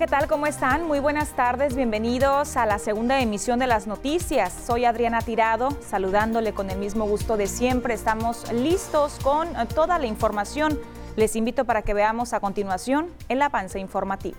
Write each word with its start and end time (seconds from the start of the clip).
¿qué 0.00 0.06
tal? 0.06 0.28
¿Cómo 0.28 0.46
están? 0.46 0.86
Muy 0.86 0.98
buenas 0.98 1.36
tardes, 1.36 1.76
bienvenidos 1.76 2.56
a 2.56 2.64
la 2.64 2.78
segunda 2.78 3.20
emisión 3.20 3.58
de 3.58 3.66
las 3.66 3.86
noticias. 3.86 4.50
Soy 4.50 4.86
Adriana 4.86 5.20
Tirado, 5.20 5.76
saludándole 5.82 6.54
con 6.54 6.70
el 6.70 6.78
mismo 6.78 7.04
gusto 7.04 7.36
de 7.36 7.46
siempre. 7.46 7.92
Estamos 7.92 8.50
listos 8.50 9.18
con 9.22 9.50
toda 9.74 9.98
la 9.98 10.06
información. 10.06 10.80
Les 11.16 11.36
invito 11.36 11.66
para 11.66 11.82
que 11.82 11.92
veamos 11.92 12.32
a 12.32 12.40
continuación 12.40 13.10
el 13.28 13.42
avance 13.42 13.78
informativo. 13.78 14.38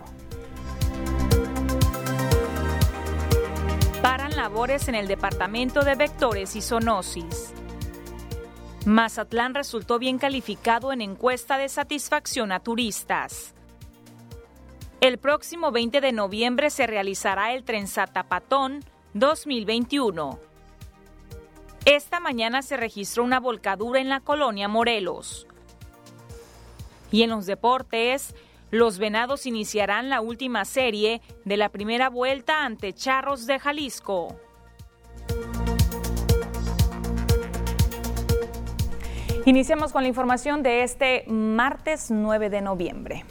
Paran 4.02 4.36
labores 4.36 4.88
en 4.88 4.96
el 4.96 5.08
departamento 5.08 5.84
de 5.84 5.94
vectores 5.94 6.56
y 6.56 6.64
zoonosis. 6.64 7.54
Mazatlán 8.88 9.54
resultó 9.54 10.00
bien 10.00 10.18
calificado 10.18 10.92
en 10.92 11.02
encuesta 11.02 11.60
de 11.60 11.70
satisfacción 11.70 12.52
a 12.52 12.62
turistas. 12.62 13.54
El 15.02 15.18
próximo 15.18 15.72
20 15.72 16.00
de 16.00 16.12
noviembre 16.12 16.70
se 16.70 16.86
realizará 16.86 17.56
el 17.56 17.64
Trenzatapatón 17.64 18.82
2021. 19.16 20.38
Esta 21.86 22.20
mañana 22.20 22.62
se 22.62 22.78
registró 22.78 23.24
una 23.24 23.40
volcadura 23.40 24.00
en 24.00 24.10
la 24.10 24.20
colonia 24.20 24.68
Morelos. 24.68 25.48
Y 27.10 27.24
en 27.24 27.32
los 27.32 27.48
deportes, 27.48 28.36
los 28.70 29.00
Venados 29.00 29.48
iniciarán 29.48 30.10
la 30.10 30.22
última 30.22 30.66
serie 30.66 31.24
de 31.46 31.58
la 31.58 31.70
primera 31.70 32.12
vuelta 32.12 32.64
ante 32.64 32.94
Charros 32.94 33.48
de 33.48 33.58
Jalisco. 33.58 34.36
Iniciamos 39.46 39.94
con 39.94 40.04
la 40.04 40.10
información 40.10 40.62
de 40.62 40.84
este 40.84 41.24
martes 41.26 42.12
9 42.12 42.52
de 42.52 42.62
noviembre. 42.62 43.26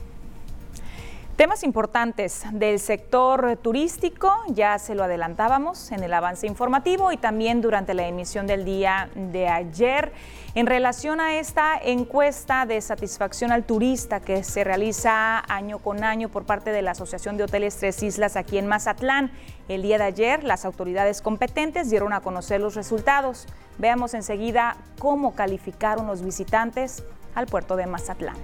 Temas 1.41 1.65
importantes 1.65 2.45
del 2.53 2.79
sector 2.79 3.57
turístico, 3.63 4.31
ya 4.49 4.79
se 4.79 4.95
lo 4.95 5.05
adelantábamos 5.05 5.91
en 5.91 6.05
el 6.05 6.13
avance 6.13 6.47
informativo 6.47 7.13
y 7.13 7.17
también 7.17 7.63
durante 7.63 7.95
la 7.95 8.07
emisión 8.07 8.47
del 8.47 8.67
día 8.67 9.09
de 9.15 9.49
ayer. 9.49 10.13
En 10.55 10.67
relación 10.67 11.19
a 11.19 11.39
esta 11.39 11.79
encuesta 11.83 12.67
de 12.67 12.79
satisfacción 12.83 13.53
al 13.53 13.65
turista 13.65 14.21
que 14.21 14.45
se 14.45 14.65
realiza 14.65 15.43
año 15.51 15.79
con 15.79 16.05
año 16.05 16.29
por 16.29 16.45
parte 16.45 16.73
de 16.73 16.83
la 16.83 16.91
Asociación 16.91 17.39
de 17.39 17.45
Hoteles 17.45 17.79
Tres 17.79 18.03
Islas 18.03 18.37
aquí 18.37 18.59
en 18.59 18.67
Mazatlán, 18.67 19.33
el 19.69 19.81
día 19.81 19.97
de 19.97 20.05
ayer 20.05 20.45
las 20.45 20.67
autoridades 20.67 21.23
competentes 21.23 21.89
dieron 21.89 22.13
a 22.13 22.21
conocer 22.21 22.61
los 22.61 22.75
resultados. 22.75 23.47
Veamos 23.79 24.13
enseguida 24.13 24.77
cómo 24.99 25.35
calificaron 25.35 26.07
los 26.07 26.23
visitantes 26.23 27.03
al 27.35 27.47
puerto 27.47 27.77
de 27.77 27.87
Mazatlán. 27.87 28.37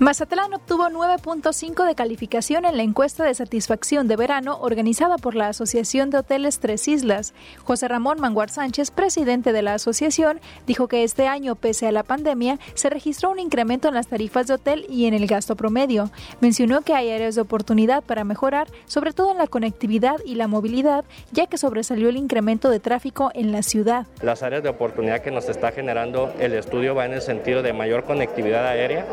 Mazatlán 0.00 0.54
obtuvo 0.54 0.88
9.5 0.88 1.86
de 1.86 1.94
calificación 1.94 2.64
en 2.64 2.78
la 2.78 2.82
encuesta 2.82 3.22
de 3.22 3.34
satisfacción 3.34 4.08
de 4.08 4.16
verano 4.16 4.56
organizada 4.62 5.18
por 5.18 5.34
la 5.34 5.48
Asociación 5.48 6.08
de 6.08 6.16
Hoteles 6.16 6.58
Tres 6.58 6.88
Islas. 6.88 7.34
José 7.64 7.86
Ramón 7.86 8.18
Manguar 8.18 8.48
Sánchez, 8.48 8.92
presidente 8.92 9.52
de 9.52 9.60
la 9.60 9.74
asociación, 9.74 10.40
dijo 10.66 10.88
que 10.88 11.04
este 11.04 11.26
año, 11.26 11.54
pese 11.54 11.86
a 11.86 11.92
la 11.92 12.02
pandemia, 12.02 12.58
se 12.72 12.88
registró 12.88 13.30
un 13.30 13.40
incremento 13.40 13.88
en 13.88 13.94
las 13.94 14.06
tarifas 14.06 14.46
de 14.46 14.54
hotel 14.54 14.86
y 14.88 15.04
en 15.04 15.12
el 15.12 15.26
gasto 15.26 15.54
promedio. 15.54 16.10
Mencionó 16.40 16.80
que 16.80 16.94
hay 16.94 17.10
áreas 17.10 17.34
de 17.34 17.42
oportunidad 17.42 18.02
para 18.02 18.24
mejorar, 18.24 18.68
sobre 18.86 19.12
todo 19.12 19.32
en 19.32 19.36
la 19.36 19.48
conectividad 19.48 20.16
y 20.24 20.36
la 20.36 20.48
movilidad, 20.48 21.04
ya 21.30 21.46
que 21.46 21.58
sobresalió 21.58 22.08
el 22.08 22.16
incremento 22.16 22.70
de 22.70 22.80
tráfico 22.80 23.32
en 23.34 23.52
la 23.52 23.62
ciudad. 23.62 24.06
Las 24.22 24.42
áreas 24.42 24.62
de 24.62 24.70
oportunidad 24.70 25.20
que 25.20 25.30
nos 25.30 25.50
está 25.50 25.72
generando 25.72 26.32
el 26.40 26.54
estudio 26.54 26.94
va 26.94 27.04
en 27.04 27.12
el 27.12 27.20
sentido 27.20 27.62
de 27.62 27.74
mayor 27.74 28.04
conectividad 28.04 28.66
aérea. 28.66 29.04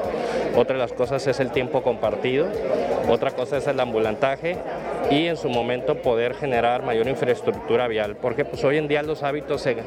Otra 0.56 0.77
las 0.78 0.94
cosas 0.94 1.26
es 1.28 1.40
el 1.40 1.52
tiempo 1.52 1.82
compartido, 1.82 2.48
otra 3.10 3.32
cosa 3.32 3.58
es 3.58 3.68
el 3.68 3.80
ambulantaje 3.80 4.58
y 5.10 5.28
en 5.28 5.38
su 5.38 5.50
momento 5.50 6.02
poder 6.02 6.34
generar 6.34 6.84
mayor 6.84 7.08
infraestructura 7.08 7.88
vial, 7.88 8.18
porque 8.18 8.46
pues 8.46 8.64
hoy 8.64 8.78
en 8.78 8.88
día 8.88 9.02
los 9.04 9.24
hábitos 9.24 9.62
se 9.62 9.78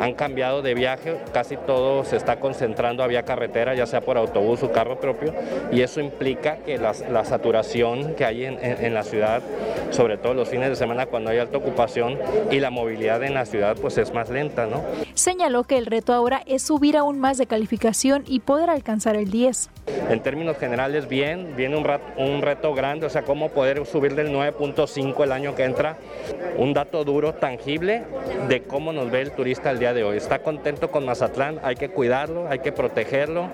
han 0.00 0.14
cambiado 0.14 0.62
de 0.62 0.74
viaje, 0.74 1.18
casi 1.32 1.56
todo 1.56 2.04
se 2.04 2.16
está 2.16 2.40
concentrando 2.40 3.02
a 3.02 3.06
vía 3.06 3.24
carretera, 3.24 3.74
ya 3.74 3.86
sea 3.86 4.00
por 4.00 4.16
autobús 4.16 4.62
o 4.62 4.72
carro 4.72 4.98
propio, 4.98 5.34
y 5.70 5.82
eso 5.82 6.00
implica 6.00 6.58
que 6.58 6.78
la, 6.78 6.94
saturación 7.24 8.14
que 8.14 8.24
hay 8.24 8.44
en, 8.44 8.58
en, 8.60 8.94
la 8.94 9.02
ciudad, 9.02 9.42
sobre 9.90 10.16
todo 10.16 10.34
los 10.34 10.48
fines 10.48 10.70
de 10.70 10.76
semana 10.76 11.06
cuando 11.06 11.30
hay 11.30 11.38
alta 11.38 11.58
ocupación 11.58 12.18
y 12.50 12.60
la 12.60 12.70
movilidad 12.70 13.22
en 13.22 13.34
la 13.34 13.44
ciudad 13.44 13.76
pues 13.80 13.98
es 13.98 14.12
más 14.12 14.30
lenta, 14.30 14.66
¿no? 14.66 14.82
Señaló 15.14 15.64
que 15.64 15.76
el 15.76 15.86
reto 15.86 16.12
ahora 16.14 16.42
es 16.46 16.62
subir 16.62 16.96
aún 16.96 17.18
más 17.18 17.38
de 17.38 17.46
calificación 17.46 18.24
y 18.26 18.40
poder 18.40 18.70
alcanzar 18.70 19.16
el 19.16 19.30
10. 19.30 19.70
En 19.86 20.20
términos 20.20 20.56
generales, 20.58 21.08
bien, 21.08 21.54
viene 21.56 21.76
un, 21.76 22.42
reto 22.42 22.74
grande, 22.74 23.06
o 23.06 23.10
sea, 23.10 23.22
cómo 23.22 23.50
poder 23.50 23.86
subir 23.86 24.14
del 24.14 24.32
9.5 24.32 25.22
el 25.22 25.32
año 25.32 25.54
que 25.54 25.64
entra, 25.64 25.98
un 26.56 26.74
dato 26.74 27.04
duro, 27.04 27.34
tangible 27.34 28.02
de 28.48 28.62
cómo 28.62 28.92
nos 28.92 29.10
ve 29.10 29.20
el 29.20 29.30
turista 29.30 29.70
el 29.70 29.78
día 29.78 29.94
de 29.94 30.02
hoy. 30.02 30.16
Está 30.16 30.40
contento 30.40 30.90
con 30.90 31.06
Mazatlán, 31.06 31.60
hay 31.62 31.76
que 31.76 31.90
cuidarlo, 31.90 32.48
hay 32.48 32.58
que 32.58 32.72
protegerlo, 32.72 33.50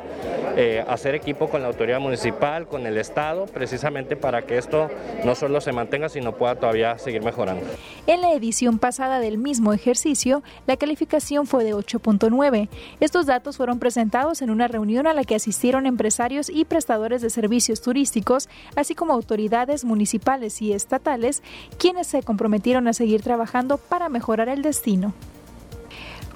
eh, 0.56 0.82
hacer 0.88 1.14
equipo 1.14 1.48
con 1.48 1.60
la 1.60 1.68
autoridad 1.68 2.00
municipal, 2.00 2.66
con 2.66 2.86
el 2.86 2.96
Estado, 2.96 3.44
precisamente 3.46 4.16
para 4.16 4.42
que 4.42 4.56
esto 4.56 4.88
no 5.22 5.34
solo 5.34 5.60
se 5.60 5.72
mantenga, 5.72 6.08
sino 6.08 6.32
pueda 6.32 6.54
todavía 6.54 6.98
seguir 6.98 7.22
mejorando. 7.22 7.66
En 8.06 8.22
la 8.22 8.32
edición 8.32 8.78
pasada 8.78 9.18
del 9.18 9.36
mismo 9.36 9.74
ejercicio, 9.74 10.42
la 10.66 10.76
calificación 10.76 11.46
fue 11.46 11.62
de 11.62 11.74
8.9. 11.74 12.68
Estos 13.00 13.26
datos 13.26 13.58
fueron 13.58 13.78
presentados 13.78 14.40
en 14.40 14.48
una 14.48 14.66
reunión 14.66 15.06
a 15.06 15.12
la 15.12 15.24
que 15.24 15.34
asistieron 15.34 15.84
empresarios 15.84 16.48
y 16.48 16.64
prestadores 16.64 17.20
de 17.20 17.28
servicios 17.28 17.82
turísticos, 17.82 18.48
así 18.76 18.94
como 18.94 19.12
autoridades 19.12 19.84
municipales 19.84 20.62
y 20.62 20.72
estatales, 20.72 21.42
quienes 21.78 22.06
se 22.06 22.22
comprometieron 22.22 22.88
a 22.88 22.94
seguir 22.94 23.22
trabajando 23.22 23.76
para 23.78 24.08
mejorar 24.08 24.48
el 24.48 24.62
destino. 24.62 25.12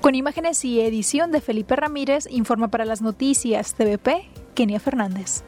Con 0.00 0.14
imágenes 0.14 0.64
y 0.64 0.80
edición 0.80 1.30
de 1.30 1.42
Felipe 1.42 1.76
Ramírez, 1.76 2.26
informa 2.30 2.68
para 2.68 2.86
las 2.86 3.02
noticias 3.02 3.74
TVP, 3.74 4.30
Kenia 4.54 4.80
Fernández. 4.80 5.44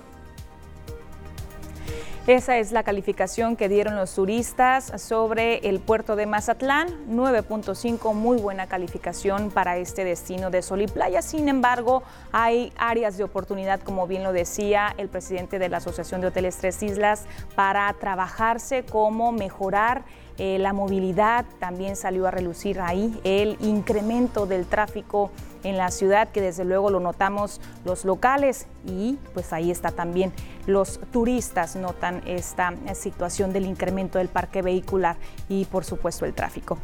Esa 2.29 2.59
es 2.59 2.71
la 2.71 2.85
calificación 2.85 3.57
que 3.57 3.69
dieron 3.69 3.97
los 3.97 4.15
turistas 4.15 4.93
sobre 5.03 5.69
el 5.69 5.81
puerto 5.81 6.15
de 6.15 6.27
Mazatlán, 6.27 6.87
9.5, 7.11 8.15
muy 8.15 8.39
buena 8.39 8.69
calificación 8.69 9.51
para 9.51 9.77
este 9.77 10.05
destino 10.05 10.49
de 10.49 10.63
sol 10.63 10.83
y 10.83 10.87
playa. 10.87 11.21
Sin 11.21 11.49
embargo, 11.49 12.05
hay 12.31 12.73
áreas 12.77 13.17
de 13.17 13.25
oportunidad, 13.25 13.81
como 13.81 14.07
bien 14.07 14.23
lo 14.23 14.33
decía 14.33 14.95
el 14.99 15.09
presidente 15.09 15.59
de 15.59 15.69
la 15.69 15.79
Asociación 15.79 16.21
de 16.21 16.29
Hoteles 16.29 16.59
Tres 16.59 16.81
Islas, 16.85 17.25
para 17.57 17.93
trabajarse 17.95 18.85
cómo 18.85 19.33
mejorar 19.33 20.05
eh, 20.39 20.59
la 20.61 20.73
movilidad. 20.73 21.45
También 21.59 21.97
salió 21.97 22.29
a 22.29 22.31
relucir 22.31 22.81
ahí 22.81 23.21
el 23.25 23.57
incremento 23.59 24.47
del 24.47 24.67
tráfico 24.67 25.33
en 25.65 25.77
la 25.77 25.91
ciudad, 25.91 26.29
que 26.29 26.41
desde 26.41 26.65
luego 26.65 26.91
lo 26.91 27.01
notamos 27.01 27.61
los 27.85 28.05
locales 28.05 28.67
y 28.87 29.19
pues 29.35 29.53
ahí 29.53 29.71
está 29.71 29.91
también 29.91 30.33
los 30.67 31.01
turistas 31.13 31.77
notan 31.77 32.23
esta 32.27 32.73
situación 32.95 33.53
del 33.53 33.67
incremento 33.67 34.19
del 34.19 34.29
parque 34.29 34.63
vehicular 34.63 35.17
y 35.49 35.65
por 35.67 35.85
supuesto 35.85 36.25
el 36.25 36.35
tráfico. 36.35 36.79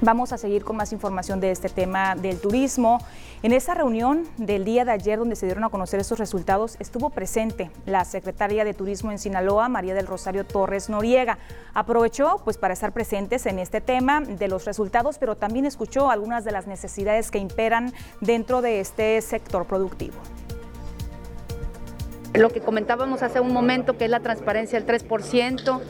Vamos 0.00 0.32
a 0.32 0.38
seguir 0.38 0.64
con 0.64 0.76
más 0.76 0.92
información 0.92 1.40
de 1.40 1.50
este 1.50 1.68
tema 1.68 2.14
del 2.16 2.40
turismo. 2.40 2.98
En 3.42 3.52
esa 3.52 3.74
reunión 3.74 4.24
del 4.36 4.64
día 4.64 4.84
de 4.84 4.90
ayer 4.90 5.18
donde 5.18 5.36
se 5.36 5.46
dieron 5.46 5.64
a 5.64 5.68
conocer 5.68 6.00
estos 6.00 6.18
resultados 6.18 6.76
estuvo 6.80 7.10
presente 7.10 7.70
la 7.86 8.04
secretaria 8.04 8.64
de 8.64 8.74
Turismo 8.74 9.12
en 9.12 9.18
Sinaloa, 9.18 9.68
María 9.68 9.94
del 9.94 10.06
Rosario 10.06 10.44
Torres 10.44 10.88
Noriega. 10.88 11.38
Aprovechó 11.74 12.40
pues 12.44 12.58
para 12.58 12.74
estar 12.74 12.92
presentes 12.92 13.46
en 13.46 13.58
este 13.58 13.80
tema 13.80 14.20
de 14.20 14.48
los 14.48 14.64
resultados, 14.64 15.18
pero 15.18 15.36
también 15.36 15.64
escuchó 15.64 16.10
algunas 16.10 16.44
de 16.44 16.52
las 16.52 16.66
necesidades 16.66 17.30
que 17.30 17.38
imperan 17.38 17.92
dentro 18.20 18.62
de 18.62 18.80
este 18.80 19.20
sector 19.20 19.64
productivo 19.66 20.16
lo 22.34 22.50
que 22.50 22.60
comentábamos 22.60 23.22
hace 23.22 23.40
un 23.40 23.52
momento, 23.52 23.96
que 23.96 24.04
es 24.04 24.10
la 24.10 24.20
transparencia 24.20 24.80
del 24.80 24.88
3%. 24.88 25.80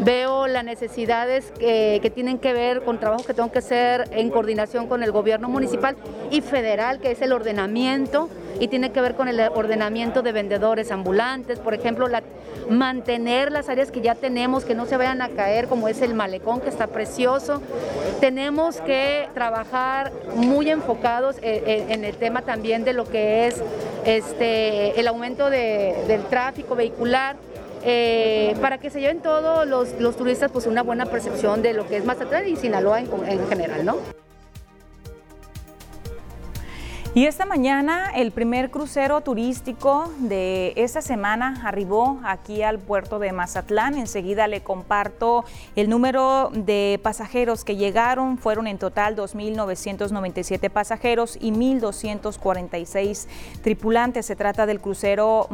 Veo 0.00 0.46
las 0.46 0.64
necesidades 0.64 1.52
que, 1.58 2.12
tienen 2.14 2.38
que 2.38 2.52
ver 2.52 2.82
con 2.82 2.98
trabajo 2.98 3.24
que 3.24 3.34
tengo 3.34 3.50
que 3.52 3.58
hacer 3.58 4.08
en 4.12 4.30
coordinación 4.30 4.86
con 4.86 5.02
el 5.02 5.12
gobierno 5.12 5.48
municipal 5.48 5.96
y 6.30 6.40
federal, 6.40 7.00
que 7.00 7.10
es 7.10 7.20
el 7.22 7.32
ordenamiento 7.32 8.28
y 8.60 8.68
tiene 8.68 8.92
que 8.92 9.00
ver 9.00 9.14
con 9.14 9.26
el 9.26 9.40
ordenamiento 9.40 10.22
de 10.22 10.32
vendedores 10.32 10.92
ambulantes, 10.92 11.58
por 11.58 11.72
ejemplo, 11.72 12.06
mantener 12.68 13.50
las 13.50 13.70
áreas 13.70 13.90
que 13.90 14.02
ya 14.02 14.14
tenemos, 14.14 14.64
que 14.66 14.74
no 14.74 14.84
se 14.84 14.98
vayan 14.98 15.22
a 15.22 15.30
caer, 15.30 15.66
como 15.66 15.88
es 15.88 16.02
el 16.02 16.12
malecón, 16.12 16.60
que 16.60 16.68
está 16.68 16.86
precioso. 16.86 17.62
Tenemos 18.20 18.80
que 18.82 19.28
trabajar 19.32 20.12
muy 20.36 20.70
enfocados 20.70 21.36
eh, 21.38 21.62
eh, 21.66 21.86
en, 21.88 22.04
el 22.04 22.14
tema 22.16 22.42
también 22.42 22.84
de 22.84 22.92
lo 22.92 23.08
que 23.08 23.46
es 23.46 23.62
este, 24.04 25.00
el 25.00 25.08
aumento 25.08 25.48
del 25.48 26.22
tráfico 26.28 26.76
vehicular. 26.76 27.36
Eh, 27.82 28.54
para 28.60 28.76
que 28.76 28.90
se 28.90 29.00
lleven 29.00 29.20
todos 29.20 29.66
los, 29.66 30.14
turistas 30.14 30.52
pues 30.52 30.66
una 30.66 30.82
buena 30.82 31.06
percepción 31.06 31.62
de 31.62 31.72
lo 31.72 31.86
que 31.86 31.96
es 31.96 32.04
Mazatlán 32.04 32.46
y 32.46 32.56
Sinaloa 32.56 33.00
en, 33.00 33.08
en 33.26 33.48
general, 33.48 33.86
¿no? 33.86 33.96
Y 37.12 37.26
esta 37.26 37.44
mañana 37.44 38.12
el 38.14 38.30
primer 38.30 38.70
crucero 38.70 39.20
turístico 39.20 40.12
de 40.18 40.72
esta 40.76 41.02
semana 41.02 41.60
arribó 41.64 42.20
aquí 42.22 42.62
al 42.62 42.78
puerto 42.78 43.18
de 43.18 43.32
Mazatlán. 43.32 43.94
Enseguida 43.98 44.46
le 44.46 44.60
comparto 44.60 45.44
el 45.74 45.90
número 45.90 46.50
de 46.54 47.00
pasajeros 47.02 47.64
que 47.64 47.74
llegaron. 47.74 48.38
Fueron 48.38 48.68
en 48.68 48.78
total 48.78 49.16
2.997 49.16 50.70
pasajeros 50.70 51.36
y 51.40 51.50
1.246 51.50 53.26
tripulantes. 53.60 54.26
Se 54.26 54.36
trata 54.36 54.66
del 54.66 54.80
crucero 54.80 55.48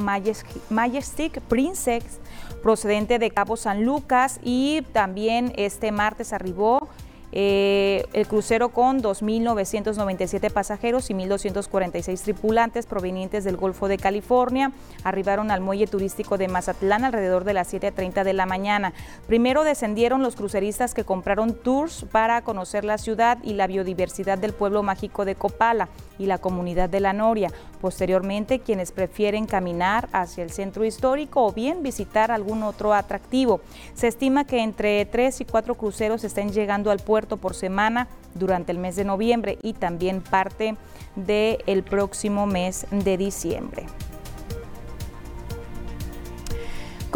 Majestic 0.69 1.41
Princess 1.41 2.21
procedente 2.63 3.19
de 3.19 3.31
Cabo 3.31 3.57
San 3.57 3.83
Lucas 3.83 4.41
y 4.43 4.83
también 4.93 5.55
este 5.57 5.91
martes 5.91 6.35
arribó 6.35 6.91
eh, 7.39 8.07
el 8.15 8.27
crucero 8.27 8.71
con 8.71 9.03
2.997 9.03 10.51
pasajeros 10.51 11.11
y 11.11 11.13
1.246 11.13 12.23
tripulantes 12.23 12.87
provenientes 12.87 13.45
del 13.45 13.59
Golfo 13.59 13.89
de 13.89 13.99
California 13.99 14.73
arribaron 15.05 15.51
al 15.51 15.61
muelle 15.61 15.87
turístico 15.87 16.39
de 16.39 16.49
Mazatlán 16.49 17.05
alrededor 17.05 17.45
de 17.45 17.53
las 17.53 17.75
7.30 17.75 18.25
de 18.25 18.33
la 18.33 18.47
mañana. 18.47 18.95
Primero 19.27 19.65
descendieron 19.65 20.23
los 20.23 20.35
cruceristas 20.35 20.95
que 20.95 21.05
compraron 21.05 21.53
tours 21.53 22.07
para 22.11 22.41
conocer 22.41 22.87
la 22.87 22.97
ciudad 22.97 23.37
y 23.43 23.53
la 23.53 23.67
biodiversidad 23.67 24.39
del 24.39 24.55
pueblo 24.55 24.83
mágico 24.83 25.27
de 25.27 25.35
Copala 25.35 25.91
y 26.19 26.25
la 26.25 26.39
comunidad 26.39 26.89
de 26.89 27.01
la 27.01 27.13
Noria. 27.13 27.53
Posteriormente, 27.83 28.61
quienes 28.61 28.93
prefieren 28.93 29.45
caminar 29.45 30.09
hacia 30.13 30.43
el 30.43 30.51
centro 30.51 30.87
histórico 30.87 31.45
o 31.45 31.53
bien 31.53 31.83
visitar 31.83 32.31
algún 32.31 32.63
otro 32.63 32.95
atractivo. 32.95 33.61
Se 33.93 34.09
estima 34.09 34.47
que 34.47 34.63
entre 34.63 35.05
tres 35.05 35.43
y 35.43 35.45
cuatro 35.45 35.75
cruceros 35.75 36.25
estén 36.25 36.51
llegando 36.51 36.91
al 36.91 37.01
puerto 37.01 37.26
por 37.37 37.55
semana 37.55 38.07
durante 38.35 38.71
el 38.71 38.79
mes 38.79 38.95
de 38.95 39.05
noviembre 39.05 39.59
y 39.63 39.73
también 39.73 40.21
parte 40.21 40.77
del 41.17 41.83
próximo 41.83 42.47
mes 42.47 42.87
de 42.91 43.17
diciembre. 43.17 43.87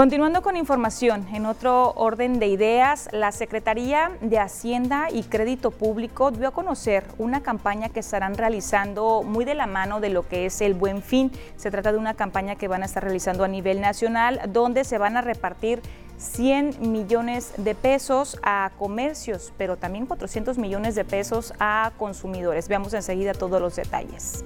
Continuando 0.01 0.41
con 0.41 0.57
información, 0.57 1.27
en 1.31 1.45
otro 1.45 1.93
orden 1.93 2.39
de 2.39 2.47
ideas, 2.47 3.11
la 3.13 3.33
Secretaría 3.33 4.13
de 4.23 4.39
Hacienda 4.39 5.09
y 5.13 5.25
Crédito 5.25 5.73
Público 5.73 6.31
dio 6.31 6.49
a 6.49 6.53
conocer 6.53 7.05
una 7.19 7.43
campaña 7.43 7.91
que 7.91 8.01
estarán 8.01 8.35
realizando 8.35 9.23
muy 9.23 9.45
de 9.45 9.55
la 9.55 9.67
mano 9.67 10.01
de 10.01 10.09
lo 10.09 10.27
que 10.27 10.47
es 10.47 10.63
el 10.63 10.73
Buen 10.73 11.03
Fin. 11.03 11.31
Se 11.57 11.71
trata 11.71 11.93
de 11.93 11.99
una 11.99 12.15
campaña 12.15 12.57
que 12.57 12.67
van 12.67 12.83
a 12.83 12.87
estar 12.87 13.03
realizando 13.03 13.45
a 13.45 13.49
nivel 13.49 13.83
nacional, 13.83 14.41
donde 14.49 14.85
se 14.85 14.97
van 14.97 15.19
a 15.19 15.21
repartir 15.21 15.83
100 16.21 16.93
millones 16.93 17.53
de 17.57 17.75
pesos 17.75 18.39
a 18.43 18.71
comercios, 18.79 19.53
pero 19.57 19.77
también 19.77 20.07
400 20.07 20.59
millones 20.59 20.95
de 20.95 21.05
pesos 21.05 21.53
a 21.59 21.93
consumidores. 21.99 22.69
Veamos 22.69 22.95
enseguida 22.95 23.35
todos 23.35 23.61
los 23.61 23.75
detalles. 23.75 24.45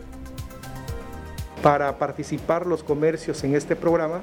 Para 1.62 1.98
participar 1.98 2.66
los 2.66 2.82
comercios 2.82 3.42
en 3.44 3.54
este 3.54 3.74
programa, 3.74 4.22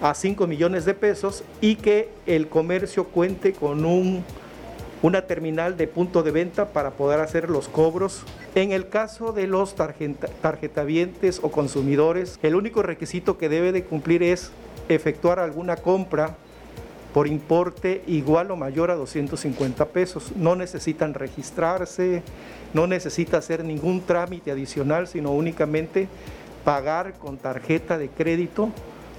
a 0.02 0.14
5 0.14 0.48
millones 0.48 0.86
de 0.86 0.94
pesos 0.94 1.44
y 1.62 1.76
que 1.76 2.10
el 2.26 2.48
comercio 2.48 3.06
cuente 3.06 3.54
con 3.54 3.86
un, 3.86 4.24
una 5.06 5.28
terminal 5.28 5.78
de 5.78 5.88
punto 5.88 6.24
de 6.24 6.32
venta 6.32 6.70
para 6.70 6.90
poder 6.90 7.20
hacer 7.20 7.52
los 7.52 7.68
cobros. 7.68 8.24
En 8.56 8.72
el 8.72 8.90
caso 8.90 9.34
de 9.34 9.46
los 9.46 9.76
tarjeta, 9.76 10.28
tarjetavientes 10.42 11.40
o 11.44 11.52
consumidores, 11.52 12.40
el 12.42 12.56
único 12.56 12.82
requisito 12.82 13.38
que 13.38 13.48
debe 13.48 13.72
de 13.72 13.84
cumplir 13.84 14.24
es 14.24 14.50
efectuar 14.90 15.38
alguna 15.38 15.76
compra 15.76 16.36
por 17.14 17.28
importe 17.28 18.02
igual 18.08 18.50
o 18.50 18.56
mayor 18.56 18.90
a 18.90 18.96
250 18.96 19.86
pesos. 19.90 20.32
No 20.36 20.56
necesitan 20.56 21.14
registrarse, 21.14 22.24
no 22.74 22.88
necesita 22.88 23.38
hacer 23.38 23.64
ningún 23.64 24.02
trámite 24.02 24.50
adicional, 24.50 25.08
sino 25.08 25.32
únicamente 25.34 26.08
pagar 26.64 27.14
con 27.20 27.38
tarjeta 27.38 28.00
de 28.00 28.10
crédito 28.10 28.72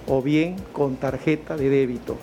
o 0.09 0.21
bien 0.21 0.56
con 0.73 0.97
tarjeta 0.97 1.56
de 1.56 1.71
débito. 1.71 2.17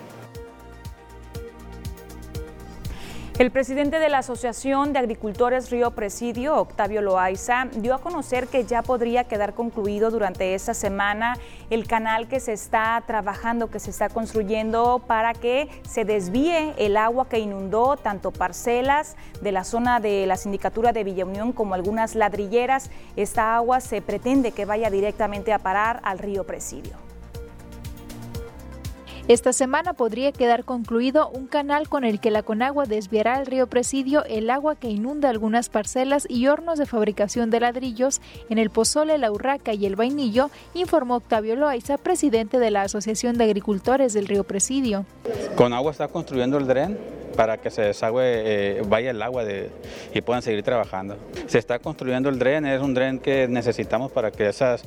El 3.40 3.50
presidente 3.50 3.98
de 3.98 4.10
la 4.10 4.20
Asociación 4.20 4.94
de 4.94 5.00
Agricultores 5.00 5.72
Río 5.72 5.90
Presidio, 5.90 6.56
Octavio 6.56 7.02
Loaiza, 7.02 7.68
dio 7.78 7.96
a 7.96 7.98
conocer 7.98 8.48
que 8.48 8.64
ya 8.64 8.84
podría 8.84 9.24
quedar 9.24 9.56
concluido 9.56 10.12
durante 10.12 10.54
esta 10.54 10.76
semana 10.76 11.34
el 11.72 11.88
canal 11.88 12.28
que 12.28 12.40
se 12.40 12.54
está 12.54 13.02
trabajando, 13.08 13.72
que 13.72 13.80
se 13.80 13.90
está 13.90 14.10
construyendo 14.10 15.02
para 15.08 15.34
que 15.34 15.68
se 15.82 16.06
desvíe 16.06 16.76
el 16.78 16.96
agua 16.96 17.28
que 17.28 17.40
inundó 17.40 17.98
tanto 17.98 18.30
parcelas 18.30 19.16
de 19.42 19.52
la 19.52 19.64
zona 19.64 20.00
de 20.00 20.28
la 20.28 20.38
sindicatura 20.38 20.94
de 20.94 21.04
Villa 21.04 21.26
Unión 21.26 21.54
como 21.54 21.74
algunas 21.74 22.14
ladrilleras. 22.14 22.92
Esta 23.16 23.56
agua 23.56 23.82
se 23.82 24.04
pretende 24.04 24.52
que 24.52 24.66
vaya 24.66 24.92
directamente 24.92 25.54
a 25.54 25.58
parar 25.58 26.02
al 26.04 26.20
río 26.20 26.44
Presidio. 26.44 27.13
Esta 29.30 29.54
semana 29.54 29.94
podría 29.94 30.34
quedar 30.34 30.66
concluido 30.66 31.30
un 31.30 31.48
canal 31.48 31.88
con 31.88 32.04
el 32.04 32.20
que 32.20 32.30
la 32.30 32.44
Conagua 32.44 32.86
desviará 32.86 33.36
al 33.36 33.46
río 33.46 33.68
Presidio 33.68 34.26
el 34.26 34.50
agua 34.50 34.76
que 34.76 34.90
inunda 34.90 35.30
algunas 35.30 35.70
parcelas 35.70 36.28
y 36.30 36.48
hornos 36.48 36.78
de 36.78 36.86
fabricación 36.86 37.50
de 37.50 37.62
ladrillos 37.62 38.20
en 38.50 38.58
el 38.58 38.70
Pozole, 38.70 39.18
la 39.18 39.32
Urraca 39.32 39.74
y 39.74 39.86
el 39.86 39.96
Vainillo, 39.96 40.50
informó 40.74 41.16
Octavio 41.16 41.56
Loaiza, 41.56 41.98
presidente 41.98 42.60
de 42.60 42.70
la 42.70 42.82
Asociación 42.82 43.38
de 43.38 43.46
Agricultores 43.46 44.12
del 44.12 44.28
río 44.28 44.44
Presidio. 44.44 45.06
Conagua 45.56 45.92
está 45.92 46.10
construyendo 46.10 46.58
el 46.58 46.68
dren 46.68 47.23
para 47.36 47.58
que 47.58 47.70
se 47.70 47.82
desagüe, 47.82 48.24
eh, 48.24 48.82
vaya 48.88 49.12
el 49.12 49.22
agua 49.22 49.44
y 50.14 50.22
puedan 50.22 50.42
seguir 50.42 50.64
trabajando. 50.64 51.18
Se 51.48 51.58
está 51.58 51.80
construyendo 51.80 52.30
el 52.30 52.40
dren, 52.40 52.66
es 52.66 52.82
un 52.82 52.94
dren 52.94 53.20
que 53.20 53.48
necesitamos 53.48 54.12
para 54.12 54.32
que 54.32 54.48
esas 54.48 54.84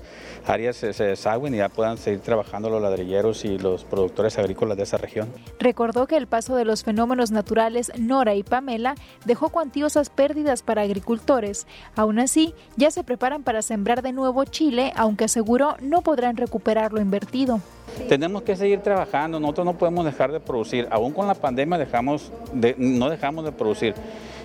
áreas 0.47 0.77
se, 0.77 0.93
se 0.93 1.05
desagüen 1.05 1.55
y 1.55 1.59
ya 1.59 1.69
puedan 1.69 1.99
seguir 1.99 2.21
trabajando 2.21 2.71
los 2.71 2.81
ladrilleros 2.81 3.45
y 3.45 3.59
los 3.59 3.85
productores 3.85 4.39
agrícolas 4.39 4.77
de 4.77 4.85
esa 4.85 4.97
región. 4.97 5.29
Recordó 5.59 6.07
que 6.07 6.17
el 6.17 6.27
paso 6.27 6.57
de 6.57 6.65
los 6.65 6.85
fenómenos 6.85 7.31
naturales 7.31 7.93
Nora 7.99 8.35
y 8.35 8.43
Pamela 8.43 8.95
dejó 9.25 9.51
cuantiosas 9.51 10.11
pérdidas 10.11 10.63
para 10.63 10.83
agricultores. 10.83 11.67
Aún 11.95 12.19
así, 12.19 12.55
ya 12.77 12.91
se 12.91 13.05
preparan 13.05 13.43
para 13.43 13.63
sembrar 13.63 14.03
de 14.03 14.13
nuevo 14.13 14.45
Chile, 14.45 14.93
aunque 14.97 15.25
aseguró 15.25 15.77
no 15.81 16.03
podrán 16.03 16.37
recuperar 16.37 16.93
lo 16.93 17.01
invertido. 17.01 17.61
Tenemos 18.09 18.43
que 18.43 18.57
seguir 18.57 18.81
trabajando, 18.81 19.41
nosotros 19.41 19.67
no 19.67 19.79
podemos 19.79 20.05
dejar 20.05 20.33
de 20.33 20.41
producir, 20.41 20.87
aún 20.91 21.13
con 21.13 21.27
la 21.27 21.35
pandemia 21.35 21.79
dejamos 21.79 22.31
no 22.79 23.11
dejamos 23.11 23.45
de 23.45 23.53
producir. 23.53 23.95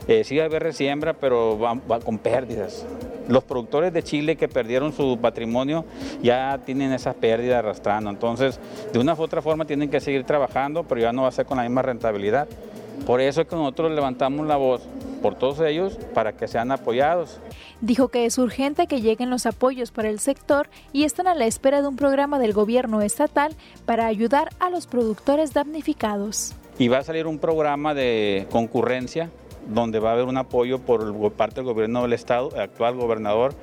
Eh, 0.08 0.24
sí 0.24 0.36
va 0.38 0.44
a 0.44 0.46
haber 0.48 0.64
resiembra, 0.64 1.14
pero 1.14 1.60
va, 1.60 2.00
con 2.00 2.18
pérdidas. 2.18 2.86
Los 3.28 3.44
productores 3.44 3.94
de 3.94 4.04
Chile 4.04 4.36
que 4.36 4.48
perdieron 4.48 4.94
su 4.94 5.18
patrimonio 5.22 5.86
ya 6.22 6.60
tienen 6.66 6.92
esas 6.92 7.16
pérdidas 7.16 7.60
arrastrando, 7.60 8.10
entonces 8.10 8.60
de 8.92 9.00
una 9.00 9.14
u 9.14 9.22
otra 9.22 9.42
forma 9.42 9.66
tienen 9.66 9.90
que 9.90 10.00
seguir 10.00 10.24
trabajando, 10.24 10.84
pero 10.84 11.02
ya 11.02 11.14
no 11.14 11.24
va 11.24 11.28
a 11.28 11.32
ser 11.32 11.46
con 11.46 11.58
la 11.58 11.64
misma 11.64 11.82
rentabilidad. 11.82 12.48
Por 13.06 13.22
eso 13.22 13.42
es 13.42 13.48
que 13.48 13.56
nosotros 13.56 13.92
levantamos 13.92 14.46
la 14.48 14.58
voz 14.58 14.82
por 15.22 15.36
todos 15.36 15.60
ellos 15.62 15.98
para 16.14 16.34
que 16.34 16.48
sean 16.48 16.72
apoyados. 16.72 17.40
Dijo 17.82 18.10
que 18.10 18.26
es 18.26 18.38
urgente 18.38 18.88
que 18.88 19.02
lleguen 19.02 19.30
los 19.30 19.46
apoyos 19.46 19.92
para 19.92 20.10
el 20.10 20.20
sector 20.20 20.70
y 20.94 21.04
están 21.04 21.28
a 21.28 21.36
la 21.36 21.46
espera 21.46 21.82
de 21.82 21.88
un 21.88 21.96
programa 21.96 22.40
del 22.40 22.54
gobierno 22.54 23.02
estatal 23.02 23.56
para 23.86 24.08
ayudar 24.08 24.50
a 24.60 24.70
los 24.70 24.88
productores 24.88 25.54
damnificados. 25.54 26.54
Y 26.78 26.88
va 26.88 27.00
a 27.00 27.04
salir 27.04 27.28
un 27.28 27.40
programa 27.40 27.94
de 27.94 28.48
concurrencia 28.52 29.30
donde 29.68 30.00
va 30.00 30.10
a 30.10 30.14
haber 30.14 30.26
un 30.26 30.38
apoyo 30.38 30.80
por 30.80 31.32
parte 31.34 31.56
del 31.56 31.66
gobierno 31.66 32.02
del 32.02 32.14
estado, 32.14 32.50
el 32.56 32.62
actual 32.62 32.96
gobernador 32.96 33.54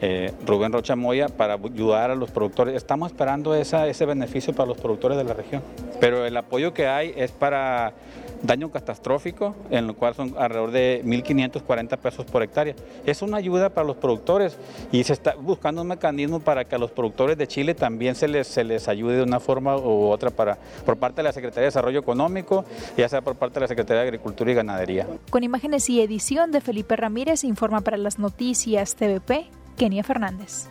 eh, 0.00 0.32
Rubén 0.46 0.72
Rocha 0.72 0.94
Moya, 0.94 1.28
para 1.28 1.54
ayudar 1.54 2.10
a 2.10 2.14
los 2.14 2.30
productores. 2.30 2.76
Estamos 2.76 3.10
esperando 3.10 3.54
ese 3.54 4.06
beneficio 4.06 4.54
para 4.54 4.68
los 4.68 4.78
productores 4.78 5.18
de 5.18 5.24
la 5.24 5.34
región. 5.34 5.62
Pero 6.00 6.24
el 6.24 6.36
apoyo 6.36 6.72
que 6.72 6.86
hay 6.86 7.12
es 7.16 7.32
para 7.32 7.94
daño 8.42 8.70
catastrófico, 8.70 9.54
en 9.70 9.86
lo 9.86 9.94
cual 9.94 10.14
son 10.14 10.34
alrededor 10.38 10.70
de 10.70 11.02
1.540 11.04 11.96
pesos 11.98 12.26
por 12.26 12.42
hectárea. 12.42 12.74
Es 13.04 13.22
una 13.22 13.36
ayuda 13.36 13.70
para 13.70 13.86
los 13.86 13.96
productores 13.96 14.56
y 14.92 15.04
se 15.04 15.12
está 15.12 15.34
buscando 15.34 15.82
un 15.82 15.88
mecanismo 15.88 16.40
para 16.40 16.64
que 16.64 16.74
a 16.74 16.78
los 16.78 16.90
productores 16.90 17.36
de 17.36 17.46
Chile 17.46 17.74
también 17.74 18.14
se 18.14 18.28
les, 18.28 18.46
se 18.46 18.64
les 18.64 18.88
ayude 18.88 19.16
de 19.16 19.22
una 19.22 19.40
forma 19.40 19.76
u 19.76 20.08
otra 20.08 20.30
para, 20.30 20.58
por 20.84 20.96
parte 20.96 21.16
de 21.16 21.24
la 21.24 21.32
Secretaría 21.32 21.62
de 21.62 21.66
Desarrollo 21.66 22.00
Económico, 22.00 22.64
ya 22.96 23.08
sea 23.08 23.20
por 23.20 23.36
parte 23.36 23.54
de 23.54 23.60
la 23.60 23.68
Secretaría 23.68 24.02
de 24.02 24.08
Agricultura 24.08 24.50
y 24.50 24.54
Ganadería. 24.54 25.06
Con 25.30 25.42
imágenes 25.42 25.88
y 25.90 26.00
edición 26.00 26.50
de 26.50 26.60
Felipe 26.60 26.96
Ramírez, 26.96 27.44
informa 27.44 27.80
para 27.80 27.96
las 27.96 28.18
noticias 28.18 28.94
TVP, 28.94 29.46
Kenia 29.76 30.02
Fernández. 30.02 30.68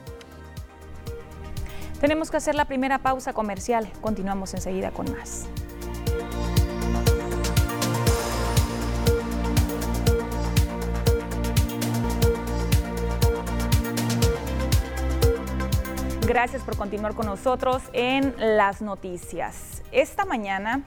Tenemos 2.00 2.30
que 2.30 2.38
hacer 2.38 2.54
la 2.54 2.66
primera 2.66 3.00
pausa 3.00 3.34
comercial. 3.34 3.88
Continuamos 4.02 4.54
enseguida 4.54 4.92
con 4.92 5.12
más. 5.12 5.48
Gracias 16.28 16.62
por 16.62 16.76
continuar 16.76 17.16
con 17.16 17.26
nosotros 17.26 17.84
en 17.94 18.36
las 18.38 18.82
noticias. 18.82 19.82
Esta 19.94 20.26
mañana, 20.26 20.82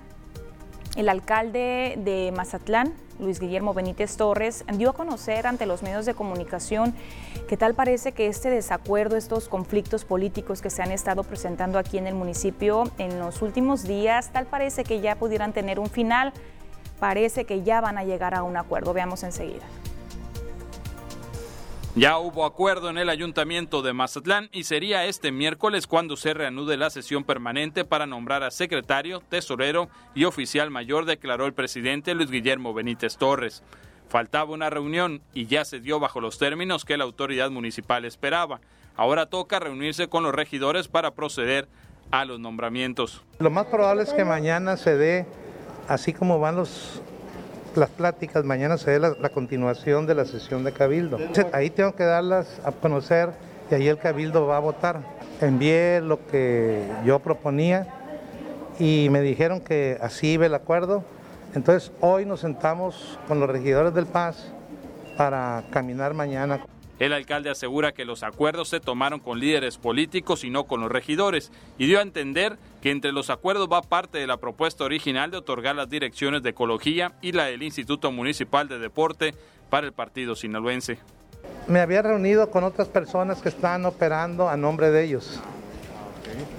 el 0.97 1.09
alcalde 1.09 1.94
de 1.97 2.30
Mazatlán, 2.37 2.92
Luis 3.18 3.40
Guillermo 3.40 3.73
Benítez 3.73 4.18
Torres, 4.18 4.66
dio 4.75 4.90
a 4.90 4.92
conocer 4.92 5.47
ante 5.47 5.64
los 5.64 5.82
medios 5.82 6.04
de 6.04 6.12
comunicación 6.12 6.94
que 7.49 7.56
tal 7.56 7.73
parece 7.73 8.12
que 8.12 8.26
este 8.26 8.50
desacuerdo, 8.50 9.16
estos 9.16 9.49
conflictos 9.49 10.04
políticos 10.04 10.61
que 10.61 10.68
se 10.68 10.82
han 10.82 10.92
estado 10.92 11.25
presentando 11.25 11.78
aquí 11.78 11.97
en 11.97 12.06
el 12.06 12.14
municipio 12.14 12.90
en 12.99 13.18
los 13.18 13.40
últimos 13.40 13.85
días, 13.85 14.35
tal 14.35 14.44
parece 14.44 14.85
que 14.85 15.00
ya 15.00 15.16
pudieran 15.16 15.54
tener 15.54 15.80
un 15.80 15.88
final. 15.88 16.35
Parece 16.99 17.47
que 17.47 17.62
ya 17.62 17.80
van 17.80 17.97
a 17.97 18.04
llegar 18.04 18.35
a 18.35 18.42
un 18.42 18.59
acuerdo. 18.59 18.92
Veamos 18.92 19.23
enseguida. 19.23 19.64
Ya 21.97 22.18
hubo 22.18 22.44
acuerdo 22.44 22.88
en 22.88 22.99
el 22.99 23.09
ayuntamiento 23.09 23.82
de 23.82 23.92
Mazatlán 23.92 24.49
y 24.52 24.62
sería 24.62 25.06
este 25.06 25.32
miércoles 25.32 25.88
cuando 25.88 26.16
se 26.16 26.32
reanude 26.35 26.76
la 26.76 26.88
sesión 26.88 27.25
permanente 27.25 27.85
para 27.85 28.06
nombrar 28.06 28.44
a 28.44 28.52
secretario, 28.52 29.20
tesorero 29.28 29.88
y 30.14 30.25
oficial 30.25 30.70
mayor, 30.70 31.04
declaró 31.04 31.47
el 31.47 31.52
presidente 31.52 32.14
Luis 32.14 32.30
Guillermo 32.30 32.73
Benítez 32.75 33.16
Torres. 33.16 33.64
Faltaba 34.09 34.52
una 34.52 34.70
reunión 34.70 35.20
y 35.35 35.47
ya 35.47 35.64
se 35.64 35.80
dio 35.80 35.99
bajo 35.99 36.20
los 36.20 36.38
términos 36.38 36.85
que 36.85 36.97
la 36.97 37.02
autoridad 37.02 37.50
municipal 37.50 38.04
esperaba. 38.04 38.61
Ahora 38.97 39.26
toca 39.26 39.59
reunirse 39.59 40.06
con 40.06 40.23
los 40.23 40.35
regidores 40.35 40.87
para 40.87 41.11
proceder 41.11 41.66
a 42.12 42.25
los 42.25 42.38
nombramientos. 42.38 43.25
Lo 43.40 43.50
más 43.50 43.66
probable 43.66 44.04
es 44.04 44.12
que 44.12 44.25
mañana 44.25 44.76
se 44.76 44.97
dé, 44.97 45.26
así 45.88 46.12
como 46.12 46.38
van 46.38 46.54
los 46.54 47.02
las 47.75 47.91
pláticas, 47.91 48.45
mañana 48.45 48.79
se 48.79 48.91
dé 48.93 48.99
la, 48.99 49.29
continuación 49.29 50.07
de 50.07 50.15
la 50.15 50.25
sesión 50.25 50.65
de 50.65 50.73
Cabildo. 50.73 51.19
Ahí 51.53 51.71
tengo 51.71 51.95
que 51.95 52.05
darlas 52.05 52.61
a 52.65 52.73
conocer 52.73 53.31
y 53.71 53.75
ahí 53.75 53.89
el 53.89 53.99
Cabildo 53.99 54.47
va 54.47 54.57
a 54.57 54.61
votar. 54.61 55.00
Envié 55.41 56.00
lo 56.00 56.27
que 56.27 56.83
yo 57.05 57.19
proponía 57.21 57.87
y 58.79 59.09
me 59.11 59.21
dijeron 59.21 59.61
que 59.61 59.99
así 60.00 60.33
iba 60.33 60.47
el 60.47 60.55
acuerdo. 60.55 61.05
Entonces 61.55 61.93
hoy 62.00 62.27
nos 62.27 62.41
sentamos 62.41 63.19
con 63.29 63.41
los 63.41 63.49
regidores 63.49 63.95
del 63.95 64.07
Paz 64.07 64.53
para 65.17 65.65
caminar 65.71 66.15
mañana. 66.15 66.61
El 67.00 67.14
alcalde 67.14 67.49
asegura 67.49 67.92
que 67.92 68.04
los 68.04 68.23
acuerdos 68.23 68.69
se 68.69 68.78
tomaron 68.78 69.21
con 69.21 69.40
líderes 69.40 69.78
políticos 69.78 70.45
y 70.45 70.50
no 70.50 70.64
con 70.64 70.83
los 70.83 70.92
regidores 70.92 71.50
y 71.78 71.87
dio 71.87 71.99
a 71.99 72.02
entender 72.02 72.59
que 72.83 72.90
entre 72.90 73.11
los 73.11 73.30
acuerdos 73.30 73.71
va 73.73 73.80
parte 73.80 74.19
de 74.19 74.26
la 74.26 74.37
propuesta 74.37 74.85
original 74.85 75.30
de 75.30 75.38
otorgar 75.38 75.75
las 75.75 75.88
direcciones 75.88 76.42
de 76.42 76.50
ecología 76.50 77.12
y 77.23 77.33
la 77.33 77.47
del 77.47 77.62
Instituto 77.62 78.12
Municipal 78.12 78.69
de 78.69 78.78
Deporte 78.78 79.35
para 79.71 79.87
el 79.87 79.95
partido 79.95 80.37
sinaloense. 80.37 80.99
Me 81.66 81.80
había 81.80 82.02
reunido 82.02 82.50
con 82.50 82.64
otras 82.64 82.88
personas 82.88 83.40
que 83.40 83.49
están 83.49 83.87
operando 83.87 84.50
a 84.50 84.59
nombre 84.59 84.90
de 84.90 85.04
ellos. 85.04 85.40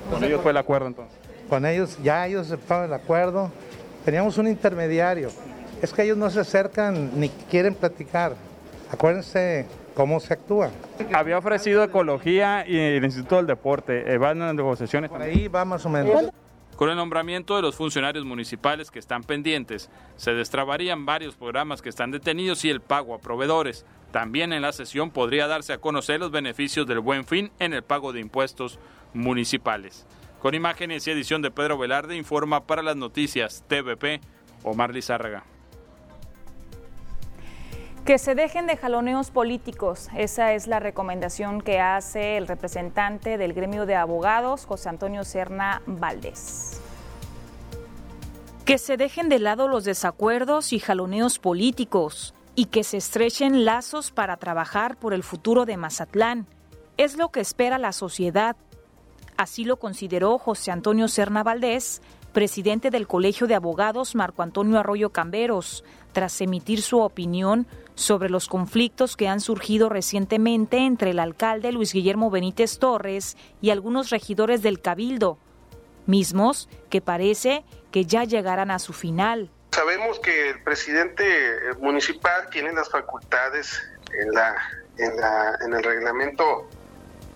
¿Con 0.10 0.24
ellos 0.24 0.42
fue 0.42 0.52
el 0.52 0.58
acuerdo 0.58 0.88
entonces? 0.88 1.16
Con 1.50 1.68
ellos, 1.68 2.00
ya 2.02 2.26
ellos 2.26 2.48
aceptaron 2.48 2.86
el 2.86 2.94
acuerdo. 2.94 3.52
Teníamos 4.06 4.40
un 4.40 4.48
intermediario. 4.48 5.30
Es 5.84 5.94
que 5.94 6.02
ellos 6.02 6.18
no 6.18 6.32
se 6.32 6.40
acercan 6.40 7.20
ni 7.20 7.30
quieren 7.30 7.76
platicar. 7.76 8.36
Acuérdense 8.90 9.68
cómo 9.94 10.20
se 10.20 10.34
actúa. 10.34 10.72
Había 11.14 11.38
ofrecido 11.38 11.84
ecología 11.84 12.66
y 12.68 12.78
el 12.78 13.04
Instituto 13.04 13.38
del 13.38 13.48
Deporte. 13.48 14.14
Eh, 14.14 14.18
¿Van 14.18 14.42
en 14.42 14.56
negociaciones? 14.56 15.10
Por 15.10 15.22
ahí 15.22 15.48
va 15.48 15.66
más 15.66 15.86
o 15.86 15.90
menos. 15.90 16.32
Con 16.76 16.90
el 16.90 16.96
nombramiento 16.96 17.56
de 17.56 17.62
los 17.62 17.76
funcionarios 17.76 18.26
municipales 18.26 18.90
que 18.90 18.98
están 18.98 19.24
pendientes, 19.24 19.92
se 20.16 20.34
destrabarían 20.34 21.06
varios 21.06 21.36
programas 21.36 21.82
que 21.82 21.90
están 21.90 22.10
detenidos 22.10 22.66
y 22.66 22.70
el 22.70 22.82
pago 22.82 23.14
a 23.14 23.20
proveedores. 23.20 23.86
También 24.12 24.52
en 24.52 24.64
la 24.64 24.72
sesión 24.72 25.12
podría 25.12 25.46
darse 25.48 25.74
a 25.74 25.78
conocer 25.78 26.20
los 26.20 26.32
beneficios 26.32 26.88
del 26.88 27.00
buen 27.00 27.26
fin 27.26 27.52
en 27.60 27.74
el 27.74 27.84
pago 27.84 28.14
de 28.14 28.20
impuestos 28.20 28.80
municipales. 29.14 30.08
Con 30.42 30.56
imágenes 30.56 31.06
y 31.06 31.12
edición 31.12 31.44
de 31.44 31.52
Pedro 31.52 31.78
Velarde, 31.78 32.16
informa 32.16 32.66
para 32.66 32.82
las 32.82 32.96
noticias 32.96 33.64
TVP 33.68 34.20
Omar 34.64 34.92
Lizárraga. 34.92 35.44
Que 38.06 38.18
se 38.18 38.34
dejen 38.34 38.66
de 38.66 38.78
jaloneos 38.78 39.30
políticos. 39.30 40.10
Esa 40.18 40.54
es 40.54 40.66
la 40.66 40.80
recomendación 40.80 41.62
que 41.62 41.80
hace 41.80 42.36
el 42.38 42.48
representante 42.48 43.38
del 43.38 43.54
gremio 43.54 43.86
de 43.86 43.96
abogados, 43.96 44.66
José 44.66 44.90
Antonio 44.90 45.24
Serna 45.24 45.84
Valdés. 45.86 46.82
Que 48.66 48.80
se 48.80 48.98
dejen 48.98 49.30
de 49.30 49.38
lado 49.38 49.68
los 49.68 49.84
desacuerdos 49.84 50.74
y 50.74 50.80
jaloneos 50.80 51.38
políticos 51.38 52.34
y 52.56 52.66
que 52.66 52.84
se 52.84 52.98
estrechen 52.98 53.66
lazos 53.66 54.10
para 54.10 54.38
trabajar 54.38 54.98
por 54.98 55.14
el 55.14 55.22
futuro 55.22 55.66
de 55.66 55.78
Mazatlán. 55.78 56.48
Es 56.98 57.18
lo 57.18 57.30
que 57.30 57.40
espera 57.40 57.78
la 57.78 57.92
sociedad. 57.92 58.56
Así 59.38 59.64
lo 59.64 59.78
consideró 59.78 60.40
José 60.40 60.72
Antonio 60.72 61.08
Serna 61.08 61.44
Valdés, 61.44 62.02
presidente 62.32 62.90
del 62.90 63.08
Colegio 63.08 63.48
de 63.48 63.56
Abogados 63.56 64.16
Marco 64.16 64.42
Antonio 64.42 64.80
Arroyo 64.80 65.12
Camberos, 65.12 65.84
tras 66.14 66.40
emitir 66.42 66.82
su 66.82 67.00
opinión 67.00 67.68
sobre 67.96 68.30
los 68.30 68.48
conflictos 68.48 69.16
que 69.16 69.28
han 69.28 69.40
surgido 69.40 69.90
recientemente 69.90 70.78
entre 70.78 71.12
el 71.12 71.20
alcalde 71.20 71.72
Luis 71.72 71.94
Guillermo 71.94 72.30
Benítez 72.30 72.80
Torres 72.80 73.38
y 73.62 73.70
algunos 73.70 74.10
regidores 74.10 74.62
del 74.62 74.82
Cabildo, 74.82 75.38
mismos 76.06 76.70
que 76.90 77.02
parece 77.02 77.64
que 77.92 78.06
ya 78.06 78.24
llegarán 78.24 78.72
a 78.72 78.80
su 78.80 78.94
final. 78.94 79.50
Sabemos 79.72 80.20
que 80.20 80.50
el 80.50 80.64
presidente 80.64 81.24
municipal 81.80 82.50
tiene 82.50 82.74
las 82.74 82.90
facultades 82.90 83.82
en, 84.20 84.32
la, 84.32 84.56
en 84.98 85.74
el 85.74 85.84
reglamento 85.84 86.68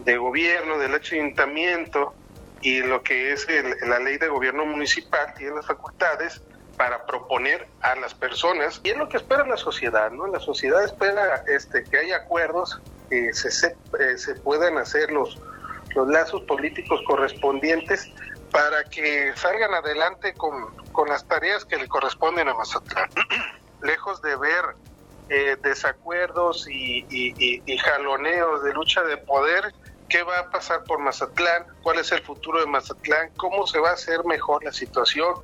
de 0.03 0.17
gobierno 0.17 0.77
del 0.77 0.93
ayuntamiento 0.95 2.13
y 2.62 2.81
lo 2.81 3.03
que 3.03 3.31
es 3.31 3.47
la 3.81 4.00
ley 4.00 4.17
de 4.17 4.27
gobierno 4.27 4.65
municipal 4.65 5.33
tiene 5.35 5.55
las 5.55 5.65
facultades 5.65 6.41
para 6.77 7.05
proponer 7.05 7.67
a 7.81 7.95
las 7.95 8.13
personas 8.13 8.81
y 8.83 8.89
es 8.89 8.97
lo 8.97 9.07
que 9.07 9.17
espera 9.17 9.45
la 9.45 9.57
sociedad, 9.57 10.12
¿no? 10.12 10.27
La 10.27 10.39
sociedad 10.39 10.83
espera 10.83 11.43
este, 11.47 11.83
que 11.83 11.97
haya 11.97 12.17
acuerdos, 12.17 12.81
que 13.09 13.33
se, 13.33 13.67
eh, 13.67 14.17
se 14.17 14.35
puedan 14.35 14.77
hacer 14.77 15.12
los, 15.12 15.39
los 15.95 16.07
lazos 16.07 16.41
políticos 16.43 17.01
correspondientes 17.07 18.12
para 18.51 18.83
que 18.85 19.33
salgan 19.35 19.74
adelante 19.74 20.33
con, 20.33 20.75
con 20.91 21.07
las 21.07 21.25
tareas 21.27 21.65
que 21.65 21.77
le 21.77 21.88
corresponden 21.88 22.47
a 22.50 22.53
Mazatlán. 22.53 23.09
Lejos 23.81 24.21
de 24.21 24.35
ver 24.35 24.65
eh, 25.29 25.57
desacuerdos 25.62 26.67
y 26.69 27.77
jaloneos 27.77 28.63
de 28.63 28.74
lucha 28.74 29.03
de 29.03 29.17
poder, 29.17 29.74
qué 30.09 30.24
va 30.24 30.39
a 30.39 30.50
pasar 30.50 30.83
por 30.83 31.00
Mazatlán, 31.00 31.65
cuál 31.81 32.00
es 32.00 32.12
el 32.12 32.21
futuro 32.21 32.59
de 32.59 32.65
Mazatlán, 32.65 33.31
cómo 33.38 33.67
se 33.67 33.79
va 33.79 33.89
a 33.89 33.93
hacer 33.93 34.25
mejor 34.25 34.63
la 34.63 34.71
situación. 34.71 35.35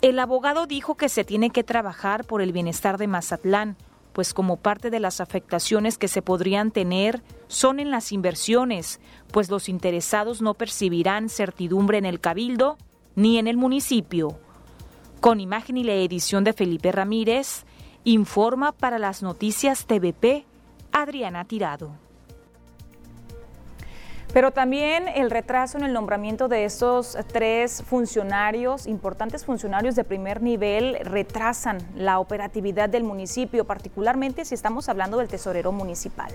El 0.00 0.18
abogado 0.18 0.66
dijo 0.66 0.96
que 0.96 1.08
se 1.08 1.24
tiene 1.24 1.50
que 1.50 1.62
trabajar 1.62 2.24
por 2.24 2.42
el 2.42 2.52
bienestar 2.52 2.98
de 2.98 3.06
Mazatlán, 3.06 3.76
pues 4.12 4.34
como 4.34 4.56
parte 4.56 4.90
de 4.90 5.00
las 5.00 5.20
afectaciones 5.20 5.96
que 5.96 6.08
se 6.08 6.22
podrían 6.22 6.70
tener 6.70 7.22
son 7.48 7.80
en 7.80 7.90
las 7.90 8.12
inversiones, 8.12 9.00
pues 9.30 9.50
los 9.50 9.68
interesados 9.68 10.42
no 10.42 10.54
percibirán 10.54 11.28
certidumbre 11.28 11.98
en 11.98 12.04
el 12.04 12.20
cabildo 12.20 12.78
ni 13.14 13.38
en 13.38 13.46
el 13.46 13.56
municipio. 13.56 14.38
Con 15.20 15.40
imagen 15.40 15.76
y 15.76 15.84
la 15.84 15.94
edición 15.94 16.44
de 16.44 16.52
Felipe 16.52 16.90
Ramírez, 16.92 17.64
informa 18.04 18.72
para 18.72 18.98
las 18.98 19.22
noticias 19.22 19.86
TVP 19.86 20.44
Adriana 20.90 21.44
Tirado. 21.44 21.92
Pero 24.32 24.50
también 24.50 25.08
el 25.08 25.30
retraso 25.30 25.76
en 25.76 25.84
el 25.84 25.92
nombramiento 25.92 26.48
de 26.48 26.64
estos 26.64 27.18
tres 27.32 27.82
funcionarios, 27.86 28.86
importantes 28.86 29.44
funcionarios 29.44 29.94
de 29.94 30.04
primer 30.04 30.40
nivel, 30.40 30.96
retrasan 31.02 31.78
la 31.94 32.18
operatividad 32.18 32.88
del 32.88 33.04
municipio, 33.04 33.66
particularmente 33.66 34.46
si 34.46 34.54
estamos 34.54 34.88
hablando 34.88 35.18
del 35.18 35.28
tesorero 35.28 35.70
municipal. 35.70 36.32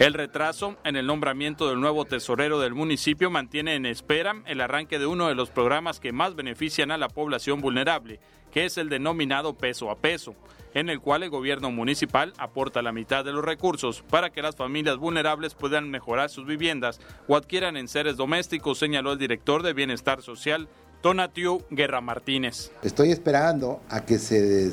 El 0.00 0.14
retraso 0.14 0.76
en 0.82 0.96
el 0.96 1.06
nombramiento 1.06 1.68
del 1.68 1.78
nuevo 1.78 2.06
tesorero 2.06 2.58
del 2.58 2.74
municipio 2.74 3.30
mantiene 3.30 3.76
en 3.76 3.86
espera 3.86 4.42
el 4.46 4.60
arranque 4.60 4.98
de 4.98 5.06
uno 5.06 5.28
de 5.28 5.36
los 5.36 5.50
programas 5.50 6.00
que 6.00 6.10
más 6.10 6.34
benefician 6.34 6.90
a 6.90 6.98
la 6.98 7.08
población 7.08 7.60
vulnerable, 7.60 8.18
que 8.52 8.66
es 8.66 8.78
el 8.78 8.88
denominado 8.88 9.54
peso 9.54 9.90
a 9.90 9.96
peso 9.96 10.36
en 10.74 10.88
el 10.88 11.00
cual 11.00 11.22
el 11.22 11.30
gobierno 11.30 11.70
municipal 11.70 12.32
aporta 12.38 12.82
la 12.82 12.92
mitad 12.92 13.24
de 13.24 13.32
los 13.32 13.44
recursos 13.44 14.02
para 14.08 14.30
que 14.30 14.42
las 14.42 14.56
familias 14.56 14.96
vulnerables 14.96 15.54
puedan 15.54 15.90
mejorar 15.90 16.30
sus 16.30 16.46
viviendas 16.46 17.00
o 17.28 17.36
adquieran 17.36 17.76
en 17.76 17.88
seres 17.88 18.16
domésticos, 18.16 18.78
señaló 18.78 19.12
el 19.12 19.18
director 19.18 19.62
de 19.62 19.72
Bienestar 19.72 20.22
Social, 20.22 20.68
Tonatiu 21.00 21.62
Guerra 21.70 22.00
Martínez. 22.00 22.70
Estoy 22.82 23.10
esperando 23.10 23.80
a 23.88 24.04
que 24.04 24.18
se, 24.18 24.70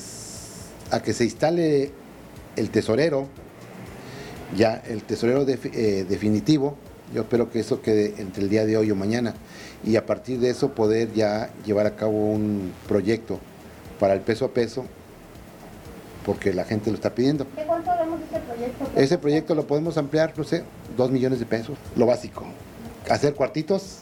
a 0.91 1.01
que 1.01 1.13
se 1.13 1.25
instale 1.25 1.91
el 2.55 2.69
tesorero, 2.69 3.27
ya 4.55 4.75
el 4.75 5.03
tesorero 5.03 5.45
eh, 5.48 6.05
definitivo, 6.07 6.77
Yo 7.13 7.21
espero 7.21 7.50
que 7.50 7.59
eso 7.59 7.81
quede 7.81 8.15
entre 8.19 8.43
el 8.43 8.50
día 8.50 8.65
de 8.65 8.77
hoy 8.77 8.91
o 8.91 8.95
mañana 8.95 9.33
y 9.83 9.95
a 9.95 10.05
partir 10.05 10.39
de 10.39 10.50
eso 10.50 10.74
poder 10.74 11.13
ya 11.13 11.51
llevar 11.65 11.88
a 11.88 11.95
cabo 11.95 12.31
un 12.31 12.71
proyecto 12.88 13.39
para 14.00 14.13
el 14.13 14.22
peso 14.22 14.46
a 14.46 14.50
peso 14.50 14.86
porque 16.25 16.53
la 16.53 16.63
gente 16.63 16.89
lo 16.91 16.96
está 16.96 17.15
pidiendo. 17.15 17.46
¿De 17.56 17.63
cuánto 17.63 17.91
vemos 17.98 18.20
ese 18.22 18.39
proyecto? 18.39 18.86
Ese 18.96 19.18
proyecto 19.18 19.56
lo 19.56 19.65
podemos 19.65 19.98
ampliar, 19.98 20.34
no 20.38 20.44
sé, 20.44 20.63
dos 20.96 21.12
millones 21.12 21.39
de 21.39 21.46
pesos, 21.46 21.77
lo 21.96 22.06
básico. 22.06 22.46
Hacer 23.10 23.34
cuartitos, 23.34 24.00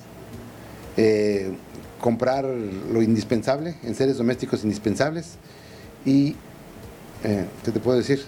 eh, 0.98 1.56
comprar 2.02 2.44
lo 2.46 3.02
indispensable, 3.02 3.76
en 3.84 3.96
seres 3.96 4.18
domésticos 4.18 4.64
indispensables 4.64 5.36
y, 6.06 6.36
eh, 7.24 7.46
¿qué 7.64 7.72
te 7.72 7.80
puedo 7.80 7.98
decir? 7.98 8.24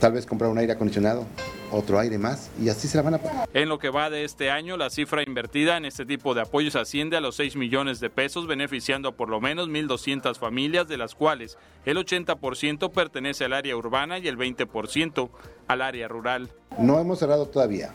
Tal 0.00 0.12
vez 0.12 0.26
comprar 0.26 0.50
un 0.50 0.58
aire 0.58 0.72
acondicionado, 0.72 1.26
otro 1.70 1.98
aire 1.98 2.18
más 2.18 2.50
y 2.60 2.68
así 2.68 2.88
se 2.88 2.96
la 2.96 3.02
van 3.02 3.14
a 3.14 3.18
pagar. 3.18 3.48
En 3.54 3.68
lo 3.68 3.78
que 3.78 3.90
va 3.90 4.10
de 4.10 4.24
este 4.24 4.50
año, 4.50 4.76
la 4.76 4.90
cifra 4.90 5.22
invertida 5.22 5.76
en 5.76 5.84
este 5.84 6.04
tipo 6.04 6.34
de 6.34 6.42
apoyos 6.42 6.76
asciende 6.76 7.16
a 7.16 7.20
los 7.20 7.36
6 7.36 7.56
millones 7.56 8.00
de 8.00 8.10
pesos, 8.10 8.46
beneficiando 8.46 9.08
a 9.08 9.12
por 9.12 9.28
lo 9.28 9.40
menos 9.40 9.68
1.200 9.68 10.38
familias, 10.38 10.88
de 10.88 10.96
las 10.96 11.14
cuales 11.14 11.58
el 11.84 11.96
80% 11.96 12.90
pertenece 12.90 13.44
al 13.44 13.52
área 13.52 13.76
urbana 13.76 14.18
y 14.18 14.28
el 14.28 14.36
20% 14.36 15.28
al 15.68 15.82
área 15.82 16.08
rural. 16.08 16.50
No 16.78 16.98
hemos 17.00 17.18
cerrado 17.18 17.46
todavía, 17.46 17.92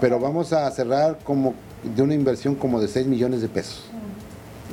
pero 0.00 0.20
vamos 0.20 0.52
a 0.52 0.70
cerrar 0.70 1.18
como 1.24 1.54
de 1.82 2.02
una 2.02 2.14
inversión 2.14 2.54
como 2.54 2.80
de 2.80 2.88
6 2.88 3.06
millones 3.06 3.42
de 3.42 3.48
pesos. 3.48 3.84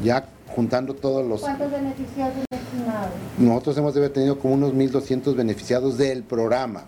Ya 0.03 0.27
juntando 0.47 0.93
todos 0.93 1.25
los... 1.25 1.41
¿Cuántos 1.41 1.71
beneficiarios 1.71 2.45
estimados? 2.49 3.11
Nosotros 3.37 3.77
hemos 3.77 3.93
de 3.93 3.99
haber 4.01 4.13
tenido 4.13 4.39
como 4.39 4.53
unos 4.55 4.73
1.200 4.73 5.35
beneficiados 5.35 5.97
del 5.97 6.23
programa. 6.23 6.85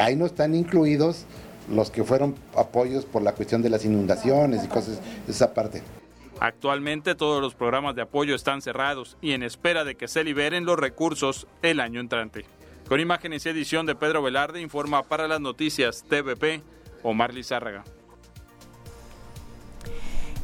Ahí 0.00 0.16
no 0.16 0.26
están 0.26 0.54
incluidos 0.54 1.26
los 1.72 1.90
que 1.90 2.04
fueron 2.04 2.34
apoyos 2.56 3.04
por 3.04 3.22
la 3.22 3.32
cuestión 3.32 3.62
de 3.62 3.70
las 3.70 3.84
inundaciones 3.84 4.64
y 4.64 4.68
cosas 4.68 5.00
esa 5.28 5.52
parte. 5.52 5.82
Actualmente 6.38 7.14
todos 7.14 7.40
los 7.40 7.54
programas 7.54 7.96
de 7.96 8.02
apoyo 8.02 8.34
están 8.34 8.60
cerrados 8.60 9.16
y 9.22 9.32
en 9.32 9.42
espera 9.42 9.84
de 9.84 9.94
que 9.94 10.06
se 10.06 10.22
liberen 10.22 10.66
los 10.66 10.78
recursos 10.78 11.46
el 11.62 11.80
año 11.80 12.00
entrante. 12.00 12.44
Con 12.88 13.00
imágenes 13.00 13.46
y 13.46 13.48
edición 13.48 13.86
de 13.86 13.94
Pedro 13.94 14.22
Velarde 14.22 14.60
informa 14.60 15.02
para 15.02 15.28
las 15.28 15.40
noticias 15.40 16.04
TVP 16.08 16.62
Omar 17.02 17.32
Lizárraga. 17.32 17.84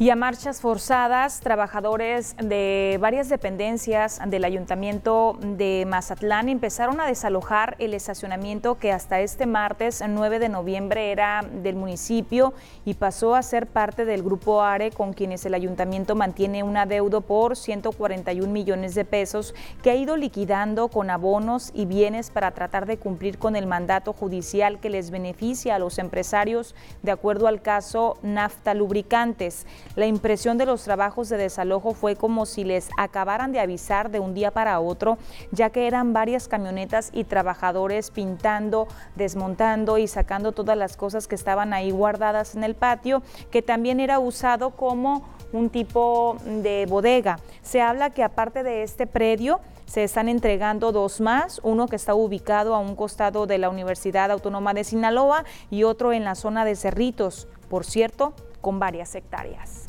Y 0.02 0.10
a 0.10 0.16
marchas 0.16 0.60
forzadas, 0.60 1.38
trabajadores 1.38 2.34
de 2.36 2.98
varias 3.00 3.28
dependencias 3.28 4.18
del 4.26 4.44
Ayuntamiento 4.44 5.38
de 5.40 5.84
Mazatlán 5.86 6.48
empezaron 6.48 7.00
a 7.00 7.06
desalojar 7.06 7.76
el 7.78 7.94
estacionamiento 7.94 8.78
que 8.78 8.90
hasta 8.90 9.20
este 9.20 9.46
martes 9.46 10.02
9 10.04 10.40
de 10.40 10.48
noviembre 10.48 11.12
era 11.12 11.44
del 11.62 11.76
municipio 11.76 12.52
y 12.84 12.94
pasó 12.94 13.36
a 13.36 13.44
ser 13.44 13.68
parte 13.68 14.04
del 14.04 14.24
Grupo 14.24 14.62
ARE 14.62 14.90
con 14.90 15.12
quienes 15.12 15.46
el 15.46 15.54
ayuntamiento 15.54 16.16
mantiene 16.16 16.64
un 16.64 16.76
adeudo 16.76 17.20
por 17.20 17.56
141 17.56 18.52
millones 18.52 18.96
de 18.96 19.04
pesos 19.04 19.54
que 19.84 19.92
ha 19.92 19.94
ido 19.94 20.16
liquidando 20.16 20.88
con 20.88 21.10
abonos 21.10 21.70
y 21.74 21.86
bienes 21.86 22.30
para 22.30 22.50
tratar 22.50 22.86
de 22.86 22.96
cumplir 22.96 23.38
con 23.38 23.54
el 23.54 23.68
mandato 23.68 24.12
judicial 24.12 24.80
que 24.80 24.90
les 24.90 25.12
beneficia 25.12 25.76
a 25.76 25.78
los 25.78 26.00
empresarios 26.00 26.74
de 27.02 27.12
acuerdo 27.12 27.46
al 27.46 27.62
caso 27.62 28.18
Nafta 28.24 28.74
Lubricantes. 28.74 29.64
La 29.94 30.06
impresión 30.06 30.56
de 30.56 30.64
los 30.64 30.84
trabajos 30.84 31.28
de 31.28 31.36
desalojo 31.36 31.92
fue 31.92 32.16
como 32.16 32.46
si 32.46 32.64
les 32.64 32.88
acabaran 32.96 33.52
de 33.52 33.60
avisar 33.60 34.10
de 34.10 34.20
un 34.20 34.32
día 34.32 34.50
para 34.50 34.80
otro, 34.80 35.18
ya 35.50 35.68
que 35.68 35.86
eran 35.86 36.14
varias 36.14 36.48
camionetas 36.48 37.10
y 37.12 37.24
trabajadores 37.24 38.10
pintando, 38.10 38.88
desmontando 39.16 39.98
y 39.98 40.08
sacando 40.08 40.52
todas 40.52 40.78
las 40.78 40.96
cosas 40.96 41.28
que 41.28 41.34
estaban 41.34 41.74
ahí 41.74 41.90
guardadas 41.90 42.54
en 42.54 42.64
el 42.64 42.74
patio, 42.74 43.22
que 43.50 43.60
también 43.60 44.00
era 44.00 44.18
usado 44.18 44.70
como 44.70 45.28
un 45.52 45.68
tipo 45.68 46.38
de 46.46 46.86
bodega. 46.88 47.38
Se 47.60 47.82
habla 47.82 48.10
que 48.10 48.24
aparte 48.24 48.62
de 48.62 48.82
este 48.82 49.06
predio, 49.06 49.60
se 49.84 50.04
están 50.04 50.30
entregando 50.30 50.90
dos 50.90 51.20
más, 51.20 51.60
uno 51.62 51.86
que 51.86 51.96
está 51.96 52.14
ubicado 52.14 52.74
a 52.74 52.78
un 52.78 52.96
costado 52.96 53.46
de 53.46 53.58
la 53.58 53.68
Universidad 53.68 54.30
Autónoma 54.30 54.72
de 54.72 54.84
Sinaloa 54.84 55.44
y 55.70 55.82
otro 55.82 56.14
en 56.14 56.24
la 56.24 56.34
zona 56.34 56.64
de 56.64 56.76
Cerritos, 56.76 57.46
por 57.68 57.84
cierto, 57.84 58.32
con 58.62 58.78
varias 58.78 59.14
hectáreas. 59.14 59.81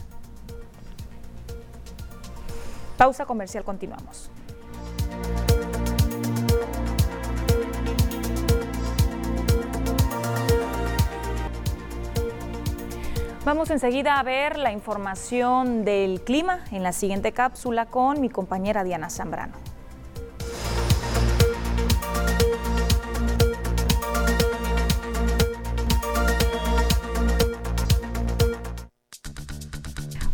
Pausa 2.97 3.25
comercial, 3.25 3.63
continuamos. 3.63 4.29
Vamos 13.45 13.71
enseguida 13.71 14.19
a 14.19 14.23
ver 14.23 14.58
la 14.58 14.71
información 14.71 15.84
del 15.84 16.21
clima 16.21 16.62
en 16.71 16.82
la 16.82 16.93
siguiente 16.93 17.34
cápsula 17.34 17.88
con 17.88 18.21
mi 18.21 18.29
compañera 18.29 18.86
Diana 18.86 19.10
Zambrano. 19.10 19.72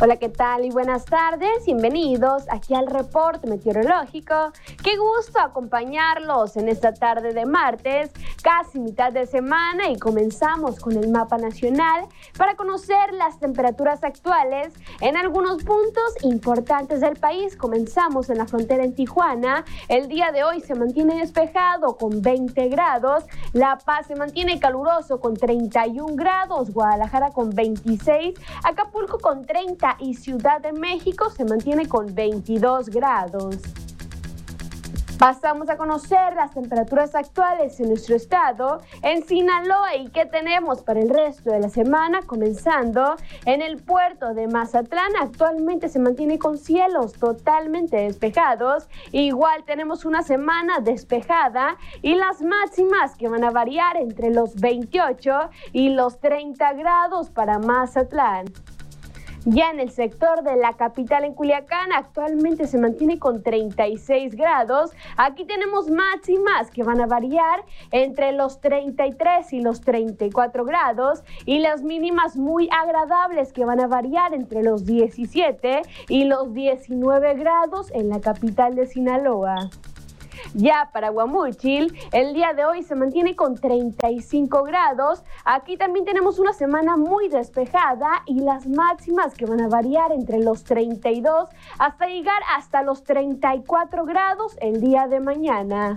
Hola, 0.02 0.16
¿qué 0.16 0.30
tal? 0.30 0.64
Y 0.64 0.70
buenas 0.70 1.04
tardes. 1.04 1.66
Bienvenidos 1.66 2.44
aquí 2.50 2.74
al 2.74 2.88
reporte 2.88 3.48
meteorológico. 3.48 4.54
Qué 4.82 4.96
gusto 4.96 5.42
acompañarlos 5.42 6.56
en 6.56 6.70
esta 6.70 6.94
tarde 6.94 7.34
de 7.34 7.46
martes, 7.46 8.10
casi 8.42 8.80
mitad 8.80 9.12
de 9.12 9.26
semana, 9.26 9.90
y 9.90 10.00
comenzamos 10.00 10.80
con 10.80 10.96
el 10.96 11.10
mapa 11.10 11.38
nacional 11.38 12.06
para 12.38 12.56
conocer 12.56 13.14
las 13.14 13.40
temperaturas 13.40 14.02
actuales 14.06 14.74
en 15.02 15.18
algunos 15.18 15.66
puntos 15.66 16.16
importantes 16.22 17.02
del 17.02 17.18
país. 17.18 17.58
Comenzamos 17.58 18.30
en 18.30 18.38
la 18.38 18.48
frontera 18.48 18.86
en 18.86 18.96
Tijuana. 18.96 19.66
El 19.90 20.08
día 20.08 20.32
de 20.32 20.46
hoy 20.46 20.62
se 20.62 20.76
mantiene 20.76 21.16
despejado 21.16 21.98
con 21.98 22.22
20 22.22 22.70
grados. 22.70 23.26
La 23.52 23.78
Paz 23.78 24.08
se 24.08 24.16
mantiene 24.16 24.62
caluroso 24.62 25.20
con 25.20 25.36
31 25.36 26.16
grados. 26.16 26.72
Guadalajara 26.72 27.32
con 27.32 27.50
26. 27.50 28.40
Acapulco 28.64 29.20
con 29.20 29.46
30 29.46 29.89
y 30.00 30.14
Ciudad 30.14 30.62
de 30.62 30.74
México 30.74 31.30
se 31.30 31.46
mantiene 31.46 31.88
con 31.88 32.14
22 32.14 32.90
grados. 32.90 33.58
Pasamos 35.20 35.70
a 35.70 35.76
conocer 35.76 36.34
las 36.36 36.54
temperaturas 36.54 37.14
actuales 37.14 37.78
en 37.82 37.90
nuestro 37.90 38.16
estado, 38.16 38.80
en 39.02 39.22
Sinaloa 39.26 39.98
y 39.98 40.08
qué 40.12 40.26
tenemos 40.26 40.82
para 40.82 41.02
el 41.02 41.10
resto 41.10 41.52
de 41.52 41.60
la 41.60 41.68
semana, 41.68 42.22
comenzando 42.22 43.18
en 43.44 43.62
el 43.62 43.84
puerto 43.84 44.34
de 44.34 44.48
Mazatlán. 44.48 45.12
Actualmente 45.20 45.90
se 45.90 46.00
mantiene 46.00 46.40
con 46.40 46.58
cielos 46.58 47.12
totalmente 47.20 47.98
despejados. 47.98 48.88
Igual 49.12 49.66
tenemos 49.66 50.06
una 50.06 50.24
semana 50.24 50.80
despejada 50.80 51.76
y 52.02 52.16
las 52.16 52.42
máximas 52.42 53.18
que 53.18 53.28
van 53.28 53.44
a 53.44 53.52
variar 53.52 53.98
entre 53.98 54.30
los 54.30 54.56
28 54.56 55.50
y 55.74 55.90
los 55.90 56.22
30 56.22 56.72
grados 56.76 57.30
para 57.30 57.60
Mazatlán. 57.60 58.46
Ya 59.46 59.72
en 59.72 59.80
el 59.80 59.90
sector 59.90 60.44
de 60.44 60.58
la 60.58 60.74
capital 60.74 61.24
en 61.24 61.34
Culiacán 61.34 61.94
actualmente 61.94 62.68
se 62.68 62.78
mantiene 62.78 63.20
con 63.20 63.42
36 63.42 64.36
grados. 64.36 64.92
Aquí 65.16 65.46
tenemos 65.46 65.90
máximas 65.90 66.70
que 66.72 66.84
van 66.84 67.00
a 67.00 67.08
variar 67.08 67.64
entre 67.92 68.34
los 68.34 68.60
33 68.60 69.54
y 69.54 69.62
los 69.62 69.80
34 69.82 70.66
grados 70.66 71.24
y 71.46 71.60
las 71.60 71.84
mínimas 71.84 72.36
muy 72.36 72.68
agradables 72.72 73.54
que 73.54 73.64
van 73.64 73.80
a 73.80 73.88
variar 73.88 74.34
entre 74.34 74.62
los 74.62 74.86
17 74.86 75.84
y 76.10 76.26
los 76.26 76.54
19 76.54 77.36
grados 77.36 77.92
en 77.92 78.10
la 78.10 78.20
capital 78.20 78.76
de 78.76 78.88
Sinaloa. 78.88 79.70
Ya 80.54 80.90
para 80.94 81.10
Guamúchil, 81.10 81.98
el 82.12 82.34
día 82.34 82.54
de 82.54 82.66
hoy 82.66 82.84
se 82.84 82.96
mantiene 82.96 83.36
con 83.36 83.56
35 83.56 84.64
grados. 84.64 85.24
Aquí 85.46 85.78
también 85.78 86.06
tenemos 86.06 86.40
una 86.40 86.54
semana 86.54 86.98
muy 86.98 87.30
despejada 87.30 88.10
y 88.26 88.40
las 88.42 88.68
máximas 88.68 89.34
que 89.34 89.46
van 89.46 89.62
a 89.62 89.68
variar 89.68 90.12
entre 90.12 90.40
los 90.40 90.64
32 90.64 91.50
hasta 91.78 92.08
llegar 92.08 92.42
hasta 92.56 92.84
los 92.84 93.04
34 93.04 94.06
grados 94.06 94.58
el 94.62 94.82
día 94.82 95.08
de 95.08 95.20
mañana. 95.20 95.96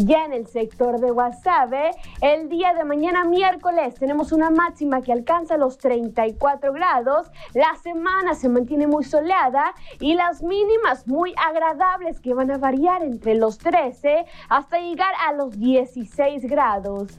Ya 0.00 0.24
en 0.24 0.32
el 0.32 0.46
sector 0.46 1.00
de 1.00 1.10
Guasave, 1.10 1.90
el 2.20 2.48
día 2.48 2.72
de 2.72 2.84
mañana 2.84 3.24
miércoles 3.24 3.96
tenemos 3.96 4.30
una 4.30 4.48
máxima 4.48 5.02
que 5.02 5.10
alcanza 5.12 5.56
los 5.56 5.76
34 5.78 6.72
grados. 6.72 7.32
La 7.52 7.74
semana 7.82 8.34
se 8.34 8.48
mantiene 8.48 8.86
muy 8.86 9.02
soleada 9.02 9.74
y 9.98 10.14
las 10.14 10.40
mínimas 10.40 11.08
muy 11.08 11.34
agradables 11.36 12.20
que 12.20 12.32
van 12.32 12.52
a 12.52 12.58
variar 12.58 13.02
entre 13.02 13.34
los 13.34 13.58
13 13.58 14.24
hasta 14.48 14.78
llegar 14.78 15.12
a 15.26 15.32
los 15.32 15.58
16 15.58 16.44
grados. 16.44 17.18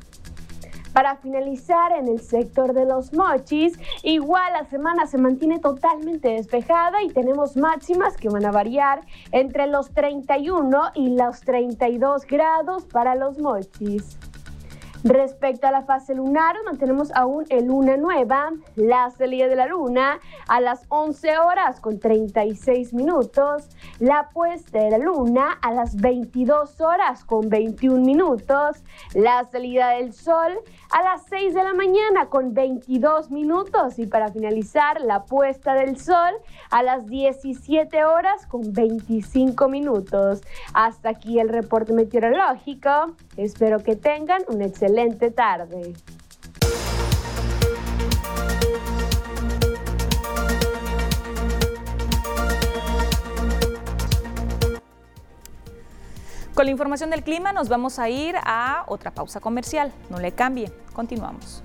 Para 0.99 1.15
finalizar, 1.15 1.93
en 1.93 2.09
el 2.09 2.19
sector 2.19 2.73
de 2.73 2.83
los 2.83 3.13
mochis, 3.13 3.79
igual 4.03 4.51
la 4.51 4.65
semana 4.65 5.07
se 5.07 5.17
mantiene 5.17 5.59
totalmente 5.59 6.27
despejada 6.27 7.01
y 7.01 7.07
tenemos 7.07 7.55
máximas 7.55 8.17
que 8.17 8.27
van 8.27 8.45
a 8.45 8.51
variar 8.51 8.99
entre 9.31 9.67
los 9.67 9.91
31 9.91 10.91
y 10.95 11.15
los 11.15 11.39
32 11.39 12.25
grados 12.25 12.83
para 12.83 13.15
los 13.15 13.39
mochis. 13.39 14.17
Respecto 15.03 15.65
a 15.65 15.71
la 15.71 15.83
fase 15.83 16.13
lunar, 16.13 16.57
mantenemos 16.65 17.09
aún 17.15 17.45
en 17.47 17.67
luna 17.67 17.95
nueva, 17.95 18.51
la 18.75 19.09
salida 19.12 19.47
de 19.47 19.55
la 19.55 19.67
luna 19.67 20.19
a 20.49 20.59
las 20.59 20.85
11 20.89 21.39
horas 21.39 21.79
con 21.79 21.99
36 21.99 22.93
minutos, 22.93 23.69
la 23.99 24.27
puesta 24.33 24.79
de 24.79 24.91
la 24.91 24.97
luna 24.97 25.57
a 25.62 25.71
las 25.71 25.95
22 25.95 26.81
horas 26.81 27.23
con 27.23 27.47
21 27.47 28.03
minutos, 28.03 28.83
la 29.13 29.45
salida 29.45 29.91
del 29.91 30.12
sol 30.12 30.59
a 30.89 31.04
las 31.04 31.23
6 31.30 31.54
de 31.54 31.63
la 31.63 31.73
mañana 31.73 32.30
con 32.30 32.54
22 32.54 33.32
minutos 33.32 33.99
y 33.99 34.08
para 34.08 34.30
finalizar 34.30 35.02
la 35.02 35.23
puesta 35.25 35.73
del 35.73 35.97
sol 35.99 36.34
a 36.71 36.84
las 36.84 37.06
17 37.06 38.06
horas 38.06 38.45
con 38.47 38.73
25 38.73 39.69
minutos. 39.69 40.41
Hasta 40.73 41.10
aquí 41.10 41.39
el 41.39 41.49
reporte 41.49 41.93
meteorológico. 41.93 43.15
Espero 43.38 43.80
que 43.80 43.95
tengan 43.95 44.41
un 44.47 44.62
excelente 44.62 45.32
tarde. 45.32 45.93
Con 56.60 56.65
la 56.65 56.72
información 56.72 57.10
del 57.10 57.24
clima 57.24 57.54
nos 57.54 57.69
vamos 57.69 58.00
a 58.00 58.10
ir 58.10 58.36
a 58.43 58.84
otra 58.88 59.12
pausa 59.12 59.39
comercial. 59.39 59.93
No 60.10 60.19
le 60.19 60.34
cambie. 60.34 60.69
Continuamos. 60.91 61.63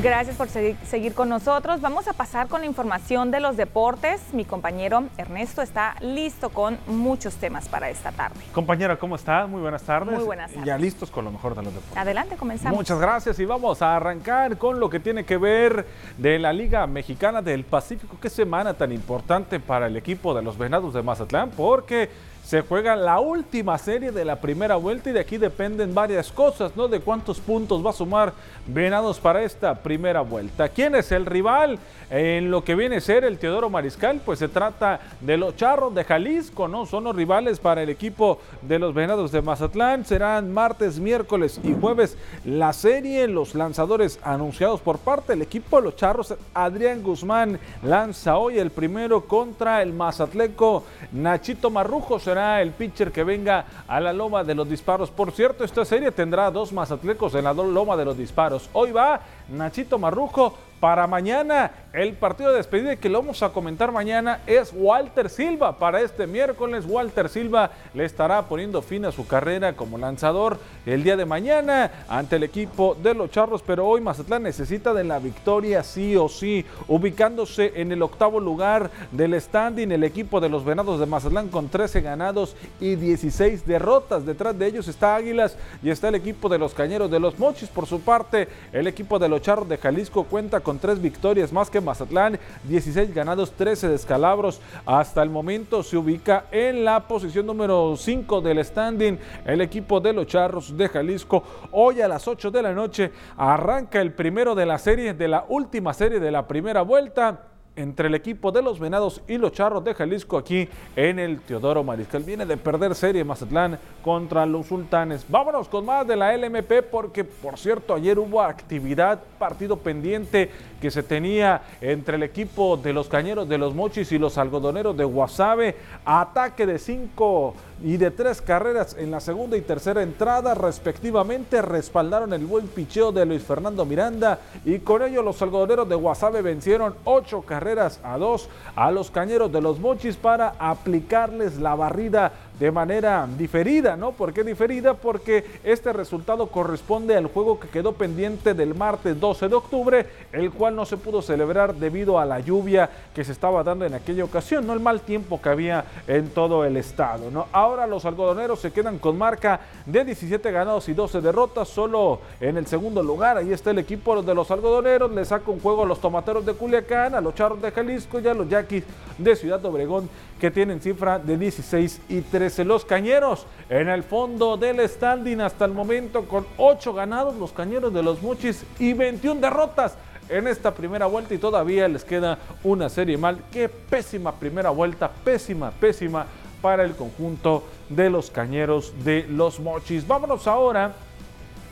Gracias 0.00 0.36
por 0.36 0.48
seguir 0.48 1.12
con 1.12 1.28
nosotros. 1.28 1.80
Vamos 1.80 2.06
a 2.06 2.12
pasar 2.12 2.46
con 2.46 2.60
la 2.60 2.68
información 2.68 3.32
de 3.32 3.40
los 3.40 3.56
deportes. 3.56 4.20
Mi 4.32 4.44
compañero 4.44 5.02
Ernesto 5.16 5.60
está 5.60 5.96
listo 6.00 6.50
con 6.50 6.78
muchos 6.86 7.34
temas 7.34 7.68
para 7.68 7.90
esta 7.90 8.12
tarde. 8.12 8.38
Compañera, 8.52 8.96
¿cómo 8.96 9.16
está? 9.16 9.48
Muy 9.48 9.60
buenas 9.60 9.82
tardes. 9.82 10.14
Muy 10.14 10.24
buenas 10.24 10.52
tardes. 10.52 10.64
Ya 10.64 10.78
listos 10.78 11.10
con 11.10 11.24
lo 11.24 11.32
mejor 11.32 11.56
de 11.56 11.64
los 11.64 11.74
deportes. 11.74 11.96
Adelante, 11.96 12.36
comenzamos. 12.36 12.78
Muchas 12.78 13.00
gracias 13.00 13.40
y 13.40 13.44
vamos 13.44 13.82
a 13.82 13.96
arrancar 13.96 14.56
con 14.56 14.78
lo 14.78 14.88
que 14.88 15.00
tiene 15.00 15.24
que 15.24 15.36
ver 15.36 15.84
de 16.16 16.38
la 16.38 16.52
Liga 16.52 16.86
Mexicana 16.86 17.42
del 17.42 17.64
Pacífico. 17.64 18.18
Qué 18.22 18.30
semana 18.30 18.74
tan 18.74 18.92
importante 18.92 19.58
para 19.58 19.88
el 19.88 19.96
equipo 19.96 20.32
de 20.32 20.42
los 20.42 20.56
Venados 20.56 20.94
de 20.94 21.02
Mazatlán 21.02 21.50
porque 21.50 22.08
se 22.48 22.62
juega 22.62 22.96
la 22.96 23.20
última 23.20 23.76
serie 23.76 24.10
de 24.10 24.24
la 24.24 24.40
primera 24.40 24.76
vuelta 24.76 25.10
y 25.10 25.12
de 25.12 25.20
aquí 25.20 25.36
dependen 25.36 25.94
varias 25.94 26.32
cosas, 26.32 26.74
¿no? 26.74 26.88
De 26.88 27.00
cuántos 27.00 27.40
puntos 27.40 27.84
va 27.84 27.90
a 27.90 27.92
sumar 27.92 28.32
Venados 28.66 29.18
para 29.18 29.42
esta 29.42 29.74
primera 29.74 30.22
vuelta. 30.22 30.68
¿Quién 30.70 30.94
es 30.94 31.12
el 31.12 31.26
rival? 31.26 31.78
En 32.10 32.50
lo 32.50 32.64
que 32.64 32.74
viene 32.74 32.96
a 32.96 33.00
ser 33.02 33.24
el 33.24 33.38
Teodoro 33.38 33.68
Mariscal, 33.68 34.20
pues 34.24 34.38
se 34.38 34.48
trata 34.48 34.98
de 35.20 35.36
los 35.36 35.56
Charros 35.56 35.94
de 35.94 36.04
Jalisco, 36.04 36.68
¿no? 36.68 36.86
Son 36.86 37.04
los 37.04 37.14
rivales 37.14 37.60
para 37.60 37.82
el 37.82 37.90
equipo 37.90 38.38
de 38.62 38.78
los 38.78 38.94
Venados 38.94 39.30
de 39.30 39.42
Mazatlán. 39.42 40.06
Serán 40.06 40.52
martes, 40.52 40.98
miércoles 40.98 41.60
y 41.62 41.74
jueves 41.78 42.16
la 42.46 42.72
serie. 42.72 43.26
Los 43.28 43.54
lanzadores 43.54 44.18
anunciados 44.22 44.80
por 44.80 44.98
parte 44.98 45.32
del 45.32 45.42
equipo 45.42 45.76
de 45.76 45.82
los 45.82 45.96
Charros, 45.96 46.34
Adrián 46.54 47.02
Guzmán 47.02 47.58
lanza 47.82 48.38
hoy 48.38 48.58
el 48.58 48.70
primero 48.70 49.26
contra 49.26 49.82
el 49.82 49.92
Mazatleco 49.92 50.84
Nachito 51.12 51.70
Marrujo. 51.70 52.18
El 52.38 52.72
pitcher 52.72 53.12
que 53.12 53.24
venga 53.24 53.64
a 53.86 54.00
la 54.00 54.12
loma 54.12 54.44
de 54.44 54.54
los 54.54 54.68
disparos. 54.68 55.10
Por 55.10 55.32
cierto, 55.32 55.64
esta 55.64 55.84
serie 55.84 56.10
tendrá 56.12 56.50
dos 56.50 56.72
mazatlecos 56.72 57.34
en 57.34 57.44
la 57.44 57.52
loma 57.52 57.96
de 57.96 58.04
los 58.04 58.16
disparos. 58.16 58.70
Hoy 58.72 58.92
va 58.92 59.20
Nachito 59.48 59.98
Marrujo 59.98 60.54
para 60.80 61.06
mañana. 61.06 61.72
El 61.92 62.12
partido 62.12 62.50
de 62.50 62.58
despedida 62.58 62.96
que 62.96 63.08
lo 63.08 63.20
vamos 63.20 63.42
a 63.42 63.48
comentar 63.48 63.90
mañana 63.90 64.40
es 64.46 64.72
Walter 64.74 65.30
Silva. 65.30 65.78
Para 65.78 66.00
este 66.02 66.26
miércoles, 66.26 66.84
Walter 66.86 67.28
Silva 67.28 67.70
le 67.94 68.04
estará 68.04 68.42
poniendo 68.42 68.82
fin 68.82 69.04
a 69.04 69.12
su 69.12 69.26
carrera 69.26 69.74
como 69.74 69.98
lanzador 69.98 70.58
el 70.86 71.02
día 71.02 71.16
de 71.16 71.24
mañana 71.24 72.04
ante 72.08 72.36
el 72.36 72.42
equipo 72.42 72.94
de 72.94 73.14
los 73.14 73.30
Charros. 73.30 73.62
Pero 73.62 73.86
hoy 73.86 74.00
Mazatlán 74.00 74.42
necesita 74.42 74.92
de 74.92 75.02
la 75.02 75.18
victoria 75.18 75.82
sí 75.82 76.14
o 76.14 76.28
sí, 76.28 76.64
ubicándose 76.86 77.72
en 77.76 77.90
el 77.90 78.02
octavo 78.02 78.38
lugar 78.38 78.90
del 79.10 79.40
standing. 79.40 79.90
El 79.90 80.04
equipo 80.04 80.40
de 80.40 80.50
los 80.50 80.64
Venados 80.64 81.00
de 81.00 81.06
Mazatlán 81.06 81.48
con 81.48 81.68
13 81.68 82.02
ganados 82.02 82.54
y 82.80 82.96
16 82.96 83.66
derrotas. 83.66 84.26
Detrás 84.26 84.56
de 84.58 84.66
ellos 84.66 84.88
está 84.88 85.16
Águilas 85.16 85.56
y 85.82 85.90
está 85.90 86.08
el 86.08 86.16
equipo 86.16 86.48
de 86.48 86.58
los 86.58 86.74
Cañeros 86.74 87.10
de 87.10 87.18
los 87.18 87.38
Mochis. 87.38 87.70
Por 87.70 87.86
su 87.86 88.00
parte, 88.02 88.46
el 88.72 88.86
equipo 88.86 89.18
de 89.18 89.28
los 89.38 89.44
Charros 89.44 89.68
de 89.68 89.78
Jalisco 89.78 90.24
cuenta 90.24 90.58
con 90.58 90.80
tres 90.80 91.00
victorias 91.00 91.52
más 91.52 91.70
que 91.70 91.80
Mazatlán, 91.80 92.40
16 92.64 93.14
ganados, 93.14 93.52
13 93.52 93.88
descalabros. 93.88 94.60
Hasta 94.84 95.22
el 95.22 95.30
momento 95.30 95.84
se 95.84 95.96
ubica 95.96 96.46
en 96.50 96.84
la 96.84 97.06
posición 97.06 97.46
número 97.46 97.94
5 97.96 98.40
del 98.40 98.64
standing 98.64 99.16
el 99.46 99.60
equipo 99.60 100.00
de 100.00 100.12
los 100.12 100.26
Charros 100.26 100.76
de 100.76 100.88
Jalisco. 100.88 101.44
Hoy 101.70 102.00
a 102.00 102.08
las 102.08 102.26
8 102.26 102.50
de 102.50 102.62
la 102.62 102.72
noche 102.72 103.12
arranca 103.36 104.00
el 104.00 104.12
primero 104.12 104.56
de 104.56 104.66
la 104.66 104.76
serie, 104.76 105.14
de 105.14 105.28
la 105.28 105.44
última 105.48 105.94
serie 105.94 106.18
de 106.18 106.32
la 106.32 106.48
primera 106.48 106.82
vuelta 106.82 107.57
entre 107.78 108.08
el 108.08 108.14
equipo 108.16 108.50
de 108.50 108.60
los 108.60 108.80
Venados 108.80 109.22
y 109.28 109.38
los 109.38 109.52
Charros 109.52 109.84
de 109.84 109.94
Jalisco 109.94 110.36
aquí 110.36 110.68
en 110.96 111.20
el 111.20 111.40
Teodoro 111.40 111.84
Mariscal. 111.84 112.24
Viene 112.24 112.44
de 112.44 112.56
perder 112.56 112.94
serie 112.94 113.22
Mazatlán 113.22 113.78
contra 114.02 114.44
los 114.44 114.66
Sultanes. 114.66 115.24
Vámonos 115.28 115.68
con 115.68 115.86
más 115.86 116.06
de 116.06 116.16
la 116.16 116.36
LMP 116.36 116.82
porque, 116.90 117.22
por 117.22 117.56
cierto, 117.56 117.94
ayer 117.94 118.18
hubo 118.18 118.42
actividad, 118.42 119.20
partido 119.38 119.76
pendiente 119.76 120.50
que 120.80 120.90
se 120.90 121.04
tenía 121.04 121.62
entre 121.80 122.16
el 122.16 122.24
equipo 122.24 122.76
de 122.76 122.92
los 122.92 123.08
Cañeros 123.08 123.48
de 123.48 123.58
los 123.58 123.74
Mochis 123.74 124.10
y 124.10 124.18
los 124.18 124.38
Algodoneros 124.38 124.96
de 124.96 125.04
Guasave. 125.04 125.76
Ataque 126.04 126.66
de 126.66 126.80
cinco 126.80 127.54
y 127.82 127.96
de 127.96 128.10
tres 128.10 128.42
carreras 128.42 128.96
en 128.98 129.10
la 129.10 129.20
segunda 129.20 129.56
y 129.56 129.60
tercera 129.60 130.02
entrada 130.02 130.54
respectivamente 130.54 131.62
respaldaron 131.62 132.32
el 132.32 132.44
buen 132.44 132.66
picheo 132.66 133.12
de 133.12 133.24
Luis 133.24 133.42
Fernando 133.42 133.84
Miranda 133.84 134.38
y 134.64 134.80
con 134.80 135.02
ello 135.02 135.22
los 135.22 135.40
algodoneros 135.42 135.88
de 135.88 135.94
Guasave 135.94 136.42
vencieron 136.42 136.94
ocho 137.04 137.42
carreras 137.42 138.00
a 138.02 138.18
dos 138.18 138.48
a 138.74 138.90
los 138.90 139.10
cañeros 139.10 139.52
de 139.52 139.60
los 139.60 139.78
mochis 139.78 140.16
para 140.16 140.54
aplicarles 140.58 141.58
la 141.58 141.74
barrida 141.74 142.32
de 142.58 142.70
manera 142.70 143.28
diferida, 143.38 143.96
¿no? 143.96 144.12
¿Por 144.12 144.32
qué 144.32 144.42
diferida? 144.42 144.94
Porque 144.94 145.44
este 145.62 145.92
resultado 145.92 146.48
corresponde 146.48 147.16
al 147.16 147.26
juego 147.26 147.60
que 147.60 147.68
quedó 147.68 147.92
pendiente 147.92 148.54
del 148.54 148.74
martes 148.74 149.18
12 149.18 149.48
de 149.48 149.54
octubre, 149.54 150.06
el 150.32 150.50
cual 150.50 150.74
no 150.74 150.84
se 150.84 150.96
pudo 150.96 151.22
celebrar 151.22 151.74
debido 151.74 152.18
a 152.18 152.24
la 152.24 152.40
lluvia 152.40 152.90
que 153.14 153.24
se 153.24 153.32
estaba 153.32 153.62
dando 153.62 153.84
en 153.84 153.94
aquella 153.94 154.24
ocasión, 154.24 154.66
no 154.66 154.72
el 154.72 154.80
mal 154.80 155.00
tiempo 155.00 155.40
que 155.40 155.48
había 155.48 155.84
en 156.06 156.30
todo 156.30 156.64
el 156.64 156.76
estado, 156.76 157.30
¿no? 157.30 157.46
Ahora 157.52 157.86
los 157.86 158.04
algodoneros 158.04 158.60
se 158.60 158.72
quedan 158.72 158.98
con 158.98 159.16
marca 159.16 159.60
de 159.86 160.04
17 160.04 160.50
ganados 160.50 160.88
y 160.88 160.94
12 160.94 161.20
derrotas, 161.20 161.68
solo 161.68 162.20
en 162.40 162.56
el 162.56 162.66
segundo 162.66 163.02
lugar, 163.02 163.36
ahí 163.36 163.52
está 163.52 163.70
el 163.70 163.78
equipo 163.78 164.20
de 164.22 164.34
los 164.34 164.50
algodoneros, 164.50 165.10
le 165.12 165.24
saca 165.24 165.50
un 165.50 165.60
juego 165.60 165.84
a 165.84 165.86
los 165.86 166.00
tomateros 166.00 166.44
de 166.44 166.54
Culiacán, 166.54 167.14
a 167.14 167.20
los 167.20 167.34
charros 167.34 167.62
de 167.62 167.70
Jalisco 167.70 168.18
y 168.20 168.26
a 168.26 168.34
los 168.34 168.48
yaquis 168.48 168.84
de 169.16 169.36
Ciudad 169.36 169.64
Obregón 169.64 170.08
que 170.38 170.50
tienen 170.50 170.80
cifra 170.80 171.18
de 171.18 171.36
16 171.36 172.00
y 172.08 172.20
13. 172.48 172.64
Los 172.64 172.84
Cañeros 172.86 173.46
en 173.68 173.88
el 173.90 174.02
fondo 174.02 174.56
del 174.56 174.86
standing 174.88 175.40
hasta 175.40 175.66
el 175.66 175.72
momento 175.72 176.24
con 176.24 176.46
8 176.56 176.94
ganados 176.94 177.36
los 177.36 177.52
Cañeros 177.52 177.92
de 177.92 178.02
los 178.02 178.22
Muchis 178.22 178.64
y 178.78 178.94
21 178.94 179.40
derrotas 179.40 179.96
en 180.30 180.46
esta 180.46 180.72
primera 180.72 181.04
vuelta 181.04 181.34
y 181.34 181.38
todavía 181.38 181.86
les 181.88 182.04
queda 182.04 182.38
una 182.64 182.88
serie 182.88 183.18
mal. 183.18 183.42
Qué 183.52 183.68
pésima 183.68 184.32
primera 184.32 184.70
vuelta, 184.70 185.10
pésima, 185.10 185.70
pésima 185.72 186.26
para 186.62 186.84
el 186.84 186.96
conjunto 186.96 187.64
de 187.90 188.08
los 188.08 188.30
Cañeros 188.30 188.94
de 189.04 189.26
los 189.28 189.60
Mochis. 189.60 190.06
Vámonos 190.06 190.46
ahora 190.46 190.94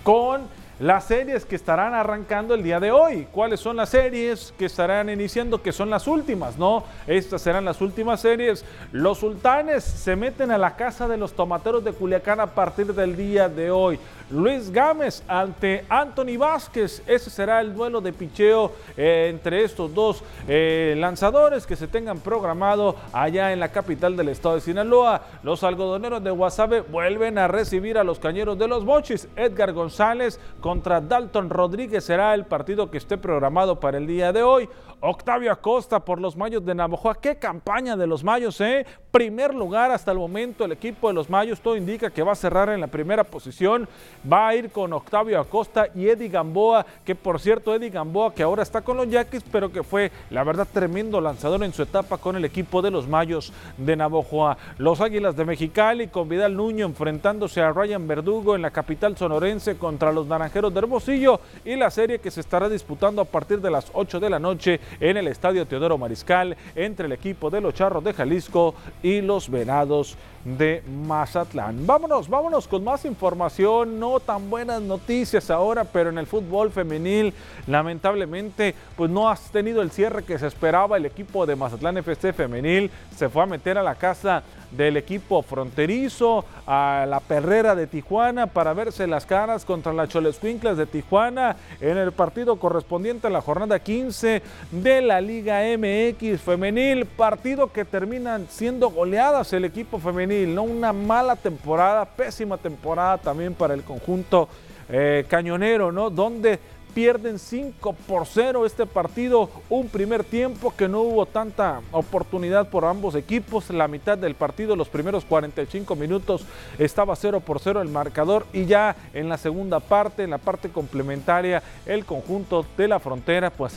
con 0.02 0.42
las 0.78 1.04
series 1.04 1.46
que 1.46 1.56
estarán 1.56 1.94
arrancando 1.94 2.54
el 2.54 2.62
día 2.62 2.78
de 2.78 2.92
hoy. 2.92 3.26
¿Cuáles 3.32 3.60
son 3.60 3.76
las 3.76 3.88
series 3.88 4.52
que 4.58 4.66
estarán 4.66 5.08
iniciando? 5.08 5.62
Que 5.62 5.72
son 5.72 5.88
las 5.88 6.06
últimas, 6.06 6.58
¿no? 6.58 6.84
Estas 7.06 7.40
serán 7.40 7.64
las 7.64 7.80
últimas 7.80 8.20
series. 8.20 8.64
Los 8.92 9.18
sultanes 9.18 9.84
se 9.84 10.16
meten 10.16 10.50
a 10.50 10.58
la 10.58 10.76
casa 10.76 11.08
de 11.08 11.16
los 11.16 11.32
tomateros 11.32 11.82
de 11.82 11.92
Culiacán 11.92 12.40
a 12.40 12.46
partir 12.46 12.92
del 12.92 13.16
día 13.16 13.48
de 13.48 13.70
hoy. 13.70 13.98
Luis 14.28 14.72
Gámez 14.72 15.22
ante 15.28 15.84
Anthony 15.88 16.36
Vázquez. 16.36 17.00
Ese 17.06 17.30
será 17.30 17.60
el 17.60 17.72
duelo 17.72 18.00
de 18.00 18.12
picheo 18.12 18.72
eh, 18.96 19.28
entre 19.30 19.62
estos 19.62 19.94
dos 19.94 20.24
eh, 20.48 20.94
lanzadores 20.98 21.64
que 21.64 21.76
se 21.76 21.86
tengan 21.86 22.18
programado 22.18 22.96
allá 23.12 23.52
en 23.52 23.60
la 23.60 23.68
capital 23.68 24.16
del 24.16 24.30
estado 24.30 24.56
de 24.56 24.62
Sinaloa. 24.62 25.22
Los 25.44 25.62
algodoneros 25.62 26.24
de 26.24 26.30
Guasave 26.30 26.80
vuelven 26.80 27.38
a 27.38 27.46
recibir 27.46 27.98
a 27.98 28.04
los 28.04 28.18
cañeros 28.18 28.58
de 28.58 28.66
los 28.66 28.84
Mochis. 28.84 29.28
Edgar 29.36 29.72
González 29.72 30.40
contra 30.60 31.00
Dalton 31.00 31.48
Rodríguez 31.48 32.04
será 32.04 32.34
el 32.34 32.46
partido 32.46 32.90
que 32.90 32.98
esté 32.98 33.18
programado 33.18 33.78
para 33.78 33.98
el 33.98 34.08
día 34.08 34.32
de 34.32 34.42
hoy. 34.42 34.68
Octavio 35.00 35.52
Acosta 35.52 36.00
por 36.00 36.20
los 36.20 36.36
Mayos 36.36 36.64
de 36.64 36.74
Navojoa. 36.74 37.20
Qué 37.20 37.36
campaña 37.36 37.96
de 37.96 38.06
los 38.06 38.24
Mayos, 38.24 38.60
¿eh? 38.60 38.86
Primer 39.10 39.54
lugar 39.54 39.90
hasta 39.90 40.10
el 40.10 40.18
momento 40.18 40.64
el 40.64 40.72
equipo 40.72 41.08
de 41.08 41.14
los 41.14 41.28
Mayos. 41.28 41.60
Todo 41.60 41.76
indica 41.76 42.10
que 42.10 42.22
va 42.22 42.32
a 42.32 42.36
cerrar 42.36 42.70
en 42.70 42.80
la 42.80 42.86
primera 42.86 43.22
posición. 43.22 43.88
Va 44.30 44.48
a 44.48 44.54
ir 44.54 44.70
con 44.70 44.92
Octavio 44.92 45.38
Acosta 45.38 45.88
y 45.94 46.08
Eddie 46.08 46.28
Gamboa, 46.28 46.86
que 47.04 47.14
por 47.14 47.40
cierto, 47.40 47.74
Eddie 47.74 47.90
Gamboa, 47.90 48.34
que 48.34 48.42
ahora 48.42 48.62
está 48.62 48.80
con 48.80 48.96
los 48.96 49.08
Yaquis, 49.08 49.44
pero 49.52 49.70
que 49.70 49.82
fue, 49.82 50.10
la 50.30 50.44
verdad, 50.44 50.66
tremendo 50.72 51.20
lanzador 51.20 51.62
en 51.62 51.72
su 51.72 51.82
etapa 51.82 52.18
con 52.18 52.36
el 52.36 52.44
equipo 52.44 52.80
de 52.80 52.90
los 52.90 53.06
Mayos 53.06 53.52
de 53.76 53.96
Navojoa. 53.96 54.56
Los 54.78 55.00
Águilas 55.00 55.36
de 55.36 55.44
Mexicali 55.44 56.08
con 56.08 56.28
Vidal 56.28 56.56
Nuño 56.56 56.86
enfrentándose 56.86 57.60
a 57.60 57.70
Ryan 57.72 58.08
Verdugo 58.08 58.54
en 58.54 58.62
la 58.62 58.70
capital 58.70 59.16
sonorense 59.16 59.76
contra 59.76 60.10
los 60.12 60.26
Naranjeros 60.26 60.72
de 60.72 60.78
Hermosillo 60.78 61.40
y 61.64 61.76
la 61.76 61.90
serie 61.90 62.18
que 62.18 62.30
se 62.30 62.40
estará 62.40 62.68
disputando 62.68 63.20
a 63.22 63.26
partir 63.26 63.60
de 63.60 63.70
las 63.70 63.90
8 63.92 64.20
de 64.20 64.30
la 64.30 64.38
noche 64.38 64.80
en 65.00 65.16
el 65.16 65.28
Estadio 65.28 65.66
Teodoro 65.66 65.98
Mariscal 65.98 66.56
entre 66.74 67.06
el 67.06 67.12
equipo 67.12 67.50
de 67.50 67.60
los 67.60 67.74
Charros 67.74 68.04
de 68.04 68.12
Jalisco 68.12 68.74
y 69.02 69.20
los 69.20 69.50
Venados 69.50 70.16
de 70.44 70.82
Mazatlán. 71.06 71.86
Vámonos, 71.86 72.28
vámonos 72.28 72.68
con 72.68 72.84
más 72.84 73.04
información, 73.04 73.98
no 73.98 74.20
tan 74.20 74.48
buenas 74.48 74.80
noticias 74.80 75.50
ahora, 75.50 75.84
pero 75.84 76.10
en 76.10 76.18
el 76.18 76.26
fútbol 76.26 76.70
femenil 76.70 77.34
lamentablemente 77.66 78.74
pues 78.96 79.10
no 79.10 79.28
has 79.28 79.50
tenido 79.50 79.82
el 79.82 79.90
cierre 79.90 80.22
que 80.22 80.38
se 80.38 80.46
esperaba 80.46 80.96
el 80.96 81.06
equipo 81.06 81.46
de 81.46 81.56
Mazatlán 81.56 81.98
FC 81.98 82.32
femenil, 82.32 82.90
se 83.16 83.28
fue 83.28 83.42
a 83.42 83.46
meter 83.46 83.76
a 83.76 83.82
la 83.82 83.96
casa 83.96 84.44
del 84.76 84.96
equipo 84.96 85.42
fronterizo 85.42 86.44
a 86.66 87.06
la 87.08 87.20
Perrera 87.20 87.74
de 87.74 87.86
Tijuana 87.86 88.46
para 88.46 88.74
verse 88.74 89.06
las 89.06 89.26
caras 89.26 89.64
contra 89.64 89.92
las 89.92 90.08
Cholescuinclas 90.08 90.76
de 90.76 90.86
Tijuana 90.86 91.56
en 91.80 91.96
el 91.96 92.12
partido 92.12 92.56
correspondiente 92.56 93.26
a 93.26 93.30
la 93.30 93.40
jornada 93.40 93.78
15 93.78 94.42
de 94.70 95.02
la 95.02 95.20
Liga 95.20 95.62
MX 95.76 96.40
femenil, 96.40 97.06
partido 97.06 97.72
que 97.72 97.84
terminan 97.84 98.46
siendo 98.48 98.90
goleadas 98.90 99.52
el 99.52 99.64
equipo 99.64 99.98
femenil, 99.98 100.54
no 100.54 100.62
una 100.62 100.92
mala 100.92 101.36
temporada, 101.36 102.04
pésima 102.04 102.58
temporada 102.58 103.18
también 103.18 103.54
para 103.54 103.74
el 103.74 103.82
conjunto 103.82 104.48
eh, 104.88 105.24
cañonero, 105.28 105.90
¿no? 105.90 106.10
Donde 106.10 106.60
pierden 106.96 107.38
5 107.38 107.92
por 107.92 108.24
0 108.24 108.64
este 108.64 108.86
partido. 108.86 109.50
Un 109.68 109.88
primer 109.88 110.24
tiempo 110.24 110.72
que 110.74 110.88
no 110.88 111.02
hubo 111.02 111.26
tanta 111.26 111.82
oportunidad 111.92 112.70
por 112.70 112.86
ambos 112.86 113.14
equipos. 113.14 113.68
La 113.68 113.86
mitad 113.86 114.16
del 114.16 114.34
partido, 114.34 114.74
los 114.76 114.88
primeros 114.88 115.26
45 115.26 115.94
minutos, 115.94 116.46
estaba 116.78 117.14
0 117.14 117.40
por 117.40 117.60
0 117.60 117.82
el 117.82 117.90
marcador. 117.90 118.46
Y 118.54 118.64
ya 118.64 118.96
en 119.12 119.28
la 119.28 119.36
segunda 119.36 119.78
parte, 119.78 120.22
en 120.22 120.30
la 120.30 120.38
parte 120.38 120.70
complementaria, 120.70 121.62
el 121.84 122.06
conjunto 122.06 122.64
de 122.78 122.88
la 122.88 122.98
frontera 122.98 123.50
pues 123.50 123.76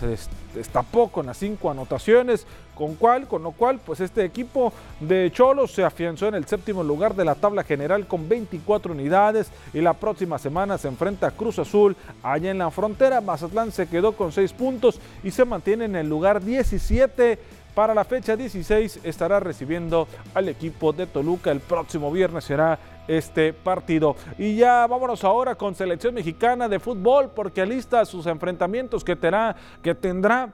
destapó 0.55 1.09
con 1.09 1.25
las 1.25 1.35
5 1.39 1.71
anotaciones. 1.71 2.47
Con, 2.79 2.95
cual, 2.95 3.27
con 3.27 3.43
lo 3.43 3.51
cual, 3.51 3.81
pues 3.85 3.99
este 3.99 4.23
equipo 4.23 4.71
de 5.01 5.29
Cholos 5.33 5.73
se 5.73 5.83
afianzó 5.83 6.29
en 6.29 6.35
el 6.35 6.45
séptimo 6.45 6.81
lugar 6.81 7.13
de 7.13 7.25
la 7.25 7.35
tabla 7.35 7.65
general 7.65 8.07
con 8.07 8.29
24 8.29 8.93
unidades. 8.93 9.51
Y 9.73 9.81
la 9.81 9.91
próxima 9.91 10.39
semana 10.39 10.77
se 10.77 10.87
enfrenta 10.87 11.27
a 11.27 11.31
Cruz 11.31 11.59
Azul 11.59 11.97
allá 12.23 12.51
en 12.51 12.59
la 12.59 12.71
frontera. 12.71 13.19
Mazatlán 13.19 13.73
se 13.73 13.89
quedó 13.89 14.13
con 14.13 14.31
6 14.31 14.53
puntos 14.53 15.01
y 15.25 15.31
se 15.31 15.43
mantiene 15.43 15.83
en 15.83 15.97
el 15.97 16.07
lugar 16.07 16.41
17. 16.41 17.37
Para 17.75 17.93
la 17.93 18.05
fecha 18.05 18.37
16 18.37 19.01
estará 19.03 19.41
recibiendo 19.41 20.07
al 20.33 20.47
equipo 20.47 20.93
de 20.93 21.05
Toluca. 21.05 21.51
El 21.51 21.59
próximo 21.59 22.09
viernes 22.13 22.45
será 22.45 22.79
este 23.09 23.51
partido. 23.51 24.15
Y 24.37 24.55
ya 24.55 24.87
vámonos 24.87 25.25
ahora 25.25 25.55
con 25.55 25.75
selección 25.75 26.13
mexicana 26.13 26.69
de 26.69 26.79
fútbol 26.79 27.31
porque 27.35 27.59
alista 27.59 28.05
sus 28.05 28.25
enfrentamientos 28.25 29.03
que 29.03 29.17
tendrá, 29.17 29.57
que 29.83 29.95
tendrá 29.95 30.53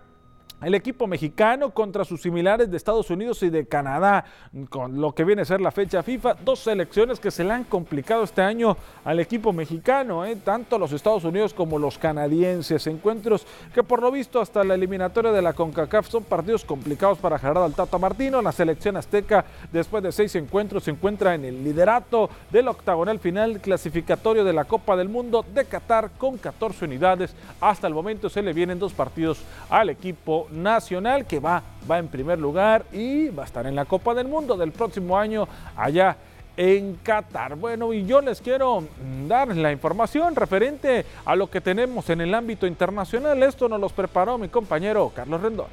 el 0.62 0.74
equipo 0.74 1.06
mexicano 1.08 1.72
contra 1.72 2.06
sus 2.06 2.22
similares 2.22 2.72
de 2.72 2.78
Estados 2.78 3.10
Unidos 3.10 3.44
y 3.44 3.50
de 3.50 3.66
Canadá, 3.66 4.26
con 4.70 5.00
lo 5.02 5.14
que 5.14 5.24
viene 5.24 5.42
a 5.42 5.46
ser 5.46 5.62
la 5.62 5.72
fecha 5.72 6.02
FIFA, 6.02 6.36
dos 6.46 6.60
selecciones 6.60 7.20
que 7.20 7.32
se 7.32 7.44
le 7.44 7.52
han 7.52 7.66
complicado 7.66 8.24
este 8.24 8.42
año 8.42 8.78
al 9.04 9.20
equipo 9.20 9.54
mexicano, 9.54 10.26
¿eh? 10.26 10.38
tanto 10.44 10.80
los 10.80 10.92
Estados 10.92 11.24
Unidos 11.24 11.54
como 11.54 11.78
los 11.78 11.98
canadienses, 11.98 12.88
encuentros 12.88 13.46
que 13.74 13.84
por 13.84 14.02
lo 14.02 14.12
visto 14.12 14.40
hasta 14.40 14.64
la 14.64 14.76
eliminatoria 14.76 15.32
de 15.32 15.42
la 15.42 15.54
CONCACAF 15.54 16.08
son 16.08 16.24
partidos 16.24 16.64
complicados 16.64 17.18
para 17.20 17.38
Gerardo 17.38 17.66
Altata 17.66 17.98
Martino, 17.98 18.42
la 18.42 18.52
selección 18.52 18.98
azteca 18.98 19.46
después 19.72 20.04
de 20.04 20.12
seis 20.12 20.36
encuentros 20.36 20.84
se 20.84 20.92
encuentra 20.92 21.36
en 21.36 21.46
el 21.46 21.64
liderato 21.64 22.30
del 22.52 22.70
octagonal 22.70 23.20
final 23.20 23.60
clasificatorio 23.60 24.44
de 24.44 24.54
la 24.54 24.66
Copa 24.66 24.96
del 24.96 25.10
Mundo 25.10 25.46
de 25.54 25.66
Qatar 25.66 26.12
con 26.18 26.38
14 26.38 26.86
unidades, 26.86 27.36
hasta 27.60 27.88
el 27.88 27.94
momento 27.94 28.30
se 28.30 28.42
le 28.42 28.54
vienen 28.54 28.80
dos 28.80 28.94
partidos 28.94 29.40
al 29.70 29.90
equipo 29.90 30.45
nacional 30.52 31.26
que 31.26 31.40
va, 31.40 31.62
va 31.90 32.00
en 32.00 32.08
primer 32.08 32.40
lugar 32.40 32.86
y 32.92 33.30
va 33.30 33.44
a 33.44 33.46
estar 33.46 33.66
en 33.68 33.76
la 33.76 33.86
Copa 33.86 34.14
del 34.14 34.28
Mundo 34.28 34.58
del 34.58 34.72
próximo 34.72 35.18
año 35.18 35.48
allá 35.76 36.18
en 36.58 36.96
Qatar. 37.04 37.56
Bueno, 37.56 37.94
y 37.94 38.06
yo 38.06 38.22
les 38.22 38.42
quiero 38.42 38.84
dar 39.28 39.56
la 39.56 39.72
información 39.72 40.36
referente 40.36 41.06
a 41.26 41.36
lo 41.36 41.50
que 41.50 41.62
tenemos 41.62 42.10
en 42.10 42.22
el 42.22 42.34
ámbito 42.34 42.68
internacional. 42.68 43.42
Esto 43.44 43.68
nos 43.68 43.80
los 43.80 43.94
preparó 43.94 44.38
mi 44.38 44.50
compañero 44.50 45.12
Carlos 45.16 45.42
Rendón. 45.42 45.68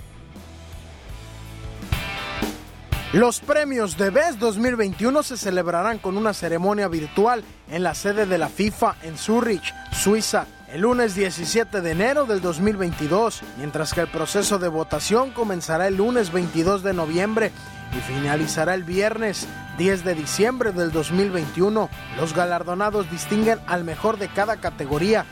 Los 3.12 3.40
premios 3.40 3.98
de 3.98 4.08
BES 4.08 4.38
2021 4.38 5.22
se 5.22 5.36
celebrarán 5.36 5.98
con 5.98 6.16
una 6.16 6.32
ceremonia 6.32 6.88
virtual 6.88 7.44
en 7.70 7.82
la 7.82 7.94
sede 7.94 8.24
de 8.24 8.38
la 8.38 8.48
FIFA 8.48 8.96
en 9.02 9.18
Zurich, 9.18 9.74
Suiza, 9.92 10.46
el 10.72 10.80
lunes 10.80 11.14
17 11.14 11.82
de 11.82 11.90
enero 11.90 12.24
del 12.24 12.40
2022, 12.40 13.42
mientras 13.58 13.92
que 13.92 14.00
el 14.00 14.08
proceso 14.08 14.58
de 14.58 14.68
votación 14.68 15.30
comenzará 15.30 15.86
el 15.86 15.96
lunes 15.96 16.32
22 16.32 16.82
de 16.82 16.94
noviembre 16.94 17.52
y 17.94 18.00
finalizará 18.00 18.72
el 18.72 18.82
viernes 18.82 19.46
10 19.76 20.02
de 20.02 20.14
diciembre 20.14 20.72
del 20.72 20.90
2021. 20.90 21.90
Los 22.16 22.34
galardonados 22.34 23.10
distinguen 23.10 23.58
al 23.66 23.84
mejor 23.84 24.16
de 24.16 24.28
cada 24.28 24.56
categoría, 24.56 25.26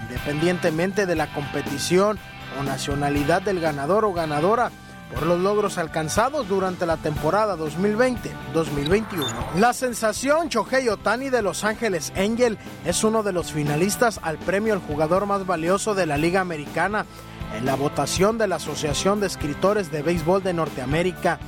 independientemente 0.00 1.04
de 1.04 1.14
la 1.14 1.30
competición 1.34 2.18
o 2.58 2.62
nacionalidad 2.62 3.42
del 3.42 3.60
ganador 3.60 4.06
o 4.06 4.14
ganadora 4.14 4.70
por 5.14 5.26
los 5.26 5.40
logros 5.40 5.78
alcanzados 5.78 6.48
durante 6.48 6.86
la 6.86 6.96
temporada 6.96 7.56
2020-2021. 7.56 9.26
La 9.58 9.72
sensación 9.72 10.48
Shohei 10.48 10.88
Otani 10.88 11.30
de 11.30 11.42
Los 11.42 11.64
Ángeles 11.64 12.12
Angel 12.16 12.58
es 12.84 13.04
uno 13.04 13.22
de 13.22 13.32
los 13.32 13.52
finalistas 13.52 14.20
al 14.22 14.38
premio 14.38 14.74
al 14.74 14.80
jugador 14.80 15.26
más 15.26 15.46
valioso 15.46 15.94
de 15.94 16.06
la 16.06 16.16
Liga 16.16 16.40
Americana 16.40 17.06
en 17.56 17.64
la 17.64 17.76
votación 17.76 18.38
de 18.38 18.48
la 18.48 18.56
Asociación 18.56 19.20
de 19.20 19.28
Escritores 19.28 19.90
de 19.90 20.02
Béisbol 20.02 20.42
de 20.42 20.52
Norteamérica. 20.52 21.38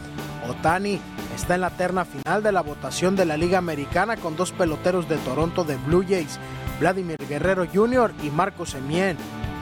Otani 0.48 1.00
está 1.34 1.54
en 1.56 1.60
la 1.60 1.70
terna 1.70 2.04
final 2.04 2.42
de 2.42 2.52
la 2.52 2.62
votación 2.62 3.16
de 3.16 3.24
la 3.24 3.36
Liga 3.36 3.58
Americana 3.58 4.16
con 4.16 4.36
dos 4.36 4.52
peloteros 4.52 5.08
de 5.08 5.16
Toronto 5.18 5.64
de 5.64 5.76
Blue 5.76 6.04
Jays, 6.08 6.38
Vladimir 6.80 7.18
Guerrero 7.28 7.66
Jr. 7.72 8.12
y 8.22 8.30
Marco 8.30 8.64
Semien. 8.64 9.16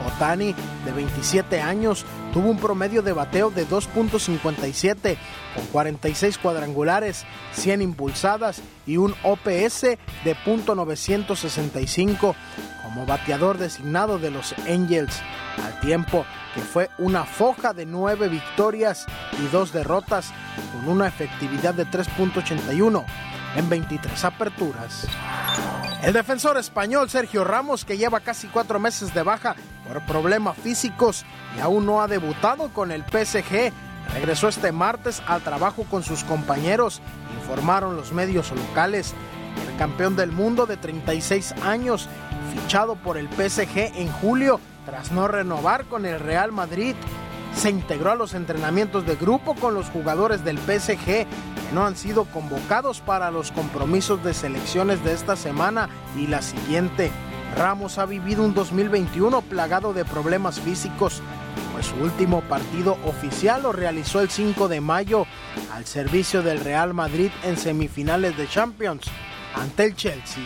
Otani, 0.05 0.53
de 0.85 0.91
27 0.91 1.61
años, 1.61 2.05
tuvo 2.33 2.49
un 2.49 2.57
promedio 2.57 3.01
de 3.01 3.13
bateo 3.13 3.49
de 3.49 3.67
2.57 3.67 5.17
con 5.55 5.65
46 5.67 6.37
cuadrangulares, 6.37 7.25
100 7.53 7.81
impulsadas 7.81 8.61
y 8.85 8.97
un 8.97 9.15
OPS 9.23 9.81
de 9.81 10.35
.965 10.45 12.35
como 12.83 13.05
bateador 13.05 13.57
designado 13.57 14.19
de 14.19 14.31
los 14.31 14.53
Angels, 14.67 15.21
al 15.63 15.79
tiempo 15.79 16.25
que 16.53 16.61
fue 16.61 16.89
una 16.97 17.23
foja 17.25 17.73
de 17.73 17.85
9 17.85 18.29
victorias 18.29 19.05
y 19.43 19.47
2 19.47 19.73
derrotas 19.73 20.31
con 20.73 20.89
una 20.89 21.07
efectividad 21.07 21.73
de 21.73 21.85
3.81 21.85 23.03
en 23.55 23.69
23 23.69 24.25
aperturas. 24.25 25.07
El 26.03 26.13
defensor 26.13 26.57
español 26.57 27.09
Sergio 27.09 27.43
Ramos, 27.43 27.83
que 27.83 27.97
lleva 27.97 28.19
casi 28.19 28.47
cuatro 28.47 28.79
meses 28.79 29.13
de 29.13 29.23
baja 29.23 29.55
por 29.87 30.05
problemas 30.05 30.55
físicos 30.57 31.25
y 31.57 31.59
aún 31.59 31.85
no 31.85 32.01
ha 32.01 32.07
debutado 32.07 32.69
con 32.69 32.91
el 32.91 33.03
PSG, 33.03 33.71
regresó 34.13 34.47
este 34.47 34.71
martes 34.71 35.23
al 35.25 35.41
trabajo 35.41 35.85
con 35.89 36.03
sus 36.03 36.23
compañeros, 36.23 37.01
informaron 37.41 37.95
los 37.95 38.11
medios 38.11 38.51
locales. 38.51 39.15
El 39.67 39.75
campeón 39.77 40.15
del 40.15 40.31
mundo 40.31 40.67
de 40.67 40.77
36 40.77 41.55
años, 41.63 42.07
fichado 42.53 42.95
por 42.95 43.17
el 43.17 43.27
PSG 43.27 43.97
en 43.97 44.11
julio 44.11 44.59
tras 44.85 45.11
no 45.11 45.27
renovar 45.27 45.85
con 45.85 46.05
el 46.05 46.19
Real 46.19 46.51
Madrid, 46.51 46.95
se 47.57 47.71
integró 47.71 48.11
a 48.11 48.15
los 48.15 48.35
entrenamientos 48.35 49.05
de 49.05 49.15
grupo 49.15 49.55
con 49.55 49.73
los 49.73 49.89
jugadores 49.89 50.43
del 50.45 50.59
PSG 50.59 50.97
que 51.05 51.27
no 51.73 51.85
han 51.85 51.95
sido 51.95 52.25
convocados 52.25 53.01
para 53.01 53.31
los 53.31 53.51
compromisos 53.51 54.23
de 54.23 54.35
selecciones 54.35 55.03
de 55.03 55.13
esta 55.13 55.35
semana 55.35 55.89
y 56.15 56.27
la 56.27 56.43
siguiente. 56.43 57.11
Ramos 57.57 57.97
ha 57.97 58.05
vivido 58.05 58.43
un 58.43 58.53
2021 58.53 59.41
plagado 59.41 59.93
de 59.93 60.05
problemas 60.05 60.59
físicos, 60.59 61.21
pues 61.73 61.87
su 61.87 61.95
último 61.95 62.41
partido 62.41 62.97
oficial 63.05 63.63
lo 63.63 63.71
realizó 63.71 64.21
el 64.21 64.29
5 64.29 64.67
de 64.67 64.81
mayo 64.81 65.25
al 65.73 65.85
servicio 65.85 66.43
del 66.43 66.59
Real 66.59 66.93
Madrid 66.93 67.31
en 67.43 67.57
semifinales 67.57 68.37
de 68.37 68.47
Champions 68.47 69.07
ante 69.55 69.85
el 69.85 69.95
Chelsea. 69.95 70.43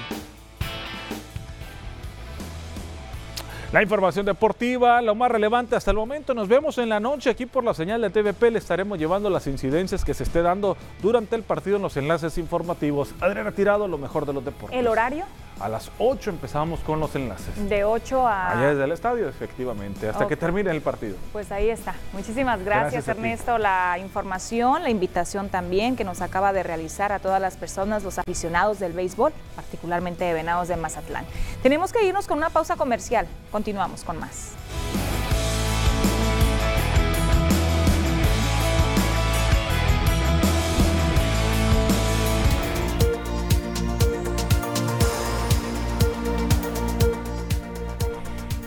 La 3.72 3.82
información 3.82 4.26
deportiva, 4.26 5.02
lo 5.02 5.16
más 5.16 5.32
relevante 5.32 5.78
hasta 5.78 5.92
el 5.92 5.98
momento. 5.98 6.34
Nos 6.34 6.50
vemos 6.50 6.78
en 6.78 6.90
la 6.90 7.00
noche 7.00 7.30
aquí 7.30 7.46
por 7.46 7.64
la 7.64 7.74
señal 7.74 8.02
de 8.02 8.10
TVP. 8.10 8.52
Le 8.52 8.60
estaremos 8.60 9.00
llevando 9.00 9.30
las 9.30 9.48
incidencias 9.48 10.04
que 10.04 10.14
se 10.14 10.24
esté 10.24 10.42
dando 10.42 10.76
durante 11.02 11.38
el 11.38 11.44
partido 11.44 11.78
en 11.78 11.82
los 11.82 11.96
enlaces 11.96 12.38
informativos. 12.38 13.14
Adriana 13.22 13.54
Tirado, 13.54 13.88
lo 13.88 13.98
mejor 13.98 14.26
de 14.26 14.34
los 14.34 14.44
deportes. 14.44 14.78
¿El 14.78 14.88
horario? 14.88 15.24
A 15.62 15.70
las 15.70 15.92
8 16.00 16.32
empezamos 16.32 16.80
con 16.80 17.00
los 17.00 17.16
enlaces. 17.16 17.70
De 17.70 17.84
8 17.84 18.28
a... 18.28 18.52
Allá 18.52 18.70
desde 18.70 18.84
el 18.84 18.92
estadio, 18.92 19.30
efectivamente, 19.30 20.10
hasta 20.10 20.28
que 20.28 20.36
termine 20.36 20.72
el 20.72 20.82
partido. 20.82 21.16
Pues 21.32 21.52
ahí 21.52 21.70
está. 21.70 21.94
Muchísimas 22.14 22.64
gracias, 22.64 23.08
Ernesto. 23.08 23.58
La 23.60 23.98
información, 24.00 24.82
la 24.82 24.90
invitación 24.90 25.50
también 25.50 25.96
que 25.96 26.04
nos 26.04 26.22
acaba 26.22 26.52
de 26.52 26.64
realizar 26.64 27.12
a 27.12 27.20
todas 27.20 27.40
las 27.40 27.58
personas, 27.58 28.04
los 28.04 28.18
aficionados 28.18 28.80
del 28.80 28.94
béisbol, 28.94 29.34
particularmente 29.56 30.24
de 30.24 30.34
Venados 30.34 30.68
de 30.68 30.78
Mazatlán. 30.78 31.26
Tenemos 31.62 31.94
que 31.94 32.04
irnos 32.06 32.28
con 32.28 32.40
una 32.40 32.50
pausa 32.50 32.76
comercial. 32.76 33.28
Continuamos 33.52 34.04
con 34.04 34.20
más. 34.20 34.54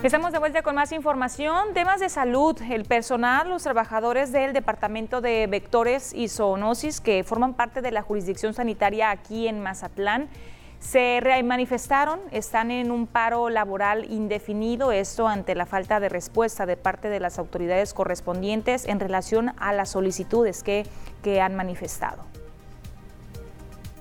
Estamos 0.05 0.31
de 0.31 0.37
vuelta 0.37 0.61
con 0.61 0.75
más 0.75 0.91
información. 0.91 1.73
Temas 1.73 1.99
de 1.99 2.09
salud. 2.09 2.55
El 2.69 2.85
personal, 2.85 3.49
los 3.49 3.63
trabajadores 3.63 4.31
del 4.31 4.53
Departamento 4.53 5.19
de 5.19 5.47
Vectores 5.47 6.13
y 6.13 6.27
Zoonosis 6.27 7.01
que 7.01 7.23
forman 7.23 7.55
parte 7.55 7.81
de 7.81 7.89
la 7.89 8.03
jurisdicción 8.03 8.53
sanitaria 8.53 9.09
aquí 9.09 9.47
en 9.47 9.63
Mazatlán 9.63 10.29
se 10.77 11.19
manifestaron, 11.43 12.19
están 12.29 12.69
en 12.69 12.91
un 12.91 13.07
paro 13.07 13.49
laboral 13.49 14.05
indefinido, 14.11 14.91
esto 14.91 15.27
ante 15.27 15.55
la 15.55 15.65
falta 15.65 15.99
de 15.99 16.09
respuesta 16.09 16.67
de 16.67 16.77
parte 16.77 17.09
de 17.09 17.19
las 17.19 17.39
autoridades 17.39 17.95
correspondientes 17.95 18.85
en 18.85 18.99
relación 18.99 19.53
a 19.57 19.73
las 19.73 19.89
solicitudes 19.89 20.61
que, 20.61 20.85
que 21.23 21.41
han 21.41 21.55
manifestado. 21.55 22.34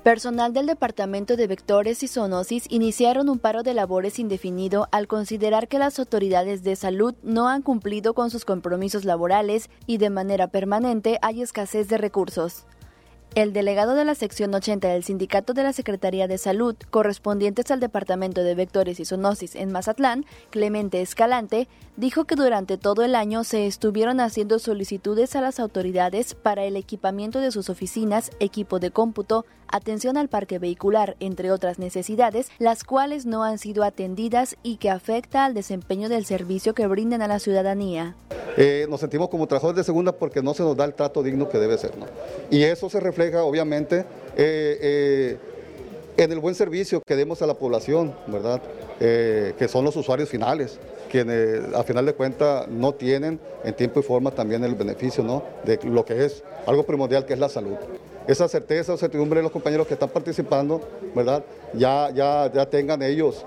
Personal 0.04 0.52
del 0.52 0.66
Departamento 0.66 1.34
de 1.34 1.46
Vectores 1.46 2.02
y 2.02 2.08
Zoonosis 2.08 2.66
iniciaron 2.68 3.30
un 3.30 3.38
paro 3.38 3.62
de 3.62 3.72
labores 3.72 4.18
indefinido 4.18 4.86
al 4.92 5.06
considerar 5.06 5.66
que 5.66 5.78
las 5.78 5.98
autoridades 5.98 6.62
de 6.62 6.76
salud 6.76 7.14
no 7.22 7.48
han 7.48 7.62
cumplido 7.62 8.12
con 8.12 8.28
sus 8.28 8.44
compromisos 8.44 9.06
laborales 9.06 9.70
y 9.86 9.96
de 9.96 10.10
manera 10.10 10.48
permanente 10.48 11.18
hay 11.22 11.40
escasez 11.40 11.88
de 11.88 11.96
recursos. 11.96 12.66
El 13.34 13.52
delegado 13.52 13.96
de 13.96 14.04
la 14.04 14.14
sección 14.14 14.54
80 14.54 14.86
del 14.86 15.02
Sindicato 15.02 15.54
de 15.54 15.64
la 15.64 15.72
Secretaría 15.72 16.28
de 16.28 16.38
Salud, 16.38 16.76
correspondientes 16.90 17.68
al 17.72 17.80
Departamento 17.80 18.44
de 18.44 18.54
Vectores 18.54 19.00
y 19.00 19.04
Zoonosis 19.04 19.56
en 19.56 19.72
Mazatlán, 19.72 20.24
Clemente 20.50 21.00
Escalante, 21.00 21.66
dijo 21.96 22.26
que 22.26 22.36
durante 22.36 22.78
todo 22.78 23.02
el 23.02 23.16
año 23.16 23.42
se 23.42 23.66
estuvieron 23.66 24.20
haciendo 24.20 24.60
solicitudes 24.60 25.34
a 25.34 25.40
las 25.40 25.58
autoridades 25.58 26.34
para 26.34 26.62
el 26.62 26.76
equipamiento 26.76 27.40
de 27.40 27.50
sus 27.50 27.70
oficinas, 27.70 28.30
equipo 28.38 28.78
de 28.78 28.92
cómputo, 28.92 29.44
atención 29.68 30.16
al 30.16 30.28
parque 30.28 30.58
vehicular, 30.58 31.16
entre 31.20 31.50
otras 31.50 31.78
necesidades, 31.78 32.48
las 32.58 32.84
cuales 32.84 33.26
no 33.26 33.44
han 33.44 33.58
sido 33.58 33.84
atendidas 33.84 34.56
y 34.62 34.76
que 34.76 34.90
afecta 34.90 35.44
al 35.44 35.54
desempeño 35.54 36.08
del 36.08 36.24
servicio 36.24 36.74
que 36.74 36.86
brindan 36.86 37.22
a 37.22 37.28
la 37.28 37.38
ciudadanía. 37.38 38.14
Eh, 38.56 38.86
nos 38.88 39.00
sentimos 39.00 39.28
como 39.28 39.46
trabajadores 39.46 39.78
de 39.78 39.84
segunda 39.84 40.12
porque 40.12 40.42
no 40.42 40.54
se 40.54 40.62
nos 40.62 40.76
da 40.76 40.84
el 40.84 40.94
trato 40.94 41.22
digno 41.22 41.48
que 41.48 41.58
debe 41.58 41.76
ser. 41.76 41.96
¿no? 41.98 42.06
Y 42.50 42.62
eso 42.62 42.88
se 42.88 43.00
refleja 43.00 43.42
obviamente 43.42 44.00
eh, 44.36 44.78
eh, 44.80 45.38
en 46.16 46.30
el 46.30 46.38
buen 46.38 46.54
servicio 46.54 47.02
que 47.04 47.16
demos 47.16 47.42
a 47.42 47.46
la 47.46 47.54
población, 47.54 48.14
¿verdad? 48.26 48.62
que 48.98 49.68
son 49.68 49.84
los 49.84 49.96
usuarios 49.96 50.28
finales, 50.28 50.78
quienes 51.10 51.74
a 51.74 51.82
final 51.82 52.06
de 52.06 52.14
cuentas 52.14 52.68
no 52.68 52.94
tienen 52.94 53.40
en 53.64 53.74
tiempo 53.74 53.98
y 53.98 54.04
forma 54.04 54.30
también 54.30 54.62
el 54.62 54.76
beneficio 54.76 55.24
¿no? 55.24 55.42
de 55.64 55.80
lo 55.82 56.04
que 56.04 56.24
es 56.24 56.44
algo 56.66 56.84
primordial 56.84 57.26
que 57.26 57.32
es 57.32 57.40
la 57.40 57.48
salud. 57.48 57.74
Esa 58.26 58.48
certeza 58.48 58.92
o 58.92 58.96
certidumbre 58.96 59.38
de 59.38 59.42
los 59.42 59.52
compañeros 59.52 59.86
que 59.86 59.94
están 59.94 60.08
participando, 60.08 60.80
¿verdad? 61.14 61.44
Ya, 61.74 62.10
ya, 62.10 62.50
ya 62.52 62.66
tengan 62.66 63.02
ellos, 63.02 63.44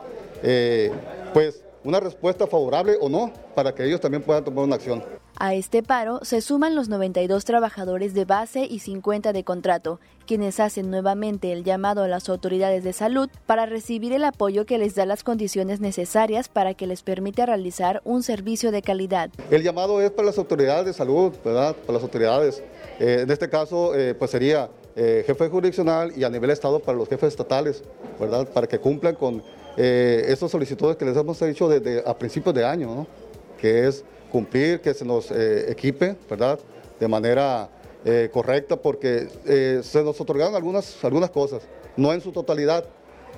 pues 1.33 1.63
una 1.83 1.99
respuesta 1.99 2.45
favorable 2.47 2.97
o 2.99 3.09
no 3.09 3.31
para 3.55 3.73
que 3.73 3.83
ellos 3.85 3.99
también 4.01 4.21
puedan 4.21 4.43
tomar 4.43 4.65
una 4.65 4.75
acción. 4.75 5.03
A 5.39 5.53
este 5.53 5.83
paro 5.83 6.19
se 6.23 6.41
suman 6.41 6.73
los 6.73 6.89
92 6.89 7.45
trabajadores 7.45 8.15
de 8.15 8.25
base 8.25 8.65
y 8.67 8.79
50 8.79 9.33
de 9.33 9.43
contrato, 9.43 9.99
quienes 10.25 10.59
hacen 10.59 10.89
nuevamente 10.89 11.51
el 11.51 11.63
llamado 11.63 12.01
a 12.01 12.07
las 12.07 12.27
autoridades 12.27 12.83
de 12.83 12.91
salud 12.91 13.29
para 13.45 13.67
recibir 13.67 14.13
el 14.13 14.23
apoyo 14.23 14.65
que 14.65 14.79
les 14.79 14.95
da 14.95 15.05
las 15.05 15.23
condiciones 15.23 15.79
necesarias 15.79 16.49
para 16.49 16.73
que 16.73 16.87
les 16.87 17.03
permita 17.03 17.45
realizar 17.45 18.01
un 18.03 18.23
servicio 18.23 18.71
de 18.71 18.81
calidad. 18.81 19.29
El 19.51 19.61
llamado 19.61 20.01
es 20.01 20.09
para 20.09 20.25
las 20.25 20.39
autoridades 20.39 20.87
de 20.87 20.93
salud, 20.93 21.31
¿verdad? 21.45 21.75
Para 21.75 21.93
las 21.93 22.01
autoridades. 22.01 22.63
Eh, 22.99 23.19
en 23.21 23.29
este 23.29 23.47
caso, 23.47 23.93
eh, 23.93 24.15
pues 24.15 24.31
sería 24.31 24.71
eh, 24.95 25.23
jefe 25.27 25.49
jurisdiccional 25.49 26.13
y 26.17 26.23
a 26.23 26.31
nivel 26.31 26.49
estado 26.49 26.79
para 26.79 26.97
los 26.97 27.07
jefes 27.07 27.27
estatales, 27.27 27.83
¿verdad? 28.19 28.47
Para 28.47 28.65
que 28.65 28.79
cumplan 28.79 29.13
con 29.13 29.43
esas 29.77 30.49
solicitudes 30.49 30.97
que 30.97 31.05
les 31.05 31.15
hemos 31.15 31.39
dicho 31.39 31.69
desde 31.69 32.01
a 32.03 32.17
principios 32.17 32.55
de 32.55 32.65
año, 32.65 33.05
que 33.61 33.87
es 33.87 34.03
cumplir, 34.31 34.81
que 34.81 34.93
se 34.93 35.05
nos 35.05 35.31
eh, 35.31 35.71
equipe, 35.71 36.15
¿verdad? 36.29 36.59
De 36.99 37.07
manera 37.07 37.69
eh, 38.05 38.29
correcta, 38.31 38.75
porque 38.77 39.27
eh, 39.45 39.81
se 39.83 40.03
nos 40.03 40.19
otorgaron 40.21 40.55
algunas, 40.55 41.03
algunas 41.03 41.29
cosas, 41.29 41.63
no 41.95 42.13
en 42.13 42.21
su 42.21 42.31
totalidad, 42.31 42.85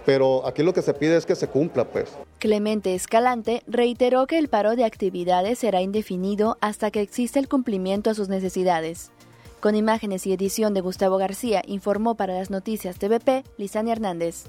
pero 0.05 0.45
aquí 0.45 0.63
lo 0.63 0.73
que 0.73 0.81
se 0.81 0.93
pide 0.93 1.17
es 1.17 1.25
que 1.25 1.35
se 1.35 1.47
cumpla, 1.47 1.85
pues. 1.85 2.09
Clemente 2.39 2.95
Escalante 2.95 3.63
reiteró 3.67 4.27
que 4.27 4.37
el 4.37 4.47
paro 4.47 4.75
de 4.75 4.85
actividades 4.85 5.59
será 5.59 5.81
indefinido 5.81 6.57
hasta 6.61 6.91
que 6.91 7.01
exista 7.01 7.39
el 7.39 7.47
cumplimiento 7.47 8.09
a 8.09 8.13
sus 8.13 8.29
necesidades. 8.29 9.11
Con 9.59 9.75
imágenes 9.75 10.25
y 10.25 10.33
edición 10.33 10.73
de 10.73 10.81
Gustavo 10.81 11.17
García, 11.17 11.61
informó 11.67 12.15
para 12.15 12.35
las 12.35 12.49
noticias 12.49 12.97
TVP 12.97 13.43
Lisania 13.57 13.93
Hernández. 13.93 14.45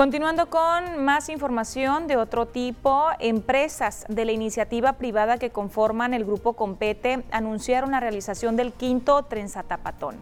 Continuando 0.00 0.48
con 0.48 1.04
más 1.04 1.28
información 1.28 2.06
de 2.06 2.16
otro 2.16 2.46
tipo, 2.46 3.08
empresas 3.18 4.06
de 4.08 4.24
la 4.24 4.32
iniciativa 4.32 4.94
privada 4.94 5.36
que 5.36 5.50
conforman 5.50 6.14
el 6.14 6.24
grupo 6.24 6.54
Compete 6.54 7.22
anunciaron 7.30 7.90
la 7.90 8.00
realización 8.00 8.56
del 8.56 8.72
quinto 8.72 9.22
Trenzatapatón. 9.24 10.16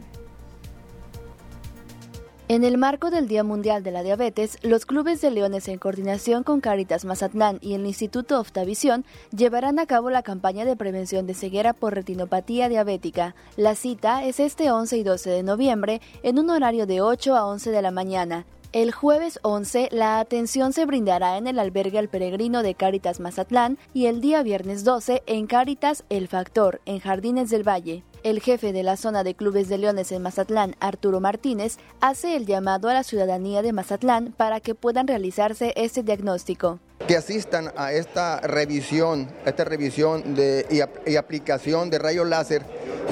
En 2.49 2.65
el 2.65 2.77
marco 2.77 3.11
del 3.11 3.29
Día 3.29 3.45
Mundial 3.45 3.85
de 3.85 3.93
la 3.93 4.03
Diabetes, 4.03 4.59
los 4.63 4.85
clubes 4.85 5.21
de 5.21 5.31
leones 5.31 5.69
en 5.69 5.79
coordinación 5.79 6.43
con 6.43 6.61
Caritas 6.61 7.05
Mazatlán 7.05 7.59
y 7.61 7.75
el 7.75 7.87
Instituto 7.87 8.41
Oftavisión 8.41 9.05
llevarán 9.31 9.79
a 9.79 9.87
cabo 9.87 10.11
la 10.11 10.25
campaña 10.25 10.65
de 10.65 10.75
prevención 10.75 11.29
de 11.29 11.35
ceguera 11.35 11.73
por 11.73 11.95
retinopatía 11.95 12.69
diabética. 12.69 13.37
La 13.57 13.77
cita 13.77 14.25
es 14.25 14.41
este 14.41 14.73
11 14.73 14.97
y 14.97 15.05
12 15.05 15.31
de 15.31 15.43
noviembre 15.45 16.01
en 16.25 16.41
un 16.41 16.51
horario 16.51 16.85
de 16.85 17.01
8 17.01 17.37
a 17.37 17.47
11 17.47 17.71
de 17.71 17.83
la 17.83 17.93
mañana 17.93 18.45
el 18.73 18.93
jueves 18.93 19.39
11, 19.43 19.89
la 19.93 20.21
atención 20.21 20.75
se 20.75 20.85
brindará 20.85 21.39
en 21.39 21.47
el 21.47 21.59
albergue 21.59 21.99
al 21.99 22.09
peregrino 22.09 22.63
de 22.63 22.75
Cáritas 22.75 23.19
Mazatlán 23.19 23.79
y 23.95 24.07
el 24.07 24.21
día 24.21 24.43
viernes 24.43 24.85
12 24.85 25.23
en 25.27 25.47
Cáritas 25.47 26.05
El 26.11 26.29
Factor, 26.29 26.83
en 26.85 27.01
Jardines 27.01 27.49
del 27.49 27.67
Valle. 27.67 28.05
El 28.29 28.43
jefe 28.43 28.75
de 28.75 28.83
la 28.83 28.99
zona 28.99 29.25
de 29.25 29.35
clubes 29.35 29.71
de 29.71 29.79
leones 29.79 30.13
en 30.13 30.21
Mazatlán, 30.21 30.77
Arturo 30.81 31.19
Martínez, 31.19 31.79
hace 32.03 32.37
el 32.37 32.45
llamado 32.45 32.91
a 32.91 32.93
la 32.93 33.03
ciudadanía 33.03 33.63
de 33.63 33.73
Mazatlán 33.73 34.35
para 34.37 34.61
que 34.61 34.75
puedan 34.75 35.09
realizarse 35.09 35.73
este 35.77 36.03
diagnóstico. 36.03 36.79
Que 37.07 37.17
asistan 37.17 37.73
a 37.75 37.95
esta 37.95 38.41
revisión, 38.41 39.31
esta 39.47 39.65
revisión 39.65 40.35
de, 40.35 40.67
y, 41.07 41.17
aplicación 41.17 41.89
de 41.89 41.99
rayos 41.99 42.29
láser 42.29 42.67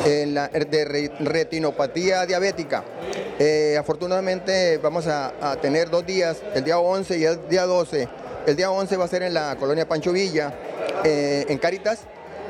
en 0.04 0.34
la, 0.34 0.48
de 0.48 1.10
retinopatía 1.20 2.26
diabética. 2.26 2.84
Eh, 3.38 3.78
afortunadamente 3.80 4.76
vamos 4.82 5.06
a, 5.06 5.32
a, 5.40 5.56
tener 5.56 5.88
dos 5.88 6.04
días, 6.04 6.42
el 6.54 6.62
día 6.62 6.78
11 6.78 7.18
y 7.18 7.24
el 7.24 7.48
día 7.48 7.64
12. 7.64 8.06
El 8.46 8.54
día 8.54 8.70
11 8.70 8.98
va 8.98 9.06
a 9.06 9.08
ser 9.08 9.22
en 9.22 9.32
la 9.32 9.56
colonia 9.56 9.88
Pancho 9.88 10.12
Villa, 10.12 10.52
eh, 11.04 11.46
en 11.48 11.56
Cáritas. 11.56 12.00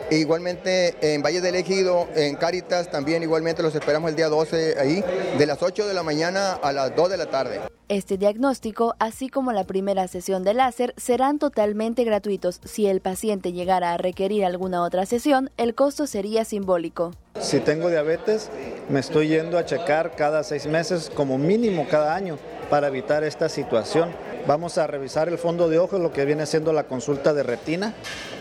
E 0.09 0.19
igualmente 0.19 0.95
en 1.01 1.21
Valle 1.21 1.41
del 1.41 1.57
Ejido, 1.57 2.07
en 2.15 2.37
Cáritas, 2.37 2.91
también 2.91 3.25
igualmente 3.25 3.63
los 3.63 3.75
esperamos 3.75 4.11
el 4.11 4.17
día 4.17 4.29
12 4.29 4.79
ahí, 4.79 5.05
de 5.37 5.47
las 5.47 5.61
8 5.63 5.89
de 5.89 5.95
la 5.95 6.05
mañana 6.05 6.53
a 6.53 6.73
las 6.73 6.95
2 6.95 7.11
de 7.11 7.17
la 7.17 7.27
tarde. 7.27 7.61
Este 7.89 8.17
diagnóstico, 8.17 8.95
así 9.01 9.29
como 9.29 9.53
la 9.53 9.65
primera 9.65 10.07
sesión 10.07 10.45
de 10.45 10.55
láser, 10.55 10.95
serán 10.97 11.39
totalmente 11.39 12.05
gratuitos. 12.05 12.61
Si 12.65 12.87
el 12.87 13.01
paciente 13.01 13.53
llegara 13.53 13.95
a 13.95 13.97
requerir 13.97 14.45
alguna 14.45 14.83
otra 14.83 15.07
sesión, 15.07 15.51
el 15.57 15.75
costo 15.75 16.07
sería 16.07 16.45
simbólico. 16.45 17.13
Si 17.41 17.59
tengo 17.61 17.89
diabetes, 17.89 18.51
me 18.89 19.01
estoy 19.01 19.29
yendo 19.29 19.59
a 19.59 19.65
checar 19.65 20.15
cada 20.17 20.45
seis 20.45 20.67
meses, 20.67 21.11
como 21.15 21.37
mínimo 21.37 21.87
cada 21.89 22.15
año, 22.15 22.39
para 22.71 22.89
evitar 22.89 23.25
esta 23.25 23.49
situación. 23.49 24.11
Vamos 24.47 24.79
a 24.79 24.87
revisar 24.87 25.29
el 25.29 25.39
fondo 25.39 25.69
de 25.69 25.81
ojo, 25.81 25.99
lo 25.99 26.13
que 26.13 26.25
viene 26.25 26.47
siendo 26.47 26.73
la 26.73 26.85
consulta 26.85 27.35
de 27.35 27.43
retina, 27.43 27.95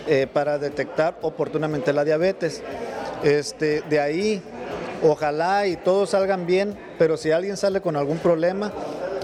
eh, 0.06 0.28
para 0.32 0.60
detectar 0.60 1.18
oportunamente 1.24 1.94
la 1.94 2.04
diabetes. 2.04 2.62
Este, 3.24 3.82
de 3.90 4.00
ahí, 4.00 4.44
ojalá 5.02 5.66
y 5.66 5.78
todos 5.78 6.12
salgan 6.12 6.46
bien, 6.46 6.78
pero 7.00 7.18
si 7.18 7.32
alguien 7.32 7.58
sale 7.58 7.82
con 7.82 7.96
algún 7.96 8.20
problema, 8.20 8.72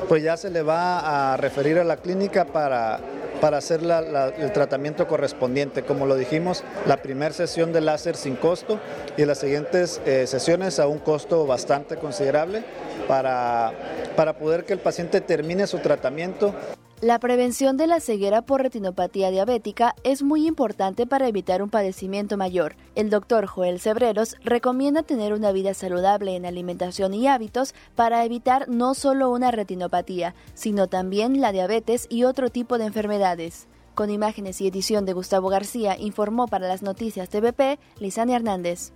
pues 0.09 0.23
ya 0.23 0.37
se 0.37 0.49
le 0.49 0.63
va 0.63 1.33
a 1.33 1.37
referir 1.37 1.77
a 1.77 1.83
la 1.83 1.97
clínica 1.97 2.45
para 2.45 2.99
para 3.41 3.57
hacer 3.57 3.81
el 3.81 4.53
tratamiento 4.53 5.07
correspondiente. 5.07 5.83
Como 5.83 6.05
lo 6.05 6.15
dijimos, 6.15 6.63
la 6.85 6.97
primera 6.97 7.33
sesión 7.33 7.73
de 7.73 7.81
láser 7.81 8.15
sin 8.15 8.35
costo 8.35 8.79
y 9.17 9.25
las 9.25 9.39
siguientes 9.39 9.99
eh, 10.05 10.27
sesiones 10.27 10.79
a 10.79 10.87
un 10.87 10.99
costo 10.99 11.45
bastante 11.45 11.97
considerable 11.97 12.63
para, 13.07 13.73
para 14.15 14.37
poder 14.37 14.63
que 14.63 14.73
el 14.73 14.79
paciente 14.79 15.19
termine 15.19 15.67
su 15.67 15.79
tratamiento. 15.79 16.53
La 17.01 17.17
prevención 17.17 17.77
de 17.77 17.87
la 17.87 17.99
ceguera 17.99 18.43
por 18.43 18.61
retinopatía 18.61 19.31
diabética 19.31 19.95
es 20.03 20.21
muy 20.21 20.45
importante 20.45 21.07
para 21.07 21.27
evitar 21.27 21.63
un 21.63 21.71
padecimiento 21.71 22.37
mayor. 22.37 22.75
El 22.93 23.09
doctor 23.09 23.47
Joel 23.47 23.79
Cebreros 23.79 24.35
recomienda 24.43 25.01
tener 25.01 25.33
una 25.33 25.51
vida 25.51 25.73
saludable 25.73 26.35
en 26.35 26.45
alimentación 26.45 27.15
y 27.15 27.27
hábitos 27.27 27.73
para 27.95 28.23
evitar 28.23 28.69
no 28.69 28.93
solo 28.93 29.31
una 29.31 29.49
retinopatía, 29.49 30.35
sino 30.53 30.85
también 30.85 31.41
la 31.41 31.51
diabetes 31.51 32.05
y 32.07 32.23
otro 32.23 32.51
tipo 32.51 32.77
de 32.77 32.85
enfermedades. 32.85 33.67
Con 33.95 34.11
imágenes 34.11 34.61
y 34.61 34.67
edición 34.67 35.03
de 35.07 35.13
Gustavo 35.13 35.49
García, 35.49 35.97
informó 35.97 36.47
para 36.47 36.67
las 36.67 36.83
noticias 36.83 37.29
TVP 37.29 37.79
Lisania 37.99 38.35
Hernández. 38.35 38.93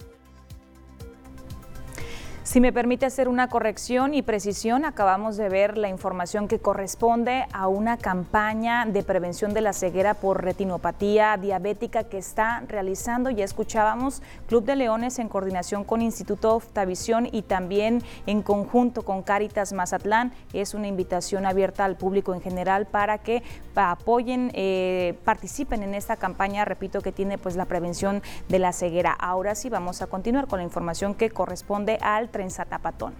Si 2.45 2.61
me 2.61 2.71
permite 2.71 3.07
hacer 3.07 3.27
una 3.27 3.47
corrección 3.47 4.13
y 4.13 4.21
precisión, 4.21 4.85
acabamos 4.85 5.35
de 5.35 5.49
ver 5.49 5.79
la 5.79 5.89
información 5.89 6.47
que 6.47 6.59
corresponde 6.59 7.47
a 7.51 7.67
una 7.67 7.97
campaña 7.97 8.85
de 8.85 9.01
prevención 9.01 9.55
de 9.55 9.61
la 9.61 9.73
ceguera 9.73 10.13
por 10.13 10.43
retinopatía 10.43 11.35
diabética 11.37 12.03
que 12.03 12.19
está 12.19 12.61
realizando, 12.67 13.31
ya 13.31 13.43
escuchábamos, 13.43 14.21
Club 14.47 14.63
de 14.63 14.75
Leones 14.75 15.17
en 15.17 15.27
coordinación 15.27 15.83
con 15.83 16.03
Instituto 16.03 16.53
Oftavisión 16.53 17.27
y 17.31 17.41
también 17.41 18.03
en 18.27 18.43
conjunto 18.43 19.01
con 19.01 19.23
Caritas 19.23 19.73
Mazatlán. 19.73 20.31
Es 20.53 20.75
una 20.75 20.85
invitación 20.85 21.47
abierta 21.47 21.83
al 21.83 21.95
público 21.95 22.35
en 22.35 22.41
general 22.41 22.85
para 22.85 23.17
que 23.17 23.41
apoyen, 23.73 24.51
eh, 24.53 25.17
participen 25.25 25.81
en 25.81 25.95
esta 25.95 26.15
campaña, 26.15 26.63
repito, 26.63 27.01
que 27.01 27.11
tiene 27.11 27.39
pues 27.39 27.55
la 27.55 27.65
prevención 27.65 28.21
de 28.49 28.59
la 28.59 28.71
ceguera. 28.71 29.13
Ahora 29.13 29.55
sí 29.55 29.67
vamos 29.67 30.03
a 30.03 30.07
continuar 30.07 30.45
con 30.45 30.59
la 30.59 30.63
información 30.63 31.15
que 31.15 31.31
corresponde 31.31 31.97
al 32.01 32.29
Trenza 32.35 32.65
Tapatón. 32.65 33.13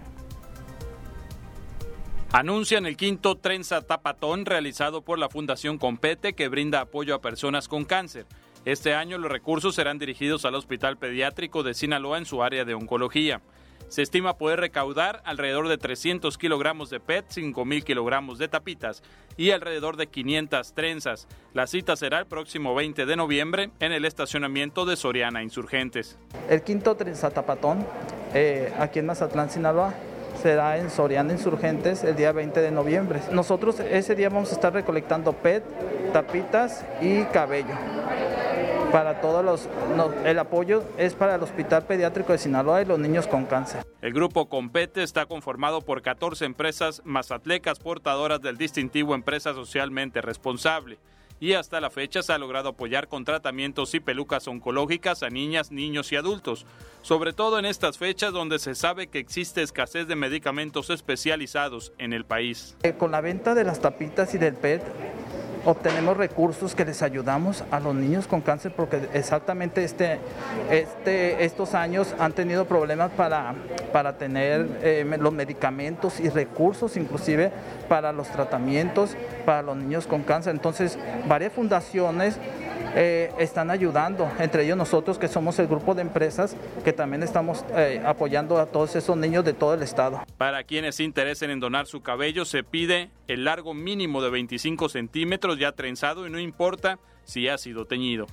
Anuncian 2.32 2.84
el 2.84 2.98
quinto 2.98 3.36
Trenza 3.36 3.80
Tapatón 3.80 4.44
realizado 4.44 5.00
por 5.00 5.18
la 5.18 5.30
Fundación 5.30 5.78
Compete 5.78 6.34
que 6.34 6.48
brinda 6.48 6.82
apoyo 6.82 7.14
a 7.14 7.22
personas 7.22 7.66
con 7.66 7.86
cáncer. 7.86 8.26
Este 8.66 8.92
año 8.92 9.16
los 9.16 9.32
recursos 9.32 9.74
serán 9.74 9.98
dirigidos 9.98 10.44
al 10.44 10.54
Hospital 10.54 10.98
Pediátrico 10.98 11.62
de 11.62 11.72
Sinaloa 11.72 12.18
en 12.18 12.26
su 12.26 12.42
área 12.42 12.66
de 12.66 12.74
oncología. 12.74 13.40
Se 13.88 14.02
estima 14.02 14.36
poder 14.36 14.60
recaudar 14.60 15.22
alrededor 15.24 15.68
de 15.68 15.78
300 15.78 16.36
kilogramos 16.36 16.90
de 16.90 17.00
PET, 17.00 17.26
5.000 17.30 17.84
kilogramos 17.84 18.36
de 18.36 18.48
tapitas 18.48 19.02
y 19.38 19.52
alrededor 19.52 19.96
de 19.96 20.08
500 20.08 20.74
trenzas. 20.74 21.26
La 21.54 21.66
cita 21.66 21.96
será 21.96 22.18
el 22.18 22.26
próximo 22.26 22.74
20 22.74 23.06
de 23.06 23.16
noviembre 23.16 23.70
en 23.80 23.92
el 23.92 24.04
estacionamiento 24.04 24.84
de 24.84 24.96
Soriana 24.96 25.42
Insurgentes. 25.42 26.18
El 26.50 26.62
quinto 26.62 26.96
Trenzatapatón 26.96 27.86
eh, 28.36 28.72
aquí 28.78 28.98
en 28.98 29.06
Mazatlán, 29.06 29.48
Sinaloa, 29.48 29.94
será 30.42 30.76
en 30.76 30.90
Soriana 30.90 31.32
Insurgentes 31.32 32.04
el 32.04 32.16
día 32.16 32.32
20 32.32 32.60
de 32.60 32.70
noviembre. 32.70 33.20
Nosotros 33.32 33.80
ese 33.80 34.14
día 34.14 34.28
vamos 34.28 34.50
a 34.52 34.54
estar 34.54 34.74
recolectando 34.74 35.32
PET, 35.32 35.64
tapitas 36.12 36.84
y 37.00 37.22
cabello. 37.24 37.74
Para 38.92 39.22
todos 39.22 39.42
los, 39.42 39.68
el 40.24 40.38
apoyo 40.38 40.84
es 40.98 41.14
para 41.14 41.36
el 41.36 41.42
Hospital 41.42 41.84
Pediátrico 41.84 42.32
de 42.32 42.38
Sinaloa 42.38 42.82
y 42.82 42.84
los 42.84 42.98
niños 42.98 43.26
con 43.26 43.46
cáncer. 43.46 43.84
El 44.02 44.12
grupo 44.12 44.50
Compete 44.50 45.02
está 45.02 45.24
conformado 45.24 45.80
por 45.80 46.02
14 46.02 46.44
empresas 46.44 47.00
mazatlecas 47.04 47.78
portadoras 47.78 48.42
del 48.42 48.58
distintivo 48.58 49.14
Empresa 49.14 49.54
Socialmente 49.54 50.20
Responsable 50.20 50.98
y 51.40 51.52
hasta 51.52 51.80
la 51.80 51.90
fecha 51.90 52.22
se 52.22 52.32
ha 52.32 52.38
logrado 52.38 52.70
apoyar 52.70 53.08
con 53.08 53.24
tratamientos 53.24 53.94
y 53.94 54.00
pelucas 54.00 54.48
oncológicas 54.48 55.22
a 55.22 55.28
niñas, 55.28 55.70
niños 55.70 56.12
y 56.12 56.16
adultos, 56.16 56.66
sobre 57.02 57.32
todo 57.32 57.58
en 57.58 57.66
estas 57.66 57.98
fechas 57.98 58.32
donde 58.32 58.58
se 58.58 58.74
sabe 58.74 59.08
que 59.08 59.18
existe 59.18 59.62
escasez 59.62 60.06
de 60.08 60.16
medicamentos 60.16 60.90
especializados 60.90 61.92
en 61.98 62.12
el 62.12 62.24
país. 62.24 62.76
Eh, 62.82 62.94
con 62.94 63.10
la 63.10 63.20
venta 63.20 63.54
de 63.54 63.64
las 63.64 63.80
tapitas 63.80 64.34
y 64.34 64.38
del 64.38 64.54
PET 64.54 64.82
obtenemos 65.66 66.16
recursos 66.16 66.74
que 66.74 66.84
les 66.84 67.02
ayudamos 67.02 67.64
a 67.70 67.80
los 67.80 67.94
niños 67.94 68.26
con 68.26 68.40
cáncer 68.40 68.72
porque 68.74 69.08
exactamente 69.12 69.84
este, 69.84 70.18
este, 70.70 71.44
estos 71.44 71.74
años 71.74 72.14
han 72.18 72.32
tenido 72.32 72.64
problemas 72.66 73.10
para, 73.10 73.54
para 73.92 74.16
tener 74.16 74.78
eh, 74.82 75.04
los 75.18 75.32
medicamentos 75.32 76.20
y 76.20 76.28
recursos 76.28 76.96
inclusive 76.96 77.50
para 77.88 78.12
los 78.12 78.28
tratamientos 78.28 79.16
para 79.44 79.62
los 79.62 79.76
niños 79.76 80.06
con 80.06 80.22
cáncer. 80.22 80.54
Entonces, 80.54 80.98
varias 81.26 81.52
fundaciones 81.52 82.38
eh, 82.96 83.30
están 83.38 83.70
ayudando, 83.70 84.28
entre 84.38 84.64
ellos 84.64 84.76
nosotros 84.76 85.18
que 85.18 85.28
somos 85.28 85.58
el 85.58 85.66
grupo 85.66 85.94
de 85.94 86.00
empresas 86.00 86.56
que 86.82 86.94
también 86.94 87.22
estamos 87.22 87.62
eh, 87.76 88.02
apoyando 88.04 88.58
a 88.58 88.64
todos 88.64 88.96
esos 88.96 89.16
niños 89.18 89.44
de 89.44 89.52
todo 89.52 89.74
el 89.74 89.82
estado. 89.82 90.22
Para 90.38 90.64
quienes 90.64 90.96
se 90.96 91.04
interesen 91.04 91.50
en 91.50 91.60
donar 91.60 91.86
su 91.86 92.00
cabello, 92.00 92.46
se 92.46 92.64
pide 92.64 93.10
el 93.28 93.44
largo 93.44 93.74
mínimo 93.74 94.22
de 94.22 94.30
25 94.30 94.88
centímetros 94.88 95.58
ya 95.58 95.72
trenzado 95.72 96.26
y 96.26 96.30
no 96.30 96.40
importa 96.40 96.98
si 97.24 97.48
ha 97.48 97.58
sido 97.58 97.84
teñido. 97.84 98.26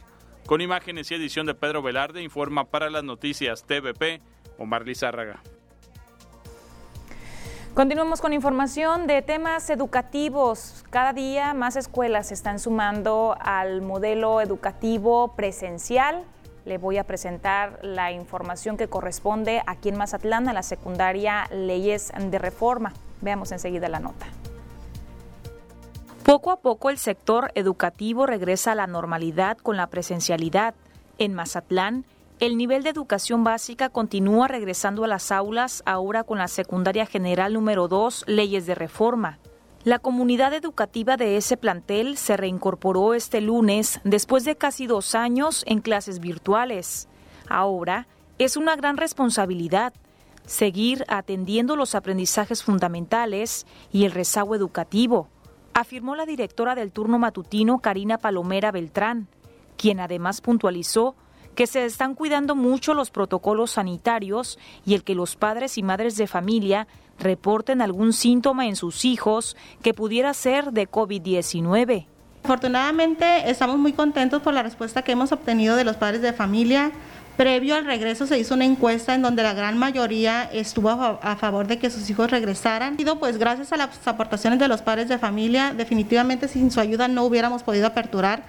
Con 0.45 0.61
imágenes 0.61 1.11
y 1.11 1.16
edición 1.16 1.45
de 1.45 1.55
Pedro 1.55 1.82
Velarde, 1.82 2.24
informa 2.24 2.64
para 2.64 2.89
las 2.89 3.03
noticias 3.03 3.66
TVP 3.66 4.22
Omar 4.57 4.86
Lizárraga. 4.86 5.41
Continuamos 7.74 8.22
con 8.22 8.34
información 8.34 9.08
de 9.08 9.24
temas 9.24 9.68
educativos. 9.72 10.86
Cada 10.92 11.12
día 11.12 11.56
más 11.56 11.76
escuelas 11.76 12.28
se 12.28 12.36
están 12.36 12.60
sumando 12.60 13.36
al 13.40 13.82
modelo 13.82 14.42
educativo 14.42 15.34
presencial. 15.36 16.24
Le 16.66 16.78
voy 16.78 17.00
a 17.00 17.04
presentar 17.04 17.80
la 17.82 18.12
información 18.12 18.78
que 18.78 18.88
corresponde 18.90 19.64
aquí 19.66 19.90
en 19.90 19.98
Mazatlán 19.98 20.48
a 20.48 20.54
la 20.54 20.62
secundaria 20.62 21.48
Leyes 21.52 22.14
de 22.16 22.38
Reforma. 22.38 22.94
Veamos 23.22 23.52
enseguida 23.52 23.90
la 23.90 24.00
nota. 24.00 24.28
Poco 26.24 26.52
a 26.52 26.58
poco 26.58 26.92
el 26.92 27.00
sector 27.00 27.52
educativo 27.56 28.28
regresa 28.28 28.74
a 28.74 28.76
la 28.76 28.86
normalidad 28.86 29.58
con 29.58 29.78
la 29.78 29.88
presencialidad. 29.88 30.76
En 31.18 31.34
Mazatlán, 31.34 32.06
el 32.46 32.58
nivel 32.58 32.84
de 32.84 32.89
educación 32.89 33.46
básica 33.46 33.88
continúa 33.88 34.50
regresando 34.50 35.06
a 35.06 35.08
las 35.08 35.32
aulas 35.32 35.82
ahora 35.86 36.26
con 36.26 36.39
la 36.39 36.50
secundaria 36.50 37.06
general 37.06 37.54
número 37.54 37.88
2, 37.88 38.26
leyes 38.28 38.66
de 38.66 38.76
reforma. 38.76 39.39
La 39.86 39.98
comunidad 39.98 40.54
educativa 40.54 41.16
de 41.16 41.38
ese 41.38 41.56
plantel 41.56 42.18
se 42.18 42.36
reincorporó 42.36 43.14
este 43.14 43.39
lunes 43.39 44.02
después 44.04 44.44
de 44.44 44.58
casi 44.58 44.88
dos 44.88 45.16
años 45.16 45.64
en 45.68 45.80
clases 45.80 46.20
virtuales. 46.20 47.08
Ahora 47.48 48.08
es 48.39 48.58
una 48.58 48.76
gran 48.76 48.98
responsabilidad 48.98 49.94
seguir 50.46 51.06
atendiendo 51.08 51.78
los 51.78 51.96
aprendizajes 51.96 52.62
fundamentales 52.62 53.66
y 53.89 54.04
el 54.04 54.12
rezago 54.12 54.54
educativo, 54.54 55.30
afirmó 55.74 56.18
la 56.18 56.26
directora 56.26 56.76
del 56.76 56.91
turno 56.91 57.20
matutino 57.20 57.80
Karina 57.80 58.18
Palomera 58.18 58.74
Beltrán, 58.74 59.30
quien 59.78 60.02
además 60.02 60.41
puntualizó 60.41 61.16
que 61.56 61.68
se 61.68 61.86
están 61.86 62.16
cuidando 62.16 62.56
mucho 62.56 62.93
los 62.93 63.12
protocolos 63.12 63.72
sanitarios 63.72 64.60
y 64.86 64.93
el 64.93 65.04
que 65.04 65.16
los 65.16 65.36
padres 65.36 65.78
y 65.78 65.84
madres 65.84 66.18
de 66.18 66.28
familia 66.28 66.88
reporten 67.20 67.82
algún 67.82 68.14
síntoma 68.14 68.68
en 68.68 68.76
sus 68.76 69.06
hijos 69.06 69.56
que 69.82 69.93
pudiera 69.93 70.34
ser 70.34 70.72
de 70.72 70.89
COVID-19. 70.89 72.08
Afortunadamente 72.43 73.49
estamos 73.49 73.78
muy 73.78 73.93
contentos 73.93 74.41
por 74.41 74.54
la 74.54 74.64
respuesta 74.64 75.01
que 75.01 75.14
hemos 75.14 75.32
obtenido 75.32 75.76
de 75.76 75.86
los 75.86 75.95
padres 75.95 76.22
de 76.22 76.34
familia. 76.34 76.91
Previo 77.38 77.76
al 77.76 77.86
regreso 77.86 78.28
se 78.28 78.38
hizo 78.38 78.54
una 78.54 78.66
encuesta 78.66 79.16
en 79.16 79.22
donde 79.22 79.41
la 79.41 79.54
gran 79.54 79.78
mayoría 79.78 80.43
estuvo 80.51 80.89
a 80.89 81.36
favor 81.38 81.68
de 81.68 81.80
que 81.80 81.89
sus 81.89 82.08
hijos 82.10 82.30
regresaran. 82.30 82.95
Y 82.99 83.06
pues 83.06 83.38
gracias 83.38 83.72
a 83.72 83.78
las 83.78 84.08
aportaciones 84.08 84.60
de 84.60 84.68
los 84.68 84.82
padres 84.82 85.08
de 85.08 85.18
familia, 85.18 85.74
definitivamente 85.74 86.47
sin 86.47 86.70
su 86.70 86.80
ayuda 86.80 87.08
no 87.08 87.24
hubiéramos 87.24 87.64
podido 87.64 87.88
aperturar 87.88 88.43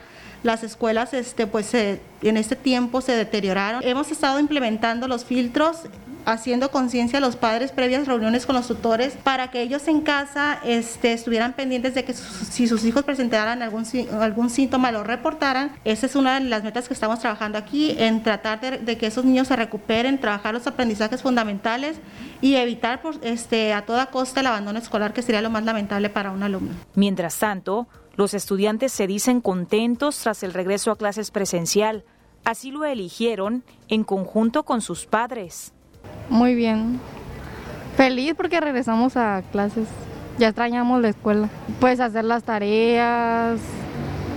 las 0.44 0.62
escuelas 0.62 1.14
este, 1.14 1.46
pues, 1.46 1.74
en 1.74 2.36
este 2.36 2.54
tiempo 2.54 3.00
se 3.00 3.12
deterioraron. 3.12 3.82
Hemos 3.82 4.12
estado 4.12 4.38
implementando 4.38 5.08
los 5.08 5.24
filtros 5.24 5.88
haciendo 6.26 6.70
conciencia 6.70 7.18
a 7.18 7.20
los 7.20 7.36
padres 7.36 7.72
previas 7.72 8.06
reuniones 8.06 8.46
con 8.46 8.56
los 8.56 8.66
tutores 8.66 9.14
para 9.22 9.50
que 9.50 9.62
ellos 9.62 9.86
en 9.88 10.00
casa 10.00 10.58
este, 10.64 11.12
estuvieran 11.12 11.52
pendientes 11.52 11.94
de 11.94 12.04
que 12.04 12.14
si 12.14 12.66
sus 12.66 12.84
hijos 12.84 13.04
presentaran 13.04 13.62
algún, 13.62 13.84
algún 14.20 14.50
síntoma 14.50 14.90
lo 14.90 15.04
reportaran. 15.04 15.72
Esa 15.84 16.06
es 16.06 16.16
una 16.16 16.40
de 16.40 16.48
las 16.48 16.64
metas 16.64 16.88
que 16.88 16.94
estamos 16.94 17.20
trabajando 17.20 17.58
aquí, 17.58 17.94
en 17.98 18.22
tratar 18.22 18.80
de, 18.80 18.98
que 18.98 19.06
esos 19.06 19.24
niños 19.24 19.48
se 19.48 19.56
recuperen, 19.56 20.18
trabajar 20.18 20.54
los 20.54 20.66
aprendizajes 20.66 21.22
fundamentales 21.22 21.96
y 22.40 22.54
evitar 22.54 23.00
este, 23.22 23.72
a 23.72 23.84
toda 23.84 24.06
costa 24.06 24.40
el 24.40 24.46
abandono 24.46 24.78
escolar, 24.78 25.12
que 25.12 25.22
sería 25.22 25.42
lo 25.42 25.50
más 25.50 25.64
lamentable 25.64 26.08
para 26.10 26.30
un 26.30 26.42
alumno. 26.42 26.72
Mientras 26.94 27.38
tanto, 27.38 27.86
los 28.16 28.34
estudiantes 28.34 28.92
se 28.92 29.06
dicen 29.06 29.40
contentos 29.40 30.18
tras 30.18 30.42
el 30.42 30.52
regreso 30.52 30.90
a 30.90 30.96
clases 30.96 31.30
presencial. 31.30 32.04
Así 32.44 32.70
lo 32.70 32.84
eligieron 32.84 33.64
en 33.88 34.04
conjunto 34.04 34.64
con 34.64 34.80
sus 34.80 35.06
padres. 35.06 35.72
Muy 36.28 36.54
bien. 36.54 37.00
Feliz 37.96 38.34
porque 38.36 38.60
regresamos 38.60 39.16
a 39.16 39.42
clases. 39.52 39.88
Ya 40.38 40.48
extrañamos 40.48 41.00
la 41.00 41.08
escuela. 41.08 41.48
Pues 41.80 42.00
hacer 42.00 42.24
las 42.24 42.42
tareas, 42.42 43.60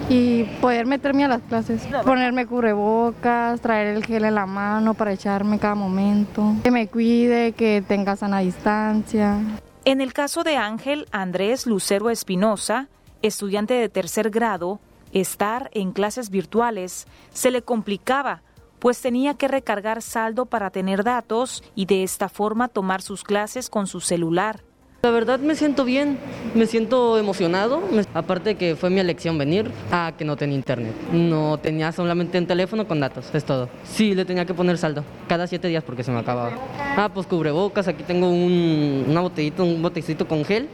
y 0.09 0.43
poder 0.61 0.85
meterme 0.85 1.25
a 1.25 1.27
las 1.27 1.41
clases, 1.41 1.87
ponerme 2.05 2.45
cubrebocas, 2.45 3.59
traer 3.61 3.95
el 3.95 4.05
gel 4.05 4.25
en 4.25 4.35
la 4.35 4.45
mano 4.45 4.93
para 4.93 5.11
echarme 5.11 5.59
cada 5.59 5.75
momento, 5.75 6.55
que 6.63 6.71
me 6.71 6.87
cuide, 6.87 7.51
que 7.51 7.83
tenga 7.85 8.15
sana 8.15 8.39
distancia. 8.39 9.39
En 9.85 10.01
el 10.01 10.13
caso 10.13 10.43
de 10.43 10.57
Ángel 10.57 11.07
Andrés 11.11 11.65
Lucero 11.65 12.09
Espinosa, 12.09 12.87
estudiante 13.21 13.73
de 13.73 13.89
tercer 13.89 14.29
grado, 14.29 14.79
estar 15.13 15.69
en 15.73 15.91
clases 15.91 16.29
virtuales 16.29 17.07
se 17.31 17.51
le 17.51 17.61
complicaba, 17.61 18.41
pues 18.79 19.01
tenía 19.01 19.33
que 19.35 19.47
recargar 19.47 20.01
saldo 20.01 20.45
para 20.45 20.69
tener 20.69 21.03
datos 21.03 21.63
y 21.75 21.85
de 21.85 22.03
esta 22.03 22.29
forma 22.29 22.67
tomar 22.67 23.01
sus 23.01 23.23
clases 23.23 23.69
con 23.69 23.87
su 23.87 23.99
celular. 23.99 24.61
La 25.03 25.11
verdad 25.11 25.39
me 25.39 25.55
siento 25.55 25.85
bien, 25.85 26.17
me 26.55 26.65
siento 26.65 27.19
emocionado, 27.19 27.81
aparte 28.15 28.55
que 28.55 28.75
fue 28.75 28.89
mi 28.89 28.99
elección 28.99 29.37
venir 29.37 29.71
a 29.91 30.13
que 30.17 30.25
no 30.25 30.35
tenía 30.35 30.55
internet. 30.55 30.93
No 31.13 31.59
tenía 31.59 31.91
solamente 31.91 32.39
un 32.39 32.47
teléfono 32.47 32.87
con 32.87 32.99
datos, 32.99 33.29
es 33.33 33.45
todo. 33.45 33.69
Sí, 33.83 34.15
le 34.15 34.25
tenía 34.25 34.45
que 34.45 34.55
poner 34.55 34.77
saldo, 34.79 35.03
cada 35.29 35.45
siete 35.45 35.67
días 35.67 35.83
porque 35.83 36.03
se 36.03 36.11
me 36.11 36.19
acababa. 36.19 36.51
Ah, 36.97 37.09
pues 37.13 37.27
cubrebocas, 37.27 37.87
aquí 37.87 38.03
tengo 38.03 38.29
un, 38.29 39.05
una 39.07 39.21
botellita, 39.21 39.61
un 39.61 39.81
botecito 39.83 40.27
con 40.27 40.43
gel, 40.43 40.67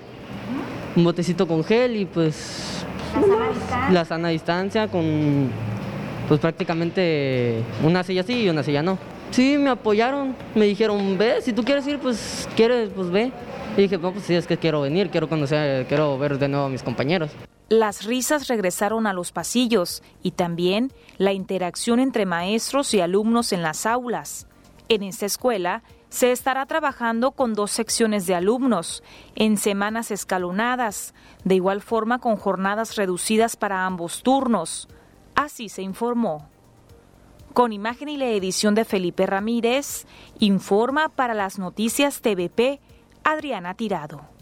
un 0.96 1.04
botecito 1.04 1.48
con 1.48 1.64
gel 1.64 1.96
y 1.96 2.06
pues 2.06 2.86
la 3.92 4.06
sana 4.06 4.30
distancia 4.30 4.88
con 4.88 5.50
pues 6.28 6.40
prácticamente 6.40 7.62
una 7.84 8.04
silla 8.04 8.24
sí 8.24 8.44
y 8.44 8.50
una 8.50 8.64
silla 8.64 8.82
no. 8.82 8.98
Sí, 9.32 9.58
me 9.58 9.72
apoyaron, 9.72 10.36
me 10.54 10.66
dijeron, 10.66 11.18
ve, 11.18 11.42
si 11.42 11.54
tú 11.54 11.64
quieres 11.64 11.88
ir, 11.88 11.98
pues 11.98 12.48
quieres, 12.56 12.92
pues 12.96 13.10
ve. 13.10 13.32
Y 13.76 13.82
dije, 13.82 13.98
no, 13.98 14.12
pues 14.12 14.26
sí, 14.26 14.36
es 14.36 14.46
que 14.46 14.58
quiero 14.58 14.82
venir, 14.82 15.10
quiero 15.10 15.28
conocer, 15.28 15.88
quiero 15.88 16.20
ver 16.20 16.38
de 16.38 16.48
nuevo 16.48 16.68
a 16.68 16.70
mis 16.70 16.84
compañeros. 16.84 17.32
Las 17.70 18.06
risas 18.06 18.48
regresaron 18.48 19.08
a 19.08 19.14
los 19.14 19.32
pasillos 19.32 20.04
y 20.22 20.32
también 20.32 20.92
la 21.18 21.34
interacción 21.34 22.00
entre 22.00 22.28
maestros 22.28 22.94
y 22.94 23.02
alumnos 23.02 23.52
en 23.54 23.64
las 23.64 23.88
aulas. 23.88 24.46
En 24.90 25.02
esta 25.02 25.26
escuela 25.26 25.82
se 26.14 26.32
estará 26.32 26.68
trabajando 26.68 27.32
con 27.32 27.56
dos 27.56 27.72
secciones 27.72 28.28
de 28.28 28.36
alumnos, 28.36 29.02
en 29.34 29.58
semanas 29.58 30.12
escalonadas, 30.12 31.16
de 31.44 31.56
igual 31.56 31.82
forma 31.82 32.20
con 32.20 32.36
jornadas 32.36 32.98
reducidas 32.98 33.56
para 33.56 33.88
ambos 33.88 34.22
turnos. 34.22 34.88
Así 35.34 35.70
se 35.70 35.82
informó. 35.82 36.48
Con 37.54 37.74
imagen 37.74 38.10
y 38.10 38.18
la 38.18 38.28
edición 38.28 38.76
de 38.76 38.86
Felipe 38.86 39.26
Ramírez, 39.26 40.06
informa 40.38 41.10
para 41.10 41.34
las 41.34 41.58
noticias 41.58 42.22
TVP 42.22 42.80
Adriana 43.24 43.74
Tirado. 43.74 44.33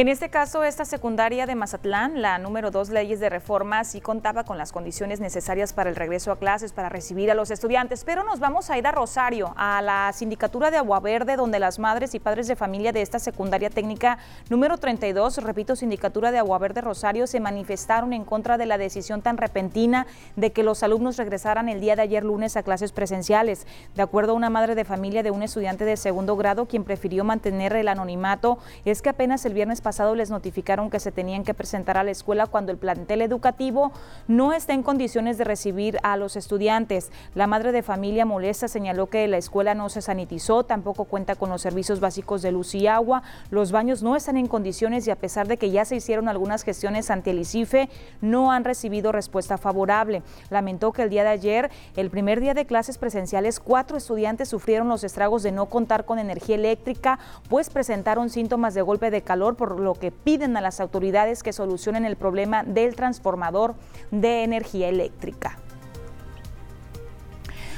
En 0.00 0.08
este 0.08 0.30
caso, 0.30 0.64
esta 0.64 0.86
secundaria 0.86 1.44
de 1.44 1.54
Mazatlán, 1.54 2.22
la 2.22 2.38
número 2.38 2.70
dos 2.70 2.88
leyes 2.88 3.20
de 3.20 3.28
reforma, 3.28 3.84
sí 3.84 4.00
contaba 4.00 4.44
con 4.44 4.56
las 4.56 4.72
condiciones 4.72 5.20
necesarias 5.20 5.74
para 5.74 5.90
el 5.90 5.96
regreso 5.96 6.32
a 6.32 6.38
clases, 6.38 6.72
para 6.72 6.88
recibir 6.88 7.30
a 7.30 7.34
los 7.34 7.50
estudiantes. 7.50 8.04
Pero 8.04 8.24
nos 8.24 8.40
vamos 8.40 8.70
a 8.70 8.78
ir 8.78 8.86
a 8.86 8.92
Rosario, 8.92 9.52
a 9.58 9.82
la 9.82 10.10
sindicatura 10.14 10.70
de 10.70 10.78
Agua 10.78 11.00
Verde, 11.00 11.36
donde 11.36 11.58
las 11.58 11.78
madres 11.78 12.14
y 12.14 12.18
padres 12.18 12.48
de 12.48 12.56
familia 12.56 12.92
de 12.92 13.02
esta 13.02 13.18
secundaria 13.18 13.68
técnica 13.68 14.16
número 14.48 14.78
32, 14.78 15.36
repito, 15.44 15.76
sindicatura 15.76 16.32
de 16.32 16.38
Agua 16.38 16.56
Verde 16.56 16.80
Rosario, 16.80 17.26
se 17.26 17.38
manifestaron 17.38 18.14
en 18.14 18.24
contra 18.24 18.56
de 18.56 18.64
la 18.64 18.78
decisión 18.78 19.20
tan 19.20 19.36
repentina 19.36 20.06
de 20.34 20.50
que 20.50 20.62
los 20.62 20.82
alumnos 20.82 21.18
regresaran 21.18 21.68
el 21.68 21.82
día 21.82 21.94
de 21.94 22.00
ayer 22.00 22.24
lunes 22.24 22.56
a 22.56 22.62
clases 22.62 22.92
presenciales. 22.92 23.66
De 23.96 24.00
acuerdo 24.00 24.32
a 24.32 24.36
una 24.36 24.48
madre 24.48 24.74
de 24.74 24.86
familia 24.86 25.22
de 25.22 25.30
un 25.30 25.42
estudiante 25.42 25.84
de 25.84 25.98
segundo 25.98 26.38
grado, 26.38 26.64
quien 26.64 26.84
prefirió 26.84 27.22
mantener 27.22 27.76
el 27.76 27.88
anonimato, 27.88 28.56
es 28.86 29.02
que 29.02 29.10
apenas 29.10 29.44
el 29.44 29.52
viernes 29.52 29.82
pasado 29.82 29.89
les 30.14 30.30
notificaron 30.30 30.88
que 30.88 31.00
se 31.00 31.12
tenían 31.12 31.44
que 31.44 31.52
presentar 31.52 31.98
a 31.98 32.04
la 32.04 32.10
escuela 32.10 32.46
cuando 32.46 32.72
el 32.72 32.78
plantel 32.78 33.22
educativo 33.22 33.92
no 34.28 34.52
está 34.52 34.72
en 34.72 34.82
condiciones 34.82 35.36
de 35.36 35.44
recibir 35.44 35.98
a 36.02 36.16
los 36.16 36.36
estudiantes. 36.36 37.10
La 37.34 37.46
madre 37.46 37.72
de 37.72 37.82
familia 37.82 38.24
molesta 38.24 38.68
señaló 38.68 39.08
que 39.08 39.26
la 39.28 39.36
escuela 39.36 39.74
no 39.74 39.88
se 39.88 40.00
sanitizó, 40.00 40.64
tampoco 40.64 41.04
cuenta 41.04 41.34
con 41.34 41.50
los 41.50 41.62
servicios 41.62 42.00
básicos 42.00 42.40
de 42.40 42.52
luz 42.52 42.74
y 42.74 42.86
agua, 42.86 43.22
los 43.50 43.72
baños 43.72 44.02
no 44.02 44.16
están 44.16 44.36
en 44.36 44.46
condiciones 44.46 45.06
y 45.06 45.10
a 45.10 45.16
pesar 45.16 45.48
de 45.48 45.56
que 45.56 45.70
ya 45.70 45.84
se 45.84 45.96
hicieron 45.96 46.28
algunas 46.28 46.62
gestiones 46.62 47.10
ante 47.10 47.30
el 47.32 47.40
ICIFE, 47.40 47.88
no 48.20 48.52
han 48.52 48.64
recibido 48.64 49.12
respuesta 49.12 49.58
favorable. 49.58 50.22
Lamentó 50.50 50.92
que 50.92 51.02
el 51.02 51.10
día 51.10 51.24
de 51.24 51.30
ayer, 51.30 51.70
el 51.96 52.10
primer 52.10 52.40
día 52.40 52.54
de 52.54 52.64
clases 52.64 52.96
presenciales, 52.96 53.60
cuatro 53.60 53.96
estudiantes 53.96 54.48
sufrieron 54.48 54.88
los 54.88 55.04
estragos 55.04 55.42
de 55.42 55.52
no 55.52 55.66
contar 55.66 56.04
con 56.04 56.18
energía 56.18 56.54
eléctrica, 56.54 57.18
pues 57.48 57.70
presentaron 57.70 58.30
síntomas 58.30 58.74
de 58.74 58.82
golpe 58.82 59.10
de 59.10 59.22
calor 59.22 59.56
por 59.56 59.69
lo 59.78 59.94
que 59.94 60.10
piden 60.10 60.56
a 60.56 60.60
las 60.60 60.80
autoridades 60.80 61.44
que 61.44 61.52
solucionen 61.52 62.04
el 62.04 62.16
problema 62.16 62.64
del 62.64 62.96
transformador 62.96 63.76
de 64.10 64.42
energía 64.42 64.88
eléctrica. 64.88 65.59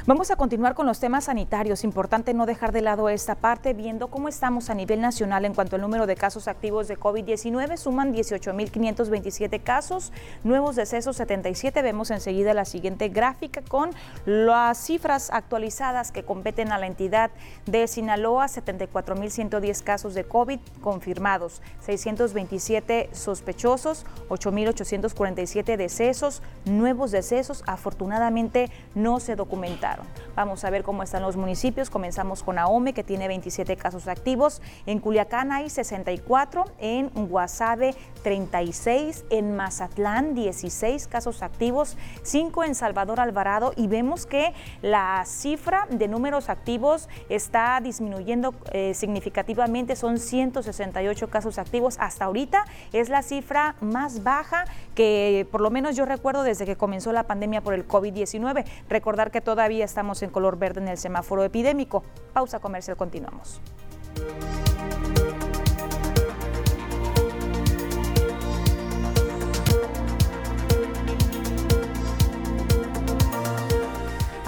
Vamos 0.05 0.33
a 0.33 0.37
continuar 0.37 0.75
con 0.75 0.85
los 0.87 0.99
temas 0.99 1.27
sanitarios. 1.27 1.85
Importante 1.85 2.35
no 2.35 2.45
dejar 2.45 2.73
de 2.73 2.83
lado 2.83 3.09
esta 3.09 3.37
parte, 3.37 3.73
viendo 3.73 4.09
cómo 4.09 4.27
estamos 4.27 4.69
a 4.69 4.75
nivel 4.75 5.01
nacional 5.01 5.45
en 5.45 5.55
cuanto 5.55 5.77
al 5.77 5.83
número 5.83 6.09
de 6.09 6.17
casos 6.17 6.49
activos 6.49 6.89
de 6.89 6.99
COVID-19. 6.99 7.77
Suman 7.77 8.13
18.527 8.13 9.63
casos, 9.63 10.13
nuevos 10.43 10.75
decesos 10.75 11.15
77. 11.19 11.83
Vemos 11.83 12.11
enseguida 12.11 12.53
la 12.53 12.65
siguiente 12.65 13.11
gráfica 13.11 13.63
con 13.63 13.91
las 14.27 14.77
cifras 14.77 15.31
actualizadas 15.31 16.11
que 16.11 16.25
competen 16.25 16.73
a 16.73 16.79
la 16.79 16.89
entidad 16.89 17.31
de 17.67 17.87
Sinaloa. 17.87 18.47
74.110 18.47 19.85
casos 19.85 20.15
de 20.15 20.25
COVID 20.25 20.59
confirmados, 20.81 21.63
627 21.79 23.11
sospechosos, 23.13 24.05
8.847 24.31 25.77
decesos, 25.77 26.43
nuevos 26.65 27.13
decesos. 27.13 27.63
Afortunadamente 27.69 28.69
no 28.97 29.21
se 29.21 29.37
documentaron. 29.37 29.92
Vamos 30.35 30.65
a 30.65 30.71
ver 30.71 30.83
cómo 30.83 31.03
están 31.03 31.23
los 31.23 31.37
municipios. 31.37 31.91
Comenzamos 31.91 32.43
con 32.43 32.59
Ahome, 32.59 32.93
que 32.93 33.05
tiene 33.05 33.29
27 33.29 33.77
casos 33.77 34.09
activos. 34.09 34.63
En 34.87 34.99
Culiacán 34.99 35.53
hay 35.53 35.69
64, 35.69 36.65
en 36.79 37.09
Guasave 37.29 37.95
36, 38.23 39.25
en 39.31 39.57
Mazatlán 39.57 40.35
16 40.35 41.07
casos 41.09 41.43
activos, 41.43 41.97
5 42.23 42.65
en 42.65 42.75
Salvador 42.75 43.21
Alvarado 43.21 43.73
y 43.77 43.87
vemos 43.87 44.27
que 44.27 44.55
la 44.81 45.23
cifra 45.27 45.87
de 45.91 46.09
números 46.09 46.49
activos 46.49 47.09
está 47.29 47.81
disminuyendo 47.83 48.55
eh, 48.73 48.95
significativamente, 48.95 49.97
son 49.97 50.19
168 50.19 51.29
casos 51.29 51.59
activos. 51.59 51.97
Hasta 51.99 52.25
ahorita 52.27 52.65
es 52.93 53.09
la 53.09 53.23
cifra 53.23 53.77
más 53.81 54.23
baja 54.23 54.65
que 54.95 55.47
por 55.51 55.61
lo 55.61 55.71
menos 55.71 55.97
yo 55.97 56.05
recuerdo 56.05 56.43
desde 56.43 56.67
que 56.67 56.77
comenzó 56.77 57.13
la 57.13 57.25
pandemia 57.25 57.61
por 57.61 57.75
el 57.75 57.87
COVID-19. 57.87 58.65
Recordar 58.89 59.31
que 59.31 59.41
todavía 59.41 59.85
estamos 59.85 60.23
en 60.23 60.31
color 60.31 60.59
verde 60.59 60.81
en 60.81 60.89
el 60.89 60.99
semáforo 60.99 61.45
epidémico. 61.45 62.05
Pausa 62.33 62.61
comercial, 62.61 62.97
continuamos. 62.97 63.61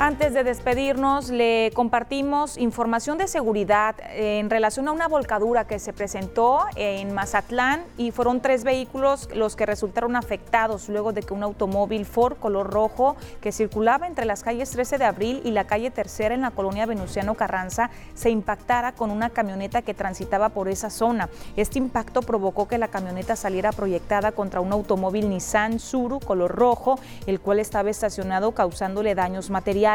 Antes 0.05 0.35
de 0.35 0.45
despedirnos, 0.45 1.31
le 1.31 1.71
compartimos 1.73 2.59
información 2.59 3.17
de 3.17 3.27
seguridad 3.27 3.95
en 4.13 4.51
relación 4.51 4.87
a 4.87 4.93
una 4.93 5.09
volcadura 5.09 5.67
que 5.67 5.79
se 5.79 5.95
presentó 5.95 6.67
en 6.77 7.15
Mazatlán 7.15 7.83
y 7.97 8.11
fueron 8.11 8.43
tres 8.43 8.65
vehículos 8.65 9.31
los 9.35 9.57
que 9.57 9.65
resultaron 9.65 10.15
afectados 10.15 10.91
luego 10.91 11.15
de 11.15 11.23
que 11.23 11.33
un 11.33 11.43
automóvil 11.43 12.05
Ford 12.05 12.37
color 12.37 12.71
rojo 12.71 13.17
que 13.41 13.51
circulaba 13.51 14.07
entre 14.07 14.27
las 14.27 14.43
calles 14.43 14.73
13 14.73 14.99
de 14.99 15.07
abril 15.07 15.41
y 15.43 15.53
la 15.53 15.65
calle 15.65 15.91
Tercera 15.91 16.35
en 16.35 16.43
la 16.43 16.51
colonia 16.51 16.85
Venustiano 16.85 17.35
Carranza 17.35 17.89
se 18.13 18.29
impactara 18.29 18.93
con 18.93 19.11
una 19.11 19.31
camioneta 19.31 19.81
que 19.81 19.95
transitaba 19.95 20.51
por 20.51 20.69
esa 20.69 20.91
zona. 20.91 21.31
Este 21.57 21.79
impacto 21.79 22.21
provocó 22.21 22.69
que 22.69 22.77
la 22.77 22.89
camioneta 22.89 23.37
saliera 23.37 23.73
proyectada 23.73 24.33
contra 24.33 24.61
un 24.61 24.71
automóvil 24.71 25.31
Nissan 25.31 25.79
Suru 25.79 26.21
color 26.21 26.55
rojo, 26.55 26.99
el 27.27 27.41
cual 27.41 27.59
estaba 27.59 27.89
estacionado 27.89 28.53
causándole 28.53 29.15
daños 29.15 29.49
materiales. 29.49 29.94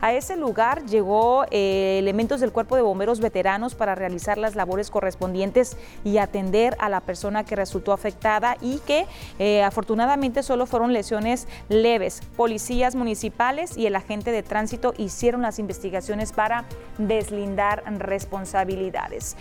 A 0.00 0.12
ese 0.12 0.36
lugar 0.36 0.86
llegó 0.86 1.44
eh, 1.50 1.98
elementos 1.98 2.40
del 2.40 2.50
cuerpo 2.52 2.76
de 2.76 2.82
bomberos 2.82 3.20
veteranos 3.20 3.74
para 3.74 3.94
realizar 3.94 4.38
las 4.38 4.54
labores 4.54 4.90
correspondientes 4.90 5.76
y 6.02 6.18
atender 6.18 6.76
a 6.78 6.88
la 6.88 7.00
persona 7.00 7.44
que 7.44 7.56
resultó 7.56 7.92
afectada 7.92 8.56
y 8.60 8.78
que 8.78 9.06
eh, 9.38 9.62
afortunadamente 9.62 10.42
solo 10.42 10.66
fueron 10.66 10.92
lesiones 10.92 11.46
leves. 11.68 12.22
Policías 12.36 12.94
municipales 12.94 13.76
y 13.76 13.86
el 13.86 13.96
agente 13.96 14.30
de 14.30 14.42
tránsito 14.42 14.94
hicieron 14.96 15.42
las 15.42 15.58
investigaciones 15.58 16.32
para 16.32 16.64
deslindar 16.98 17.82
responsabilidades. 17.98 19.36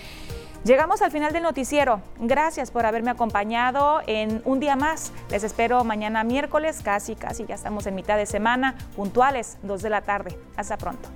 Llegamos 0.64 1.01
al 1.01 1.11
final 1.11 1.34
del 1.34 1.43
noticiero. 1.43 2.01
Gracias 2.20 2.72
por 2.72 2.86
haberme 2.86 3.11
acompañado 3.11 3.99
en 4.07 4.41
un 4.45 4.61
día 4.61 4.78
más. 4.78 5.11
Les 5.30 5.43
espero 5.43 5.84
mañana 5.84 6.24
miércoles, 6.24 6.80
casi, 6.82 7.16
casi 7.16 7.45
ya 7.45 7.55
estamos 7.55 7.86
en 7.86 7.95
mitad 7.95 8.16
de 8.16 8.26
semana, 8.26 8.76
puntuales, 8.95 9.57
2 9.64 9.82
de 9.82 9.89
la 9.89 10.01
tarde. 10.03 10.39
Hasta 10.55 10.78
pronto. 10.78 11.09